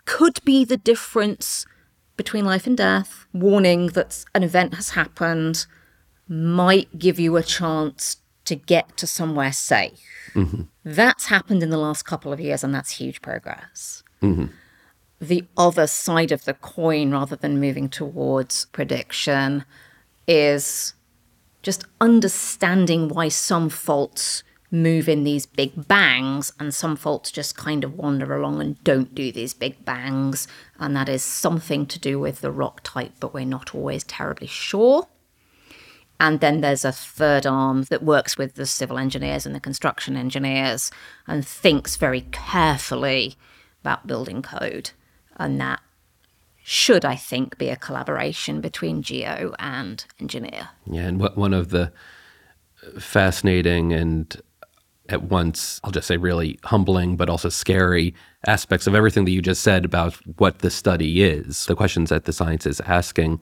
could 0.05 0.43
be 0.43 0.65
the 0.65 0.77
difference 0.77 1.65
between 2.17 2.43
life 2.43 2.65
and 2.65 2.75
death, 2.75 3.27
warning 3.31 3.87
that 3.89 4.25
an 4.33 4.41
event 4.41 4.73
has 4.73 4.89
happened, 4.89 5.67
might 6.27 6.97
give 6.97 7.19
you 7.19 7.37
a 7.37 7.43
chance 7.43 8.17
to 8.45 8.55
get 8.55 8.97
to 8.97 9.05
somewhere 9.05 9.51
safe. 9.51 10.01
Mm-hmm. 10.33 10.63
That's 10.83 11.27
happened 11.27 11.61
in 11.61 11.69
the 11.69 11.77
last 11.77 12.03
couple 12.03 12.33
of 12.33 12.39
years, 12.39 12.63
and 12.63 12.73
that's 12.73 12.91
huge 12.91 13.21
progress. 13.21 14.03
Mm-hmm. 14.23 14.45
The 15.21 15.45
other 15.55 15.85
side 15.85 16.31
of 16.31 16.45
the 16.45 16.55
coin, 16.55 17.11
rather 17.11 17.35
than 17.35 17.59
moving 17.59 17.89
towards 17.89 18.65
prediction, 18.67 19.65
is 20.27 20.95
just 21.61 21.85
understanding 22.01 23.07
why 23.09 23.29
some 23.29 23.69
faults 23.69 24.43
move 24.81 25.09
in 25.09 25.23
these 25.23 25.45
big 25.45 25.87
bangs 25.87 26.51
and 26.59 26.73
some 26.73 26.95
faults 26.95 27.31
just 27.31 27.57
kind 27.57 27.83
of 27.83 27.95
wander 27.95 28.35
along 28.35 28.61
and 28.61 28.83
don't 28.83 29.15
do 29.15 29.31
these 29.31 29.53
big 29.53 29.83
bangs. 29.85 30.47
And 30.79 30.95
that 30.95 31.09
is 31.09 31.23
something 31.23 31.85
to 31.87 31.99
do 31.99 32.19
with 32.19 32.41
the 32.41 32.51
rock 32.51 32.81
type, 32.83 33.13
but 33.19 33.33
we're 33.33 33.45
not 33.45 33.73
always 33.73 34.03
terribly 34.03 34.47
sure. 34.47 35.07
And 36.19 36.39
then 36.39 36.61
there's 36.61 36.85
a 36.85 36.91
third 36.91 37.45
arm 37.45 37.83
that 37.83 38.03
works 38.03 38.37
with 38.37 38.55
the 38.55 38.65
civil 38.65 38.97
engineers 38.97 39.45
and 39.45 39.53
the 39.53 39.59
construction 39.59 40.15
engineers 40.15 40.89
and 41.27 41.45
thinks 41.45 41.97
very 41.97 42.21
carefully 42.31 43.35
about 43.81 44.07
building 44.07 44.41
code. 44.41 44.91
And 45.35 45.59
that 45.59 45.81
should, 46.63 47.03
I 47.03 47.15
think, 47.15 47.57
be 47.57 47.69
a 47.69 47.75
collaboration 47.75 48.61
between 48.61 49.01
geo 49.01 49.53
and 49.59 50.05
engineer. 50.19 50.69
Yeah, 50.89 51.03
and 51.03 51.21
one 51.21 51.53
of 51.53 51.69
the 51.69 51.91
fascinating 52.99 53.93
and 53.93 54.41
at 55.09 55.23
once, 55.23 55.79
I'll 55.83 55.91
just 55.91 56.07
say 56.07 56.17
really 56.17 56.59
humbling, 56.63 57.15
but 57.15 57.29
also 57.29 57.49
scary 57.49 58.13
aspects 58.47 58.87
of 58.87 58.95
everything 58.95 59.25
that 59.25 59.31
you 59.31 59.41
just 59.41 59.61
said 59.61 59.85
about 59.85 60.15
what 60.37 60.59
the 60.59 60.69
study 60.69 61.23
is, 61.23 61.65
the 61.65 61.75
questions 61.75 62.09
that 62.09 62.25
the 62.25 62.33
science 62.33 62.65
is 62.65 62.81
asking, 62.81 63.41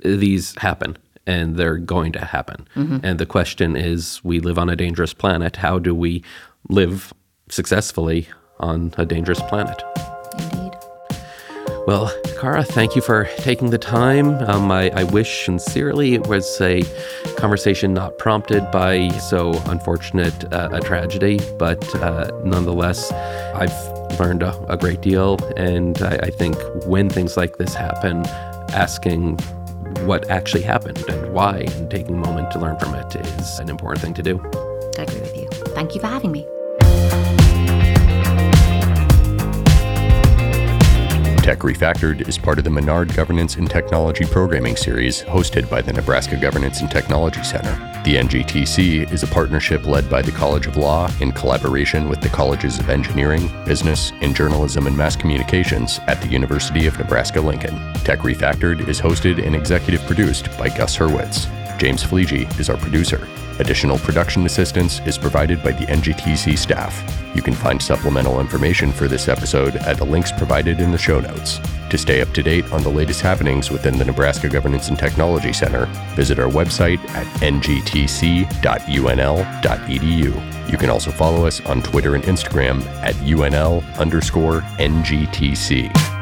these 0.00 0.54
happen 0.58 0.96
and 1.26 1.56
they're 1.56 1.76
going 1.76 2.12
to 2.12 2.24
happen. 2.24 2.66
Mm-hmm. 2.74 2.98
And 3.02 3.18
the 3.18 3.26
question 3.26 3.76
is 3.76 4.22
we 4.24 4.40
live 4.40 4.58
on 4.58 4.68
a 4.68 4.76
dangerous 4.76 5.12
planet. 5.12 5.56
How 5.56 5.78
do 5.78 5.94
we 5.94 6.24
live 6.68 7.12
successfully 7.50 8.28
on 8.60 8.94
a 8.96 9.04
dangerous 9.04 9.40
planet? 9.42 9.82
Well, 11.88 12.12
Cara, 12.38 12.64
thank 12.64 12.94
you 12.94 13.00
for 13.00 13.24
taking 13.38 13.70
the 13.70 13.78
time. 13.78 14.34
Um, 14.46 14.70
I, 14.70 14.90
I, 14.90 15.04
wish 15.04 15.46
sincerely 15.46 16.12
it 16.12 16.26
was 16.26 16.60
a 16.60 16.82
conversation 17.38 17.94
not 17.94 18.18
prompted 18.18 18.70
by 18.70 19.08
so 19.12 19.52
unfortunate 19.70 20.52
uh, 20.52 20.68
a 20.70 20.82
tragedy, 20.82 21.40
but 21.56 21.82
uh, 21.94 22.30
nonetheless, 22.44 23.10
I've 23.54 23.72
learned 24.20 24.42
a, 24.42 24.54
a 24.70 24.76
great 24.76 25.00
deal. 25.00 25.38
And 25.56 26.02
I, 26.02 26.16
I 26.24 26.30
think 26.30 26.58
when 26.84 27.08
things 27.08 27.38
like 27.38 27.56
this 27.56 27.72
happen, 27.72 28.26
asking 28.74 29.38
what 30.04 30.28
actually 30.28 30.64
happened 30.64 31.02
and 31.08 31.32
why, 31.32 31.60
and 31.68 31.90
taking 31.90 32.16
a 32.16 32.18
moment 32.18 32.50
to 32.50 32.58
learn 32.58 32.78
from 32.78 32.96
it 32.96 33.16
is 33.16 33.58
an 33.60 33.70
important 33.70 34.04
thing 34.04 34.12
to 34.12 34.22
do. 34.22 34.38
I 34.98 35.04
agree 35.04 35.20
with 35.20 35.36
you. 35.38 35.48
Thank 35.72 35.94
you 35.94 36.02
for 36.02 36.08
having 36.08 36.32
me. 36.32 36.46
Tech 41.48 41.60
Refactored 41.60 42.28
is 42.28 42.36
part 42.36 42.58
of 42.58 42.64
the 42.64 42.68
Menard 42.70 43.14
Governance 43.14 43.56
and 43.56 43.70
Technology 43.70 44.26
Programming 44.26 44.76
Series 44.76 45.22
hosted 45.22 45.70
by 45.70 45.80
the 45.80 45.94
Nebraska 45.94 46.36
Governance 46.36 46.82
and 46.82 46.90
Technology 46.90 47.42
Center. 47.42 47.70
The 48.04 48.16
NGTC 48.16 49.10
is 49.10 49.22
a 49.22 49.26
partnership 49.28 49.86
led 49.86 50.10
by 50.10 50.20
the 50.20 50.30
College 50.30 50.66
of 50.66 50.76
Law 50.76 51.10
in 51.22 51.32
collaboration 51.32 52.10
with 52.10 52.20
the 52.20 52.28
Colleges 52.28 52.78
of 52.78 52.90
Engineering, 52.90 53.48
Business, 53.64 54.12
and 54.20 54.36
Journalism 54.36 54.86
and 54.86 54.94
Mass 54.94 55.16
Communications 55.16 56.00
at 56.06 56.20
the 56.20 56.28
University 56.28 56.86
of 56.86 56.98
Nebraska 56.98 57.40
Lincoln. 57.40 57.78
Tech 58.04 58.18
Refactored 58.18 58.86
is 58.86 59.00
hosted 59.00 59.42
and 59.42 59.56
executive 59.56 60.02
produced 60.02 60.50
by 60.58 60.68
Gus 60.68 60.98
Hurwitz. 60.98 61.48
James 61.78 62.04
Fleege 62.04 62.60
is 62.60 62.68
our 62.68 62.76
producer. 62.76 63.26
Additional 63.58 63.98
production 63.98 64.46
assistance 64.46 65.00
is 65.00 65.18
provided 65.18 65.62
by 65.62 65.72
the 65.72 65.86
NGTC 65.86 66.56
staff. 66.56 67.02
You 67.34 67.42
can 67.42 67.54
find 67.54 67.82
supplemental 67.82 68.40
information 68.40 68.92
for 68.92 69.08
this 69.08 69.28
episode 69.28 69.76
at 69.76 69.96
the 69.96 70.04
links 70.04 70.30
provided 70.30 70.80
in 70.80 70.92
the 70.92 70.98
show 70.98 71.20
notes. 71.20 71.60
To 71.90 71.98
stay 71.98 72.20
up 72.20 72.32
to 72.34 72.42
date 72.42 72.70
on 72.72 72.82
the 72.82 72.88
latest 72.88 73.20
happenings 73.20 73.70
within 73.70 73.98
the 73.98 74.04
Nebraska 74.04 74.48
Governance 74.48 74.88
and 74.88 74.98
Technology 74.98 75.52
Center, 75.52 75.86
visit 76.14 76.38
our 76.38 76.50
website 76.50 76.98
at 77.10 77.26
ngtc.unl.edu. 77.40 78.48
You 80.70 80.76
can 80.76 80.90
also 80.90 81.10
follow 81.10 81.46
us 81.46 81.60
on 81.64 81.82
Twitter 81.82 82.14
and 82.14 82.24
Instagram 82.24 82.84
at 83.02 83.14
UNL 83.16 83.82
underscore 83.98 84.60
NGTC. 84.78 86.17